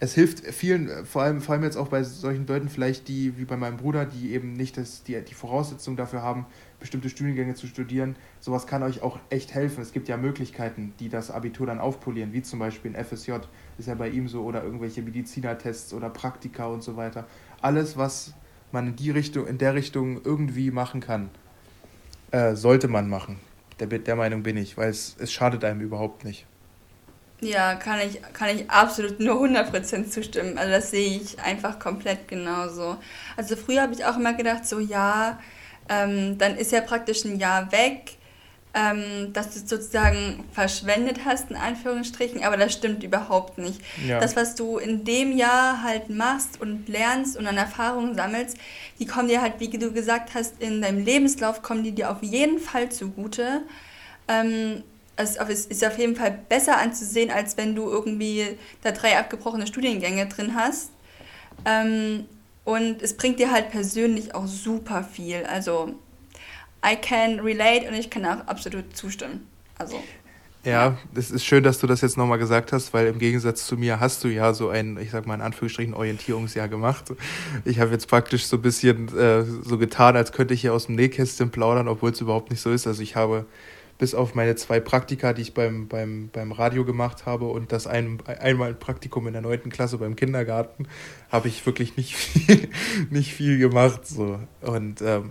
es 0.00 0.14
hilft 0.14 0.40
vielen, 0.52 1.06
vor 1.06 1.22
allem, 1.22 1.40
vor 1.40 1.54
allem 1.54 1.64
jetzt 1.64 1.76
auch 1.76 1.88
bei 1.88 2.02
solchen 2.02 2.46
Leuten 2.46 2.68
vielleicht, 2.68 3.08
die, 3.08 3.38
wie 3.38 3.44
bei 3.44 3.56
meinem 3.56 3.76
Bruder, 3.76 4.04
die 4.04 4.32
eben 4.32 4.52
nicht 4.52 4.76
das, 4.76 5.02
die, 5.02 5.20
die 5.20 5.34
Voraussetzung 5.34 5.96
dafür 5.96 6.22
haben, 6.22 6.46
bestimmte 6.84 7.08
Studiengänge 7.08 7.54
zu 7.54 7.66
studieren. 7.66 8.14
Sowas 8.40 8.66
kann 8.66 8.82
euch 8.82 9.02
auch 9.02 9.18
echt 9.30 9.54
helfen. 9.54 9.82
Es 9.82 9.92
gibt 9.92 10.06
ja 10.08 10.18
Möglichkeiten, 10.18 10.94
die 11.00 11.08
das 11.08 11.30
Abitur 11.30 11.66
dann 11.66 11.80
aufpolieren, 11.80 12.34
wie 12.34 12.42
zum 12.42 12.58
Beispiel 12.58 12.94
ein 12.94 13.04
FSJ, 13.04 13.32
ist 13.78 13.88
ja 13.88 13.94
bei 13.94 14.10
ihm 14.10 14.28
so, 14.28 14.44
oder 14.44 14.62
irgendwelche 14.62 15.02
Medizinertests 15.02 15.94
oder 15.94 16.10
Praktika 16.10 16.66
und 16.66 16.82
so 16.82 16.96
weiter. 16.96 17.26
Alles, 17.62 17.96
was 17.96 18.34
man 18.70 18.88
in 18.88 18.96
die 18.96 19.10
Richtung, 19.10 19.46
in 19.46 19.58
der 19.58 19.74
Richtung 19.74 20.22
irgendwie 20.24 20.70
machen 20.70 21.00
kann. 21.00 21.30
äh, 22.32 22.54
sollte 22.56 22.88
man 22.88 23.08
machen. 23.08 23.40
Der, 23.80 23.86
der 23.88 24.16
Meinung 24.16 24.42
bin 24.42 24.56
ich, 24.56 24.76
weil 24.76 24.90
es, 24.90 25.16
es 25.18 25.32
schadet 25.32 25.64
einem 25.64 25.80
überhaupt 25.80 26.24
nicht. 26.24 26.46
Ja, 27.40 27.74
kann 27.74 27.98
ich, 28.00 28.22
kann 28.32 28.48
ich 28.56 28.70
absolut 28.70 29.20
nur 29.20 29.36
100% 29.42 30.08
zustimmen. 30.08 30.56
Also 30.56 30.70
das 30.72 30.90
sehe 30.90 31.18
ich 31.20 31.38
einfach 31.40 31.78
komplett 31.78 32.26
genauso. 32.28 32.96
Also 33.36 33.56
früher 33.56 33.82
habe 33.82 33.92
ich 33.92 34.04
auch 34.04 34.16
immer 34.16 34.32
gedacht, 34.34 34.66
so 34.66 34.78
ja, 34.78 35.38
ähm, 35.88 36.38
dann 36.38 36.56
ist 36.56 36.72
ja 36.72 36.80
praktisch 36.80 37.24
ein 37.24 37.38
Jahr 37.38 37.70
weg 37.72 38.16
ähm, 38.74 39.32
dass 39.32 39.50
du 39.50 39.60
es 39.60 39.68
sozusagen 39.68 40.44
verschwendet 40.52 41.20
hast, 41.24 41.50
in 41.50 41.56
Anführungsstrichen, 41.56 42.42
aber 42.42 42.56
das 42.56 42.72
stimmt 42.72 43.04
überhaupt 43.04 43.56
nicht. 43.56 43.80
Ja. 44.04 44.18
Das, 44.18 44.34
was 44.34 44.56
du 44.56 44.78
in 44.78 45.04
dem 45.04 45.36
Jahr 45.36 45.82
halt 45.82 46.10
machst 46.10 46.60
und 46.60 46.88
lernst 46.88 47.36
und 47.36 47.46
an 47.46 47.56
Erfahrungen 47.56 48.16
sammelst, 48.16 48.58
die 48.98 49.06
kommen 49.06 49.28
dir 49.28 49.40
halt, 49.40 49.54
wie 49.60 49.68
du 49.68 49.92
gesagt 49.92 50.34
hast, 50.34 50.60
in 50.60 50.82
deinem 50.82 51.04
Lebenslauf 51.04 51.62
kommen 51.62 51.84
die 51.84 51.92
dir 51.92 52.10
auf 52.10 52.22
jeden 52.22 52.58
Fall 52.58 52.90
zugute. 52.90 53.62
Ähm, 54.26 54.82
es 55.16 55.36
ist 55.36 55.86
auf 55.86 55.96
jeden 55.96 56.16
Fall 56.16 56.36
besser 56.48 56.76
anzusehen, 56.78 57.30
als 57.30 57.56
wenn 57.56 57.76
du 57.76 57.88
irgendwie 57.88 58.58
da 58.82 58.90
drei 58.90 59.16
abgebrochene 59.16 59.68
Studiengänge 59.68 60.26
drin 60.26 60.56
hast. 60.56 60.90
Ähm, 61.64 62.26
und 62.64 63.02
es 63.02 63.16
bringt 63.16 63.38
dir 63.38 63.50
halt 63.50 63.70
persönlich 63.70 64.34
auch 64.34 64.46
super 64.46 65.04
viel. 65.04 65.44
Also 65.44 65.94
I 66.84 66.96
can 66.96 67.40
relate 67.40 67.88
und 67.88 67.94
ich 67.94 68.10
kann 68.10 68.24
auch 68.24 68.46
absolut 68.46 68.96
zustimmen. 68.96 69.46
Also. 69.78 70.02
Ja, 70.64 70.96
es 71.14 71.30
ist 71.30 71.44
schön, 71.44 71.62
dass 71.62 71.78
du 71.78 71.86
das 71.86 72.00
jetzt 72.00 72.16
nochmal 72.16 72.38
gesagt 72.38 72.72
hast, 72.72 72.94
weil 72.94 73.06
im 73.06 73.18
Gegensatz 73.18 73.66
zu 73.66 73.76
mir 73.76 74.00
hast 74.00 74.24
du 74.24 74.28
ja 74.28 74.54
so 74.54 74.70
ein, 74.70 74.96
ich 74.96 75.10
sag 75.10 75.26
mal 75.26 75.34
in 75.34 75.42
Anführungsstrichen, 75.42 75.92
Orientierungsjahr 75.92 76.68
gemacht. 76.68 77.12
Ich 77.66 77.80
habe 77.80 77.90
jetzt 77.90 78.08
praktisch 78.08 78.46
so 78.46 78.56
ein 78.56 78.62
bisschen 78.62 79.14
äh, 79.14 79.44
so 79.44 79.76
getan, 79.76 80.16
als 80.16 80.32
könnte 80.32 80.54
ich 80.54 80.62
hier 80.62 80.72
aus 80.72 80.86
dem 80.86 80.94
Nähkästchen 80.94 81.50
plaudern, 81.50 81.86
obwohl 81.86 82.12
es 82.12 82.20
überhaupt 82.22 82.50
nicht 82.50 82.62
so 82.62 82.70
ist. 82.70 82.86
Also 82.86 83.02
ich 83.02 83.14
habe 83.14 83.44
bis 83.98 84.14
auf 84.14 84.34
meine 84.34 84.56
zwei 84.56 84.80
Praktika, 84.80 85.32
die 85.32 85.42
ich 85.42 85.54
beim, 85.54 85.88
beim, 85.88 86.28
beim 86.32 86.52
Radio 86.52 86.84
gemacht 86.84 87.26
habe 87.26 87.46
und 87.46 87.72
das 87.72 87.86
ein, 87.86 88.18
einmal 88.26 88.70
ein 88.70 88.78
Praktikum 88.78 89.26
in 89.26 89.32
der 89.32 89.42
neunten 89.42 89.70
Klasse 89.70 89.98
beim 89.98 90.16
Kindergarten, 90.16 90.88
habe 91.30 91.48
ich 91.48 91.64
wirklich 91.64 91.96
nicht 91.96 92.16
viel, 92.16 92.68
nicht 93.10 93.32
viel 93.32 93.58
gemacht. 93.58 94.06
So. 94.06 94.40
Und 94.62 95.00
ähm, 95.02 95.30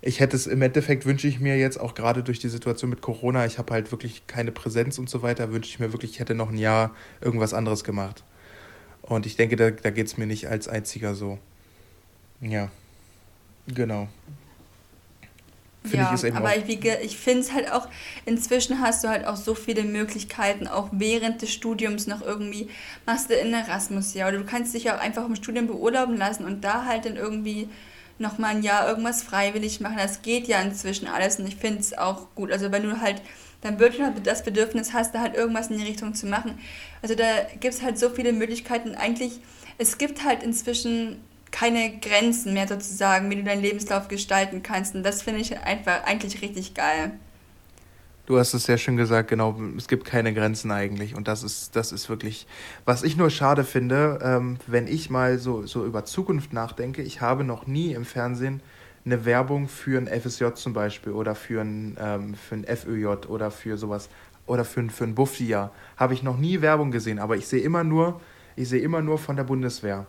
ich 0.00 0.20
hätte 0.20 0.36
es 0.36 0.46
im 0.46 0.62
Endeffekt, 0.62 1.04
wünsche 1.04 1.26
ich 1.26 1.40
mir 1.40 1.58
jetzt 1.58 1.80
auch 1.80 1.94
gerade 1.94 2.22
durch 2.22 2.38
die 2.38 2.48
Situation 2.48 2.90
mit 2.90 3.00
Corona, 3.00 3.44
ich 3.44 3.58
habe 3.58 3.72
halt 3.72 3.90
wirklich 3.90 4.26
keine 4.26 4.52
Präsenz 4.52 4.98
und 4.98 5.10
so 5.10 5.22
weiter, 5.22 5.52
wünsche 5.52 5.70
ich 5.70 5.80
mir 5.80 5.92
wirklich, 5.92 6.12
ich 6.12 6.20
hätte 6.20 6.34
noch 6.34 6.50
ein 6.50 6.58
Jahr 6.58 6.94
irgendwas 7.20 7.54
anderes 7.54 7.82
gemacht. 7.82 8.22
Und 9.02 9.26
ich 9.26 9.36
denke, 9.36 9.56
da, 9.56 9.70
da 9.70 9.90
geht 9.90 10.06
es 10.06 10.16
mir 10.16 10.26
nicht 10.26 10.48
als 10.48 10.68
einziger 10.68 11.14
so. 11.14 11.38
Ja, 12.40 12.70
genau. 13.66 14.08
Finde 15.86 16.04
ja, 16.04 16.08
ich 16.08 16.14
es 16.14 16.24
eben 16.24 16.36
aber 16.36 16.56
ich, 16.56 16.68
ich 16.68 17.16
finde 17.16 17.40
es 17.40 17.52
halt 17.52 17.72
auch, 17.72 17.88
inzwischen 18.24 18.80
hast 18.80 19.04
du 19.04 19.08
halt 19.08 19.26
auch 19.26 19.36
so 19.36 19.54
viele 19.54 19.84
Möglichkeiten, 19.84 20.66
auch 20.66 20.88
während 20.92 21.42
des 21.42 21.52
Studiums 21.52 22.06
noch 22.06 22.22
irgendwie, 22.22 22.68
machst 23.06 23.30
du 23.30 23.34
in 23.34 23.52
Erasmus 23.52 24.14
ja 24.14 24.28
oder 24.28 24.38
du 24.38 24.44
kannst 24.44 24.74
dich 24.74 24.90
auch 24.90 24.98
einfach 24.98 25.24
im 25.26 25.36
Studium 25.36 25.66
beurlauben 25.66 26.16
lassen 26.16 26.44
und 26.44 26.64
da 26.64 26.84
halt 26.84 27.04
dann 27.04 27.16
irgendwie 27.16 27.68
noch 28.18 28.38
mal 28.38 28.48
ein 28.48 28.62
Jahr 28.62 28.88
irgendwas 28.88 29.22
freiwillig 29.22 29.80
machen. 29.80 29.96
Das 29.98 30.22
geht 30.22 30.48
ja 30.48 30.60
inzwischen 30.60 31.06
alles 31.06 31.38
und 31.38 31.46
ich 31.46 31.56
finde 31.56 31.80
es 31.80 31.96
auch 31.96 32.34
gut. 32.34 32.50
Also 32.50 32.72
wenn 32.72 32.82
du 32.82 33.00
halt 33.00 33.20
dann 33.60 33.78
wirklich 33.78 34.06
das 34.22 34.42
Bedürfnis 34.42 34.92
hast, 34.92 35.14
da 35.14 35.20
halt 35.20 35.34
irgendwas 35.34 35.68
in 35.68 35.78
die 35.78 35.84
Richtung 35.84 36.14
zu 36.14 36.26
machen. 36.26 36.58
Also 37.02 37.14
da 37.14 37.24
gibt 37.60 37.74
es 37.74 37.82
halt 37.82 37.98
so 37.98 38.10
viele 38.10 38.32
Möglichkeiten. 38.32 38.94
Eigentlich, 38.94 39.40
es 39.78 39.98
gibt 39.98 40.24
halt 40.24 40.42
inzwischen 40.42 41.20
keine 41.50 41.98
Grenzen 41.98 42.54
mehr 42.54 42.68
sozusagen, 42.68 43.30
wie 43.30 43.36
du 43.36 43.44
deinen 43.44 43.62
Lebenslauf 43.62 44.08
gestalten 44.08 44.62
kannst. 44.62 44.94
Und 44.94 45.02
das 45.02 45.22
finde 45.22 45.40
ich 45.40 45.58
einfach 45.58 46.04
eigentlich 46.04 46.42
richtig 46.42 46.74
geil. 46.74 47.12
Du 48.26 48.38
hast 48.38 48.54
es 48.54 48.64
sehr 48.64 48.76
schön 48.76 48.96
gesagt, 48.96 49.28
genau. 49.28 49.56
Es 49.76 49.86
gibt 49.86 50.04
keine 50.04 50.34
Grenzen 50.34 50.72
eigentlich. 50.72 51.14
Und 51.14 51.28
das 51.28 51.44
ist, 51.44 51.76
das 51.76 51.92
ist 51.92 52.08
wirklich, 52.08 52.48
was 52.84 53.04
ich 53.04 53.16
nur 53.16 53.30
schade 53.30 53.62
finde, 53.62 54.18
ähm, 54.20 54.58
wenn 54.66 54.88
ich 54.88 55.10
mal 55.10 55.38
so, 55.38 55.64
so 55.64 55.86
über 55.86 56.04
Zukunft 56.04 56.52
nachdenke. 56.52 57.02
Ich 57.02 57.20
habe 57.20 57.44
noch 57.44 57.68
nie 57.68 57.92
im 57.92 58.04
Fernsehen 58.04 58.60
eine 59.04 59.24
Werbung 59.24 59.68
für 59.68 59.96
ein 59.96 60.08
FSJ 60.08 60.54
zum 60.54 60.72
Beispiel 60.72 61.12
oder 61.12 61.36
für 61.36 61.60
ein, 61.60 61.96
ähm, 62.00 62.34
für 62.34 62.56
ein 62.56 62.64
FÖJ 62.64 63.28
oder 63.28 63.52
für 63.52 63.78
sowas 63.78 64.08
oder 64.46 64.64
für 64.64 64.80
ein, 64.80 64.90
für 64.90 65.04
ein 65.04 65.14
Buffia. 65.14 65.70
Habe 65.96 66.14
ich 66.14 66.24
noch 66.24 66.36
nie 66.36 66.60
Werbung 66.60 66.90
gesehen, 66.90 67.20
aber 67.20 67.36
ich 67.36 67.46
sehe 67.46 67.62
immer 67.62 67.84
nur, 67.84 68.20
ich 68.56 68.68
sehe 68.68 68.80
immer 68.80 69.02
nur 69.02 69.18
von 69.18 69.36
der 69.36 69.44
Bundeswehr. 69.44 70.06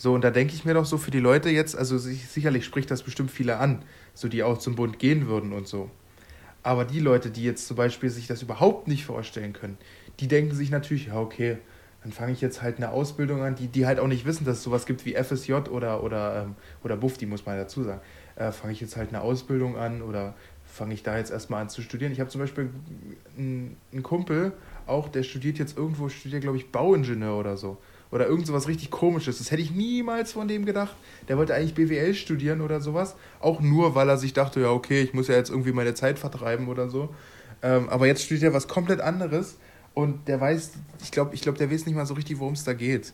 So, 0.00 0.14
und 0.14 0.22
da 0.22 0.30
denke 0.30 0.54
ich 0.54 0.64
mir 0.64 0.74
doch 0.74 0.84
so 0.84 0.96
für 0.96 1.10
die 1.10 1.18
Leute 1.18 1.50
jetzt, 1.50 1.76
also 1.76 1.98
sicherlich 1.98 2.64
spricht 2.64 2.88
das 2.88 3.02
bestimmt 3.02 3.32
viele 3.32 3.56
an, 3.58 3.82
so 4.14 4.28
die 4.28 4.44
auch 4.44 4.58
zum 4.58 4.76
Bund 4.76 5.00
gehen 5.00 5.26
würden 5.26 5.52
und 5.52 5.66
so. 5.66 5.90
Aber 6.62 6.84
die 6.84 7.00
Leute, 7.00 7.30
die 7.30 7.42
jetzt 7.42 7.66
zum 7.66 7.76
Beispiel 7.76 8.08
sich 8.08 8.28
das 8.28 8.40
überhaupt 8.40 8.86
nicht 8.86 9.04
vorstellen 9.04 9.52
können, 9.52 9.76
die 10.20 10.28
denken 10.28 10.54
sich 10.54 10.70
natürlich, 10.70 11.08
ja, 11.08 11.16
okay, 11.16 11.58
dann 12.04 12.12
fange 12.12 12.30
ich 12.30 12.40
jetzt 12.40 12.62
halt 12.62 12.76
eine 12.76 12.90
Ausbildung 12.90 13.42
an, 13.42 13.56
die, 13.56 13.66
die 13.66 13.86
halt 13.86 13.98
auch 13.98 14.06
nicht 14.06 14.24
wissen, 14.24 14.44
dass 14.44 14.58
es 14.58 14.62
sowas 14.62 14.86
gibt 14.86 15.04
wie 15.04 15.16
FSJ 15.16 15.52
oder, 15.52 16.04
oder, 16.04 16.44
ähm, 16.44 16.54
oder 16.84 16.96
Buff, 16.96 17.18
die 17.18 17.26
muss 17.26 17.44
man 17.44 17.56
dazu 17.56 17.82
sagen. 17.82 18.00
Äh, 18.36 18.52
fange 18.52 18.72
ich 18.72 18.80
jetzt 18.80 18.96
halt 18.96 19.08
eine 19.08 19.20
Ausbildung 19.20 19.76
an 19.76 20.02
oder 20.02 20.36
fange 20.64 20.94
ich 20.94 21.02
da 21.02 21.18
jetzt 21.18 21.32
erstmal 21.32 21.60
an 21.60 21.70
zu 21.70 21.82
studieren? 21.82 22.12
Ich 22.12 22.20
habe 22.20 22.30
zum 22.30 22.40
Beispiel 22.40 22.70
einen, 23.36 23.76
einen 23.92 24.04
Kumpel, 24.04 24.52
auch 24.86 25.08
der 25.08 25.24
studiert 25.24 25.58
jetzt 25.58 25.76
irgendwo, 25.76 26.08
studiert 26.08 26.42
glaube 26.42 26.56
ich 26.56 26.70
Bauingenieur 26.70 27.36
oder 27.36 27.56
so 27.56 27.78
oder 28.10 28.26
irgend 28.26 28.46
sowas 28.46 28.68
richtig 28.68 28.90
komisches. 28.90 29.38
Das 29.38 29.50
hätte 29.50 29.62
ich 29.62 29.70
niemals 29.70 30.32
von 30.32 30.48
dem 30.48 30.64
gedacht. 30.64 30.96
Der 31.28 31.36
wollte 31.36 31.54
eigentlich 31.54 31.74
BWL 31.74 32.14
studieren 32.14 32.60
oder 32.60 32.80
sowas. 32.80 33.16
Auch 33.40 33.60
nur, 33.60 33.94
weil 33.94 34.08
er 34.08 34.16
sich 34.16 34.32
dachte, 34.32 34.60
ja, 34.60 34.70
okay, 34.70 35.02
ich 35.02 35.14
muss 35.14 35.28
ja 35.28 35.34
jetzt 35.34 35.50
irgendwie 35.50 35.72
meine 35.72 35.94
Zeit 35.94 36.18
vertreiben 36.18 36.68
oder 36.68 36.88
so. 36.88 37.14
Ähm, 37.62 37.88
aber 37.88 38.06
jetzt 38.06 38.22
studiert 38.22 38.52
er 38.52 38.54
was 38.54 38.68
komplett 38.68 39.00
anderes 39.00 39.58
und 39.94 40.28
der 40.28 40.40
weiß, 40.40 40.72
ich 41.02 41.10
glaube, 41.10 41.34
ich 41.34 41.42
glaub, 41.42 41.56
der 41.56 41.70
weiß 41.70 41.86
nicht 41.86 41.96
mal 41.96 42.06
so 42.06 42.14
richtig, 42.14 42.38
worum 42.38 42.54
es 42.54 42.64
da 42.64 42.72
geht. 42.72 43.12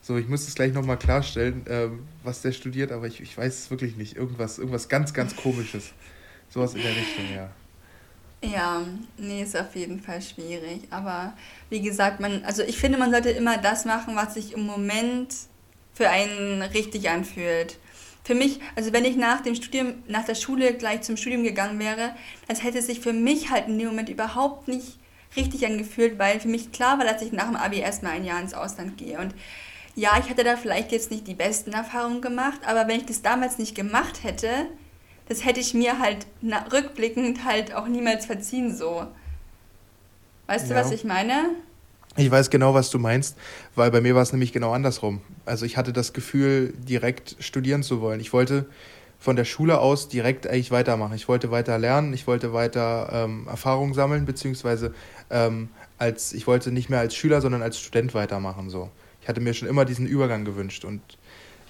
So, 0.00 0.16
ich 0.16 0.28
muss 0.28 0.46
es 0.46 0.54
gleich 0.54 0.72
nochmal 0.72 0.98
klarstellen, 0.98 1.64
ähm, 1.68 2.00
was 2.22 2.42
der 2.42 2.52
studiert, 2.52 2.92
aber 2.92 3.06
ich, 3.06 3.20
ich 3.20 3.36
weiß 3.36 3.58
es 3.58 3.70
wirklich 3.70 3.96
nicht. 3.96 4.16
Irgendwas, 4.16 4.58
irgendwas 4.58 4.88
ganz, 4.88 5.14
ganz 5.14 5.36
komisches. 5.36 5.92
Sowas 6.48 6.74
in 6.74 6.82
der 6.82 6.90
Richtung, 6.90 7.24
ja. 7.34 7.50
Ja, 8.52 8.82
nee, 9.16 9.42
ist 9.42 9.56
auf 9.56 9.74
jeden 9.74 10.00
Fall 10.00 10.20
schwierig. 10.20 10.82
Aber 10.90 11.34
wie 11.70 11.80
gesagt, 11.80 12.20
man, 12.20 12.44
also 12.44 12.62
ich 12.62 12.76
finde, 12.76 12.98
man 12.98 13.10
sollte 13.10 13.30
immer 13.30 13.58
das 13.58 13.84
machen, 13.84 14.16
was 14.16 14.34
sich 14.34 14.52
im 14.52 14.66
Moment 14.66 15.34
für 15.94 16.10
einen 16.10 16.62
richtig 16.62 17.08
anfühlt. 17.08 17.78
Für 18.24 18.34
mich, 18.34 18.60
also 18.74 18.92
wenn 18.92 19.04
ich 19.04 19.16
nach 19.16 19.42
dem 19.42 19.54
Studium, 19.54 20.02
nach 20.08 20.24
der 20.24 20.34
Schule 20.34 20.74
gleich 20.74 21.02
zum 21.02 21.16
Studium 21.16 21.44
gegangen 21.44 21.78
wäre, 21.78 22.14
das 22.48 22.62
hätte 22.62 22.82
sich 22.82 23.00
für 23.00 23.12
mich 23.12 23.50
halt 23.50 23.68
in 23.68 23.78
dem 23.78 23.88
Moment 23.88 24.08
überhaupt 24.08 24.66
nicht 24.66 24.98
richtig 25.36 25.66
angefühlt, 25.66 26.18
weil 26.18 26.40
für 26.40 26.48
mich 26.48 26.72
klar 26.72 26.98
war, 26.98 27.04
dass 27.04 27.22
ich 27.22 27.32
nach 27.32 27.46
dem 27.46 27.56
Abi 27.56 27.78
erstmal 27.78 28.12
ein 28.12 28.24
Jahr 28.24 28.40
ins 28.40 28.54
Ausland 28.54 28.96
gehe. 28.96 29.18
Und 29.18 29.34
ja, 29.94 30.18
ich 30.18 30.30
hatte 30.30 30.42
da 30.42 30.56
vielleicht 30.56 30.90
jetzt 30.90 31.10
nicht 31.10 31.26
die 31.26 31.34
besten 31.34 31.72
Erfahrungen 31.72 32.20
gemacht, 32.20 32.60
aber 32.66 32.88
wenn 32.88 33.00
ich 33.00 33.06
das 33.06 33.22
damals 33.22 33.58
nicht 33.58 33.74
gemacht 33.74 34.22
hätte, 34.22 34.66
das 35.28 35.44
hätte 35.44 35.60
ich 35.60 35.74
mir 35.74 35.98
halt 35.98 36.26
rückblickend 36.72 37.44
halt 37.44 37.74
auch 37.74 37.86
niemals 37.86 38.26
verziehen 38.26 38.74
so. 38.74 39.06
Weißt 40.46 40.68
ja. 40.68 40.74
du, 40.74 40.80
was 40.80 40.92
ich 40.92 41.04
meine? 41.04 41.50
Ich 42.16 42.30
weiß 42.30 42.50
genau, 42.50 42.74
was 42.74 42.90
du 42.90 42.98
meinst, 42.98 43.36
weil 43.74 43.90
bei 43.90 44.00
mir 44.00 44.14
war 44.14 44.22
es 44.22 44.32
nämlich 44.32 44.52
genau 44.52 44.72
andersrum. 44.72 45.20
Also 45.46 45.66
ich 45.66 45.76
hatte 45.76 45.92
das 45.92 46.12
Gefühl, 46.12 46.72
direkt 46.76 47.36
studieren 47.40 47.82
zu 47.82 48.00
wollen. 48.00 48.20
Ich 48.20 48.32
wollte 48.32 48.66
von 49.18 49.36
der 49.36 49.44
Schule 49.44 49.80
aus 49.80 50.08
direkt 50.08 50.46
eigentlich 50.46 50.70
weitermachen. 50.70 51.14
Ich 51.14 51.28
wollte 51.28 51.50
weiter 51.50 51.78
lernen, 51.78 52.12
ich 52.12 52.26
wollte 52.26 52.52
weiter 52.52 53.08
ähm, 53.10 53.48
Erfahrung 53.48 53.94
sammeln, 53.94 54.26
beziehungsweise 54.26 54.94
ähm, 55.30 55.70
als 55.98 56.32
ich 56.34 56.46
wollte 56.46 56.70
nicht 56.70 56.90
mehr 56.90 57.00
als 57.00 57.16
Schüler, 57.16 57.40
sondern 57.40 57.62
als 57.62 57.80
Student 57.80 58.14
weitermachen. 58.14 58.70
So. 58.70 58.90
Ich 59.22 59.28
hatte 59.28 59.40
mir 59.40 59.54
schon 59.54 59.66
immer 59.66 59.84
diesen 59.84 60.06
Übergang 60.06 60.44
gewünscht 60.44 60.84
und 60.84 61.00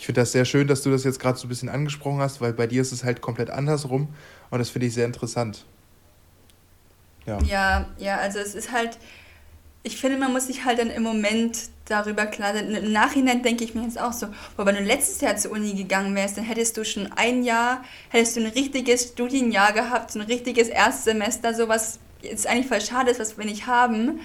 ich 0.04 0.06
finde 0.06 0.20
das 0.20 0.32
sehr 0.32 0.44
schön, 0.44 0.68
dass 0.68 0.82
du 0.82 0.90
das 0.90 1.02
jetzt 1.02 1.18
gerade 1.18 1.38
so 1.38 1.46
ein 1.46 1.48
bisschen 1.48 1.70
angesprochen 1.70 2.18
hast, 2.18 2.42
weil 2.42 2.52
bei 2.52 2.66
dir 2.66 2.82
ist 2.82 2.92
es 2.92 3.04
halt 3.04 3.22
komplett 3.22 3.48
andersrum 3.48 4.08
und 4.50 4.58
das 4.58 4.68
finde 4.68 4.86
ich 4.88 4.92
sehr 4.92 5.06
interessant. 5.06 5.64
Ja. 7.24 7.38
ja, 7.40 7.86
ja, 7.96 8.18
also 8.18 8.38
es 8.38 8.54
ist 8.54 8.70
halt, 8.70 8.98
ich 9.82 9.96
finde, 9.96 10.18
man 10.18 10.30
muss 10.30 10.48
sich 10.48 10.66
halt 10.66 10.78
dann 10.78 10.90
im 10.90 11.02
Moment 11.02 11.70
darüber 11.86 12.26
klar 12.26 12.52
sein. 12.52 12.70
Im 12.74 12.92
Nachhinein 12.92 13.42
denke 13.42 13.64
ich 13.64 13.74
mir 13.74 13.84
jetzt 13.84 13.98
auch 13.98 14.12
so, 14.12 14.26
boah, 14.58 14.66
wenn 14.66 14.74
du 14.74 14.82
letztes 14.82 15.22
Jahr 15.22 15.36
zur 15.36 15.52
Uni 15.52 15.72
gegangen 15.72 16.14
wärst, 16.14 16.36
dann 16.36 16.44
hättest 16.44 16.76
du 16.76 16.84
schon 16.84 17.10
ein 17.16 17.42
Jahr, 17.42 17.82
hättest 18.10 18.36
du 18.36 18.40
ein 18.40 18.48
richtiges 18.48 19.04
Studienjahr 19.04 19.72
gehabt, 19.72 20.10
so 20.10 20.18
ein 20.18 20.26
richtiges 20.26 20.68
Erstsemester, 20.68 21.54
sowas 21.54 21.98
jetzt 22.20 22.46
eigentlich 22.46 22.66
voll 22.66 22.82
schade 22.82 23.10
ist, 23.10 23.20
was 23.20 23.38
wir 23.38 23.46
nicht 23.46 23.66
haben. 23.66 24.20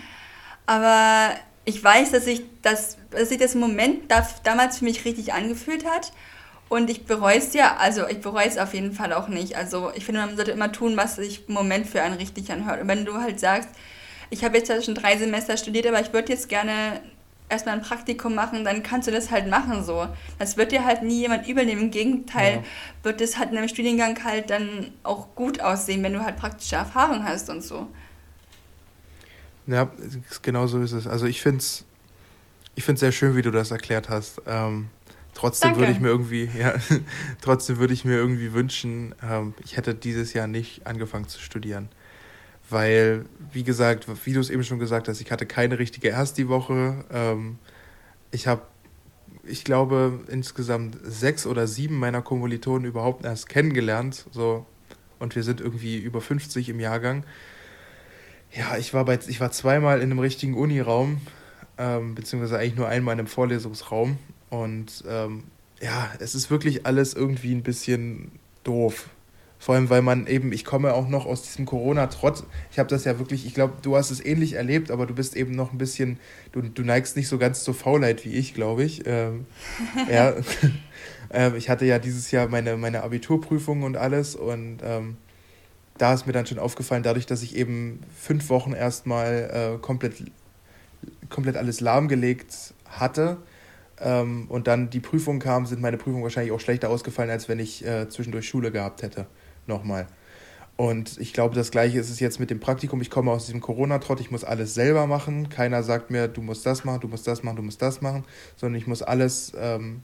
Aber 0.66 1.36
ich 1.66 1.84
weiß, 1.84 2.12
dass 2.12 2.26
sich 2.26 2.44
das, 2.62 2.98
dass 3.12 3.30
sich 3.30 3.38
das 3.38 3.56
Moment 3.56 4.12
da, 4.12 4.28
damals 4.44 4.80
für 4.80 4.86
mich 4.86 5.06
richtig 5.06 5.34
angefühlt 5.34 5.86
hat. 5.86 6.12
Und 6.70 6.90
ich 6.92 7.06
bereue 7.06 7.38
es 7.38 7.54
ja, 7.54 7.78
also 7.78 8.08
ich 8.08 8.22
bereue 8.22 8.46
es 8.46 8.58
auf 8.58 8.76
jeden 8.76 8.94
Fall 8.94 9.12
auch 9.14 9.28
nicht. 9.28 9.56
Also 9.56 9.92
ich 9.96 10.06
finde, 10.06 10.22
man 10.22 10.36
sollte 10.36 10.52
immer 10.52 10.72
tun, 10.72 10.96
was 10.98 11.16
sich 11.16 11.48
im 11.48 11.56
Moment 11.56 11.88
für 11.88 12.02
einen 12.02 12.16
richtig 12.16 12.52
anhört. 12.52 12.82
Und 12.82 12.88
wenn 12.88 13.06
du 13.06 13.16
halt 13.16 13.40
sagst, 13.40 13.70
ich 14.30 14.44
habe 14.44 14.58
jetzt 14.58 14.86
schon 14.86 14.94
drei 14.94 15.18
Semester 15.18 15.58
studiert, 15.58 15.88
aber 15.88 16.00
ich 16.00 16.14
würde 16.14 16.32
jetzt 16.32 16.48
gerne 16.48 17.02
erstmal 17.50 17.76
ein 17.76 17.82
Praktikum 17.82 18.36
machen, 18.36 18.64
dann 18.64 18.84
kannst 18.84 19.08
du 19.08 19.12
das 19.12 19.32
halt 19.32 19.48
machen 19.48 19.84
so. 19.84 20.08
Das 20.38 20.58
wird 20.58 20.72
dir 20.72 20.86
halt 20.86 21.02
nie 21.02 21.22
jemand 21.22 21.48
übernehmen. 21.48 21.82
Im 21.82 21.92
Gegenteil 21.92 22.58
ja. 22.58 22.64
wird 23.04 23.22
es 23.22 23.38
halt 23.38 23.52
in 23.52 23.58
einem 23.58 23.68
Studiengang 23.68 24.24
halt 24.24 24.52
dann 24.52 24.92
auch 25.04 25.34
gut 25.36 25.60
aussehen, 25.60 26.04
wenn 26.04 26.14
du 26.14 26.24
halt 26.24 26.38
praktische 26.38 26.76
Erfahrung 26.76 27.24
hast 27.24 27.50
und 27.50 27.62
so. 27.64 27.88
Ja, 29.70 29.92
genau 30.42 30.68
so 30.68 30.82
ist 30.82 30.94
es. 30.94 31.06
Also 31.06 31.28
ich 31.28 31.42
finde 31.42 31.60
es 31.60 31.86
ich 32.80 32.86
find's 32.86 33.02
sehr 33.02 33.12
schön, 33.12 33.36
wie 33.36 33.42
du 33.42 33.52
das 33.52 33.72
erklärt 33.72 34.08
hast. 34.08 34.42
Ähm, 34.48 34.88
trotzdem 35.34 35.76
würde 35.76 35.92
ich 35.92 36.00
mir 36.00 36.08
irgendwie, 36.08 36.50
ja, 36.58 36.76
trotzdem 37.42 37.78
würde 37.78 37.94
ich 37.94 38.06
mir 38.06 38.16
irgendwie 38.16 38.54
wünschen, 38.54 39.14
ähm, 39.22 39.54
ich 39.64 39.76
hätte 39.76 39.94
dieses 39.94 40.32
Jahr 40.34 40.48
nicht 40.48 40.88
angefangen 40.88 41.28
zu 41.28 41.42
studieren. 41.42 41.90
Weil, 42.70 43.26
wie 43.52 43.64
gesagt, 43.64 44.06
wie 44.26 44.32
du 44.32 44.40
es 44.40 44.50
eben 44.50 44.64
schon 44.64 44.80
gesagt 44.80 45.10
hast, 45.10 45.20
ich 45.20 45.30
hatte 45.30 45.46
keine 45.46 45.78
richtige 45.78 46.10
Ersti-Woche. 46.10 47.04
Ähm, 47.12 47.58
ich 48.32 48.48
habe, 48.48 48.62
ich 49.44 49.66
glaube, 49.66 50.22
insgesamt 50.28 50.98
sechs 51.04 51.46
oder 51.46 51.68
sieben 51.68 51.98
meiner 52.00 52.22
Kommilitonen 52.22 52.86
überhaupt 52.86 53.26
erst 53.26 53.50
kennengelernt. 53.50 54.26
So, 54.32 54.66
und 55.18 55.36
wir 55.36 55.44
sind 55.44 55.60
irgendwie 55.60 55.98
über 55.98 56.22
50 56.22 56.70
im 56.70 56.80
Jahrgang. 56.80 57.26
Ja, 58.52 58.78
ich 58.78 58.94
war, 58.94 59.06
bei, 59.06 59.20
ich 59.28 59.40
war 59.40 59.52
zweimal 59.52 60.02
in 60.02 60.12
einem 60.12 60.20
richtigen 60.20 60.56
Uniraum, 60.56 61.22
ähm, 61.78 62.16
beziehungsweise 62.16 62.58
eigentlich 62.58 62.76
nur 62.76 62.88
einmal 62.88 63.14
in 63.14 63.20
einem 63.20 63.28
Vorlesungsraum. 63.28 64.18
Und 64.50 65.04
ähm, 65.08 65.44
ja, 65.82 66.10
es 66.20 66.36
ist 66.36 66.50
wirklich 66.50 66.86
alles 66.86 67.14
irgendwie 67.14 67.54
ein 67.54 67.64
bisschen 67.64 68.32
doof. 68.64 69.10
Vor 69.62 69.76
allem, 69.76 69.90
weil 69.90 70.02
man 70.02 70.26
eben, 70.26 70.54
ich 70.54 70.64
komme 70.64 70.94
auch 70.94 71.10
noch 71.10 71.26
aus 71.26 71.42
diesem 71.42 71.66
Corona-Trott. 71.66 72.44
Ich 72.72 72.80
habe 72.80 72.88
das 72.88 73.04
ja 73.04 73.20
wirklich, 73.20 73.46
ich 73.46 73.54
glaube, 73.54 73.74
du 73.82 73.98
hast 73.98 74.10
es 74.10 74.24
ähnlich 74.24 74.54
erlebt, 74.54 74.90
aber 74.90 75.06
du 75.06 75.14
bist 75.14 75.36
eben 75.36 75.52
noch 75.52 75.74
ein 75.74 75.78
bisschen, 75.78 76.18
du, 76.54 76.62
du 76.62 76.82
neigst 76.84 77.18
nicht 77.18 77.28
so 77.28 77.38
ganz 77.38 77.66
zur 77.66 77.74
Faulheit 77.74 78.24
wie 78.24 78.34
ich, 78.34 78.54
glaube 78.54 78.84
ich. 78.84 79.06
Ähm, 79.06 79.46
ja. 80.10 80.34
ähm, 81.32 81.56
ich 81.56 81.70
hatte 81.70 81.86
ja 81.86 82.00
dieses 82.00 82.32
Jahr 82.32 82.48
meine, 82.48 82.78
meine 82.78 83.04
Abiturprüfung 83.04 83.84
und 83.84 83.98
alles 83.98 84.36
und 84.36 84.80
ähm, 84.82 85.18
da 86.00 86.14
ist 86.14 86.26
mir 86.26 86.34
dann 86.34 86.48
schon 86.48 86.60
aufgefallen, 86.60 87.04
dadurch, 87.04 87.26
dass 87.26 87.44
ich 87.44 87.56
eben 87.56 88.02
fünf 88.18 88.50
Wochen 88.50 88.74
erstmal 88.74 89.76
äh, 89.76 89.78
komplett, 89.80 90.24
komplett 91.30 91.58
alles 91.58 91.82
lahmgelegt 91.82 92.74
hatte 92.86 93.38
ähm, 94.00 94.46
und 94.50 94.68
dann 94.68 94.90
die 94.90 95.02
Prüfung 95.02 95.40
kam, 95.40 95.66
sind 95.66 95.82
meine 95.82 95.98
Prüfungen 95.98 96.24
wahrscheinlich 96.24 96.54
auch 96.54 96.60
schlechter 96.60 96.90
ausgefallen, 96.90 97.30
als 97.30 97.50
wenn 97.50 97.60
ich 97.60 97.86
äh, 97.86 98.10
zwischendurch 98.10 98.48
Schule 98.48 98.72
gehabt 98.72 99.04
hätte. 99.04 99.28
Nochmal. 99.68 100.08
Und 100.78 101.18
ich 101.20 101.34
glaube, 101.34 101.56
das 101.56 101.72
Gleiche 101.72 102.00
ist 102.00 102.10
es 102.10 102.22
jetzt 102.22 102.40
mit 102.40 102.50
dem 102.50 102.62
Praktikum. 102.62 103.02
Ich 103.02 103.10
komme 103.10 103.32
aus 103.32 103.46
diesem 103.46 103.60
Corona-Trott, 103.60 104.22
ich 104.22 104.32
muss 104.32 104.46
alles 104.46 104.74
selber 104.74 105.08
machen. 105.08 105.50
Keiner 105.50 105.84
sagt 105.84 106.10
mir, 106.10 106.30
du 106.30 106.42
musst 106.42 106.66
das 106.66 106.86
machen, 106.86 107.02
du 107.02 107.10
musst 107.10 107.28
das 107.28 107.44
machen, 107.44 107.58
du 107.58 107.64
musst 107.64 107.82
das 107.82 108.00
machen, 108.00 108.24
sondern 108.56 108.80
ich 108.80 108.88
muss 108.88 109.02
alles, 109.02 109.52
ähm, 109.60 110.04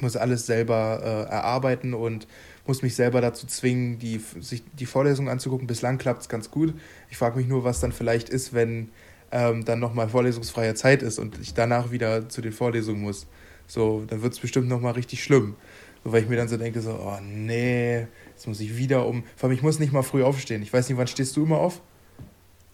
muss 0.00 0.16
alles 0.16 0.46
selber 0.46 1.00
äh, 1.02 1.30
erarbeiten 1.30 1.92
und 1.92 2.26
muss 2.66 2.82
mich 2.82 2.94
selber 2.94 3.20
dazu 3.20 3.46
zwingen, 3.46 3.98
die, 3.98 4.20
sich 4.40 4.62
die 4.72 4.86
Vorlesung 4.86 5.28
anzugucken. 5.28 5.66
Bislang 5.66 5.98
klappt 5.98 6.22
es 6.22 6.28
ganz 6.28 6.50
gut. 6.50 6.74
Ich 7.10 7.16
frage 7.16 7.36
mich 7.36 7.46
nur, 7.46 7.64
was 7.64 7.80
dann 7.80 7.92
vielleicht 7.92 8.28
ist, 8.28 8.54
wenn 8.54 8.90
ähm, 9.32 9.64
dann 9.64 9.80
nochmal 9.80 10.08
vorlesungsfreie 10.08 10.74
Zeit 10.74 11.02
ist 11.02 11.18
und 11.18 11.38
ich 11.40 11.54
danach 11.54 11.90
wieder 11.90 12.28
zu 12.28 12.40
den 12.40 12.52
Vorlesungen 12.52 13.02
muss. 13.02 13.26
So, 13.66 14.04
dann 14.06 14.22
wird 14.22 14.32
es 14.32 14.38
bestimmt 14.38 14.68
nochmal 14.68 14.92
richtig 14.92 15.22
schlimm. 15.22 15.56
So, 16.04 16.12
weil 16.12 16.22
ich 16.22 16.28
mir 16.28 16.36
dann 16.36 16.48
so 16.48 16.56
denke, 16.56 16.80
so, 16.80 16.92
oh 16.92 17.18
nee, 17.22 18.06
jetzt 18.34 18.46
muss 18.46 18.60
ich 18.60 18.76
wieder 18.76 19.06
um. 19.06 19.24
Vor 19.36 19.48
allem, 19.48 19.56
ich 19.56 19.62
muss 19.62 19.78
nicht 19.78 19.92
mal 19.92 20.02
früh 20.02 20.22
aufstehen. 20.22 20.62
Ich 20.62 20.72
weiß 20.72 20.88
nicht, 20.88 20.98
wann 20.98 21.06
stehst 21.06 21.36
du 21.36 21.44
immer 21.44 21.58
auf? 21.58 21.80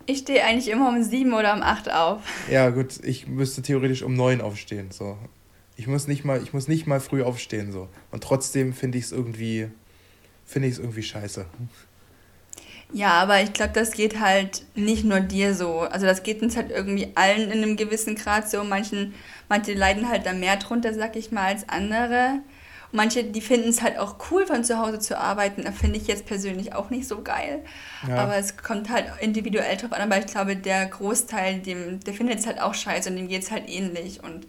Ich 0.06 0.18
stehe 0.18 0.44
eigentlich 0.44 0.68
immer 0.68 0.88
um 0.88 1.02
sieben 1.02 1.32
oder 1.32 1.54
um 1.54 1.62
acht 1.62 1.90
auf. 1.90 2.22
Ja, 2.50 2.70
gut, 2.70 3.04
ich 3.04 3.28
müsste 3.28 3.62
theoretisch 3.62 4.02
um 4.02 4.14
neun 4.14 4.40
aufstehen. 4.40 4.90
So. 4.90 5.16
Ich 5.76 5.86
muss 5.86 6.08
nicht 6.08 6.24
mal, 6.24 6.42
ich 6.42 6.52
muss 6.52 6.68
nicht 6.68 6.86
mal 6.86 7.00
früh 7.00 7.22
aufstehen. 7.22 7.70
So. 7.70 7.88
Und 8.10 8.22
trotzdem 8.22 8.72
finde 8.72 8.98
ich 8.98 9.04
es 9.04 9.12
irgendwie, 9.12 9.68
finde 10.50 10.68
ich 10.68 10.74
es 10.74 10.80
irgendwie 10.80 11.02
scheiße. 11.02 11.46
Ja, 12.92 13.12
aber 13.12 13.40
ich 13.40 13.52
glaube, 13.52 13.72
das 13.72 13.92
geht 13.92 14.18
halt 14.18 14.64
nicht 14.74 15.04
nur 15.04 15.20
dir 15.20 15.54
so. 15.54 15.80
Also 15.80 16.06
das 16.06 16.24
geht 16.24 16.42
uns 16.42 16.56
halt 16.56 16.70
irgendwie 16.72 17.12
allen 17.14 17.50
in 17.50 17.62
einem 17.62 17.76
gewissen 17.76 18.16
Grad 18.16 18.50
so. 18.50 18.64
Manchen, 18.64 19.14
manche 19.48 19.74
leiden 19.74 20.08
halt 20.08 20.26
da 20.26 20.32
mehr 20.32 20.56
drunter, 20.56 20.92
sag 20.92 21.14
ich 21.14 21.30
mal, 21.30 21.44
als 21.46 21.68
andere. 21.68 22.40
Und 22.90 22.96
manche, 22.96 23.22
die 23.22 23.40
finden 23.40 23.68
es 23.68 23.80
halt 23.80 23.96
auch 23.96 24.16
cool, 24.30 24.44
von 24.44 24.64
zu 24.64 24.78
Hause 24.78 24.98
zu 24.98 25.16
arbeiten. 25.16 25.62
Da 25.62 25.70
finde 25.70 25.98
ich 25.98 26.08
jetzt 26.08 26.26
persönlich 26.26 26.74
auch 26.74 26.90
nicht 26.90 27.06
so 27.06 27.22
geil. 27.22 27.64
Ja. 28.08 28.16
Aber 28.16 28.36
es 28.36 28.56
kommt 28.56 28.90
halt 28.90 29.06
individuell 29.20 29.76
drauf 29.76 29.92
an. 29.92 30.02
Aber 30.02 30.18
ich 30.18 30.26
glaube, 30.26 30.56
der 30.56 30.86
Großteil, 30.86 31.60
dem, 31.60 32.00
der 32.00 32.14
findet 32.14 32.40
es 32.40 32.46
halt 32.46 32.60
auch 32.60 32.74
scheiße 32.74 33.08
und 33.08 33.16
dem 33.16 33.28
geht 33.28 33.44
es 33.44 33.52
halt 33.52 33.68
ähnlich. 33.68 34.24
Und 34.24 34.48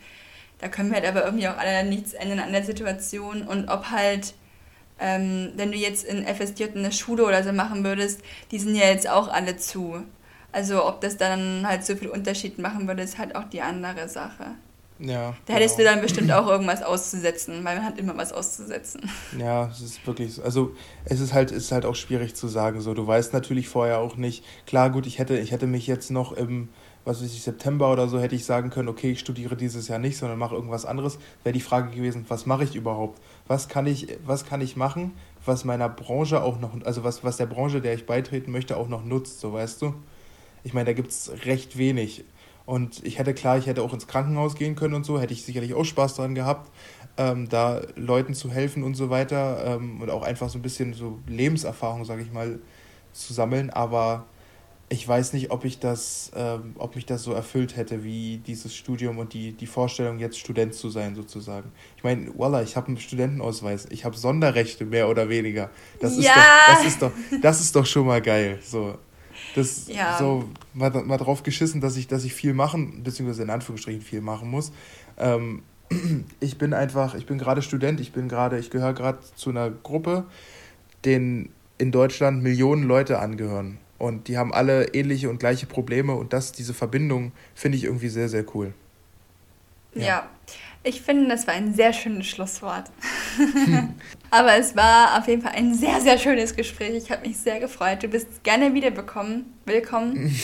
da 0.58 0.68
können 0.68 0.90
wir 0.90 0.96
halt 0.96 1.08
aber 1.08 1.26
irgendwie 1.26 1.48
auch 1.48 1.58
alle 1.58 1.84
nichts 1.84 2.14
ändern 2.14 2.40
an 2.40 2.54
der 2.54 2.64
Situation. 2.64 3.44
Und 3.44 3.70
ob 3.70 3.92
halt 3.92 4.34
ähm, 5.02 5.52
wenn 5.56 5.72
du 5.72 5.78
jetzt 5.78 6.06
in 6.06 6.26
FSJ 6.26 6.66
eine 6.76 6.92
Schule 6.92 7.26
oder 7.26 7.44
so 7.44 7.52
machen 7.52 7.84
würdest, 7.84 8.22
die 8.52 8.60
sind 8.60 8.76
ja 8.76 8.86
jetzt 8.86 9.10
auch 9.10 9.28
alle 9.28 9.58
zu. 9.58 10.04
Also 10.52 10.86
ob 10.86 11.02
das 11.02 11.18
dann 11.18 11.68
halt 11.68 11.86
so 11.86 11.96
viel 11.96 12.10
Unterschied 12.10 12.60
machen 12.60 12.88
würde, 12.88 13.04
ist 13.04 13.18
halt 13.18 13.36
auch 13.36 13.46
die 13.46 13.62
andere 13.62 14.08
Sache. 14.08 14.56
Ja. 15.00 15.34
Da 15.48 15.54
hättest 15.54 15.78
genau. 15.78 15.90
du 15.90 15.96
dann 15.96 16.04
bestimmt 16.04 16.32
auch 16.32 16.48
irgendwas 16.48 16.84
auszusetzen, 16.84 17.64
weil 17.64 17.78
man 17.78 17.86
hat 17.86 17.98
immer 17.98 18.16
was 18.18 18.32
auszusetzen. 18.32 19.10
Ja, 19.40 19.68
es 19.68 19.82
ist 19.82 20.06
wirklich 20.06 20.36
so. 20.36 20.44
Also 20.44 20.76
es 21.06 21.20
ist 21.20 21.34
halt, 21.34 21.50
ist 21.52 21.72
halt 21.72 21.86
auch 21.86 21.96
schwierig 21.96 22.36
zu 22.36 22.48
sagen. 22.48 22.82
So, 22.82 22.94
du 22.94 23.08
weißt 23.08 23.34
natürlich 23.34 23.68
vorher 23.68 23.98
auch 23.98 24.16
nicht. 24.16 24.46
Klar, 24.68 24.92
gut, 24.92 25.08
ich 25.08 25.18
hätte, 25.18 25.40
ich 25.40 25.52
hätte 25.52 25.66
mich 25.66 25.88
jetzt 25.88 26.12
noch 26.12 26.34
im 26.34 26.70
was 27.04 27.22
weiß 27.22 27.34
ich, 27.34 27.42
September 27.42 27.92
oder 27.92 28.08
so 28.08 28.20
hätte 28.20 28.36
ich 28.36 28.46
sagen 28.46 28.70
können, 28.70 28.88
okay, 28.88 29.12
ich 29.12 29.20
studiere 29.20 29.56
dieses 29.56 29.88
Jahr 29.88 30.00
nicht, 30.00 30.18
sondern 30.18 30.38
mache 30.38 30.56
irgendwas 30.56 30.86
anderes, 30.86 31.18
wäre 31.44 31.54
die 31.54 31.62
Frage 31.62 31.90
gewesen, 31.90 32.26
was 32.28 32.46
mache 32.46 32.64
ich 32.64 32.76
überhaupt? 32.76 33.20
Was 33.48 33.68
kann 33.68 33.86
ich, 33.86 34.08
was 34.26 34.46
kann 34.46 34.62
ich 34.62 34.76
machen, 34.76 35.14
was 35.46 35.66
meiner 35.66 35.90
Branche 35.90 36.42
auch 36.44 36.60
noch, 36.60 36.80
also 36.84 37.04
was, 37.04 37.24
was 37.24 37.38
der 37.38 37.48
Branche, 37.48 37.82
der 37.82 37.94
ich 37.94 38.06
beitreten 38.06 38.52
möchte, 38.52 38.78
auch 38.78 38.88
noch 38.88 39.04
nutzt, 39.04 39.40
so 39.40 39.54
weißt 39.54 39.82
du? 39.82 39.96
Ich 40.64 40.74
meine, 40.74 40.86
da 40.86 40.94
gibt 40.94 41.12
es 41.12 41.32
recht 41.46 41.78
wenig. 41.78 42.24
Und 42.66 43.04
ich 43.06 43.18
hätte 43.18 43.34
klar, 43.34 43.58
ich 43.58 43.66
hätte 43.66 43.82
auch 43.82 43.94
ins 43.94 44.08
Krankenhaus 44.08 44.56
gehen 44.56 44.76
können 44.76 44.94
und 44.94 45.06
so, 45.06 45.20
hätte 45.20 45.34
ich 45.34 45.44
sicherlich 45.44 45.74
auch 45.74 45.84
Spaß 45.84 46.16
daran 46.16 46.36
gehabt, 46.36 46.72
ähm, 47.18 47.50
da 47.50 47.82
Leuten 47.96 48.34
zu 48.34 48.52
helfen 48.52 48.84
und 48.84 48.94
so 48.96 49.10
weiter 49.10 49.76
ähm, 49.76 50.02
und 50.02 50.10
auch 50.10 50.22
einfach 50.22 50.50
so 50.50 50.60
ein 50.60 50.62
bisschen 50.62 50.94
so 50.94 51.20
Lebenserfahrung, 51.28 52.06
sage 52.06 52.22
ich 52.22 52.32
mal, 52.32 52.60
zu 53.14 53.34
sammeln. 53.34 53.72
Aber 53.72 54.26
ich 54.92 55.08
weiß 55.08 55.32
nicht, 55.32 55.52
ob 55.52 55.64
ich 55.64 55.80
das, 55.80 56.32
ähm, 56.36 56.76
ob 56.78 56.96
mich 56.96 57.06
das 57.06 57.24
so 57.24 57.32
erfüllt 57.32 57.78
hätte, 57.78 58.04
wie 58.04 58.42
dieses 58.46 58.76
Studium 58.76 59.20
und 59.20 59.34
die, 59.34 59.54
die 59.54 59.66
Vorstellung, 59.66 60.20
jetzt 60.20 60.38
Student 60.38 60.74
zu 60.74 60.90
sein, 60.90 61.16
sozusagen. 61.16 61.72
Ich 61.96 62.04
meine, 62.04 62.30
voila, 62.36 62.62
ich 62.62 62.76
habe 62.76 62.88
einen 62.88 62.98
Studentenausweis, 62.98 63.88
ich 63.90 64.04
habe 64.04 64.18
Sonderrechte, 64.18 64.84
mehr 64.84 65.08
oder 65.08 65.30
weniger. 65.30 65.70
Das 66.02 66.18
ist, 66.18 66.26
ja. 66.26 66.34
doch, 66.36 66.76
das, 66.76 66.86
ist 66.86 67.02
doch, 67.02 67.12
das 67.42 67.62
ist 67.62 67.74
doch 67.74 67.86
schon 67.86 68.06
mal 68.06 68.22
geil. 68.22 68.60
So. 68.62 68.98
Das 69.56 69.88
ja. 69.88 70.18
so 70.18 70.50
mal, 70.74 70.90
mal 70.90 71.18
drauf 71.18 71.42
geschissen, 71.44 71.80
dass 71.80 71.96
ich, 71.96 72.10
dass 72.10 72.26
ich 72.26 72.34
viel 72.34 72.54
machen, 72.54 73.02
beziehungsweise 73.02 73.44
in 73.44 73.50
Anführungsstrichen 73.50 74.02
viel 74.02 74.20
machen 74.20 74.50
muss. 74.50 74.74
Ähm, 75.18 75.64
ich 76.42 76.58
bin 76.58 76.74
einfach, 76.74 77.16
ich 77.16 77.26
bin 77.26 77.38
gerade 77.38 77.62
Student, 77.62 78.02
ich 78.02 78.12
bin 78.12 78.28
gerade, 78.28 78.60
ich 78.60 78.70
gehöre 78.70 78.94
gerade 78.94 79.20
zu 79.36 79.52
einer 79.52 79.70
Gruppe, 79.70 80.26
denen 81.06 81.48
in 81.78 81.94
Deutschland 81.94 82.44
Millionen 82.44 82.84
Leute 82.84 83.20
angehören. 83.20 83.78
Und 84.02 84.30
die 84.30 84.38
haben 84.40 84.52
alle 84.52 84.96
ähnliche 84.96 85.30
und 85.30 85.38
gleiche 85.38 85.68
Probleme 85.68 86.16
und 86.16 86.34
das, 86.34 86.52
diese 86.52 86.74
Verbindung 86.74 87.34
finde 87.54 87.78
ich 87.78 87.84
irgendwie 87.84 88.08
sehr, 88.08 88.30
sehr 88.30 88.44
cool. 88.56 88.74
Ja. 89.94 90.02
ja. 90.02 90.30
ich 90.82 91.04
finde, 91.04 91.28
das 91.28 91.46
war 91.46 91.54
ein 91.54 91.76
sehr 91.76 91.94
schönes 91.94 92.26
Schlusswort. 92.26 92.90
Aber 94.32 94.56
es 94.56 94.76
war 94.76 95.20
auf 95.20 95.28
jeden 95.28 95.44
Fall 95.44 95.52
ein 95.52 95.76
sehr, 95.76 96.02
sehr 96.02 96.18
schönes 96.18 96.56
Gespräch. 96.56 96.96
Ich 96.96 97.12
habe 97.12 97.28
mich 97.28 97.38
sehr 97.38 97.60
gefreut. 97.60 98.02
Du 98.02 98.08
bist 98.08 98.44
gerne 98.44 98.74
wiederbekommen. 98.74 99.54
Willkommen. 99.68 100.36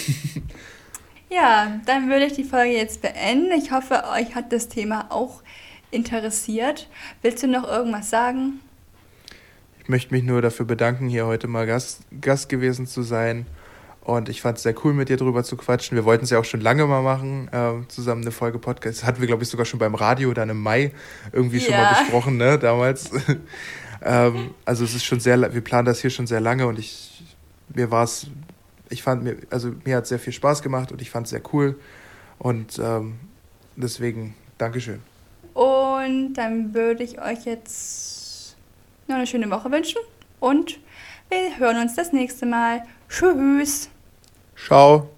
ja, 1.32 1.82
dann 1.88 2.12
würde 2.12 2.26
ich 2.26 2.34
die 2.34 2.44
Folge 2.44 2.74
jetzt 2.74 3.02
beenden. 3.02 3.52
Ich 3.54 3.72
hoffe, 3.72 4.04
euch 4.14 4.36
hat 4.36 4.54
das 4.54 4.68
Thema 4.68 5.08
auch 5.10 5.42
interessiert. 5.90 6.88
Willst 7.24 7.42
du 7.42 7.48
noch 7.48 7.68
irgendwas 7.68 8.12
sagen? 8.12 8.60
Ich 9.88 9.90
möchte 9.90 10.14
mich 10.14 10.26
nur 10.26 10.42
dafür 10.42 10.66
bedanken, 10.66 11.08
hier 11.08 11.28
heute 11.28 11.48
mal 11.48 11.66
Gast, 11.66 12.02
Gast 12.20 12.50
gewesen 12.50 12.88
zu 12.88 13.04
sein. 13.04 13.46
Und 14.02 14.28
ich 14.28 14.42
fand 14.42 14.58
es 14.58 14.64
sehr 14.64 14.76
cool, 14.84 14.92
mit 14.92 15.08
dir 15.08 15.16
drüber 15.16 15.46
zu 15.46 15.56
quatschen. 15.56 15.96
Wir 15.96 16.04
wollten 16.04 16.26
es 16.26 16.30
ja 16.30 16.40
auch 16.40 16.44
schon 16.44 16.60
lange 16.60 16.86
mal 16.88 17.02
machen, 17.02 17.48
äh, 17.54 17.88
zusammen 17.88 18.22
eine 18.22 18.32
Folge 18.32 18.60
Podcast. 18.60 19.00
Das 19.00 19.08
hatten 19.08 19.22
wir, 19.22 19.28
glaube 19.28 19.44
ich, 19.44 19.50
sogar 19.50 19.66
schon 19.66 19.80
beim 19.80 19.96
Radio 19.96 20.34
dann 20.34 20.50
im 20.50 20.62
Mai 20.62 20.92
irgendwie 21.32 21.62
schon 21.62 21.72
ja. 21.72 21.84
mal 21.84 22.00
besprochen, 22.02 22.36
ne, 22.36 22.60
damals. 22.60 23.12
ähm, 24.02 24.50
also 24.66 24.84
es 24.84 24.94
ist 24.94 25.06
schon 25.06 25.22
sehr, 25.22 25.54
wir 25.54 25.62
planen 25.62 25.86
das 25.86 26.02
hier 26.02 26.10
schon 26.10 26.28
sehr 26.28 26.42
lange 26.42 26.68
und 26.68 26.78
ich, 26.78 27.24
mir 27.74 27.90
war 27.90 28.04
es, 28.04 28.28
ich 28.90 29.02
fand 29.02 29.24
mir, 29.24 29.38
also 29.52 29.72
mir 29.86 29.96
hat 29.96 30.08
sehr 30.08 30.20
viel 30.20 30.34
Spaß 30.34 30.64
gemacht 30.64 30.92
und 30.92 31.02
ich 31.02 31.10
fand 31.10 31.28
es 31.28 31.30
sehr 31.30 31.44
cool. 31.54 31.80
Und 32.40 32.78
ähm, 32.78 33.14
deswegen, 33.78 34.36
Dankeschön. 34.58 35.00
Und 35.54 36.34
dann 36.34 36.74
würde 36.74 37.04
ich 37.06 37.22
euch 37.22 37.46
jetzt 37.46 38.17
noch 39.08 39.16
eine 39.16 39.28
schöne 39.28 39.50
Woche 39.50 39.72
wünschen 39.72 40.02
und 40.40 40.80
wir 41.30 41.58
hören 41.58 41.82
uns 41.82 41.96
das 41.96 42.14
nächste 42.14 42.46
Mal. 42.46 42.84
Tschüss. 43.10 43.90
Ciao. 44.56 45.10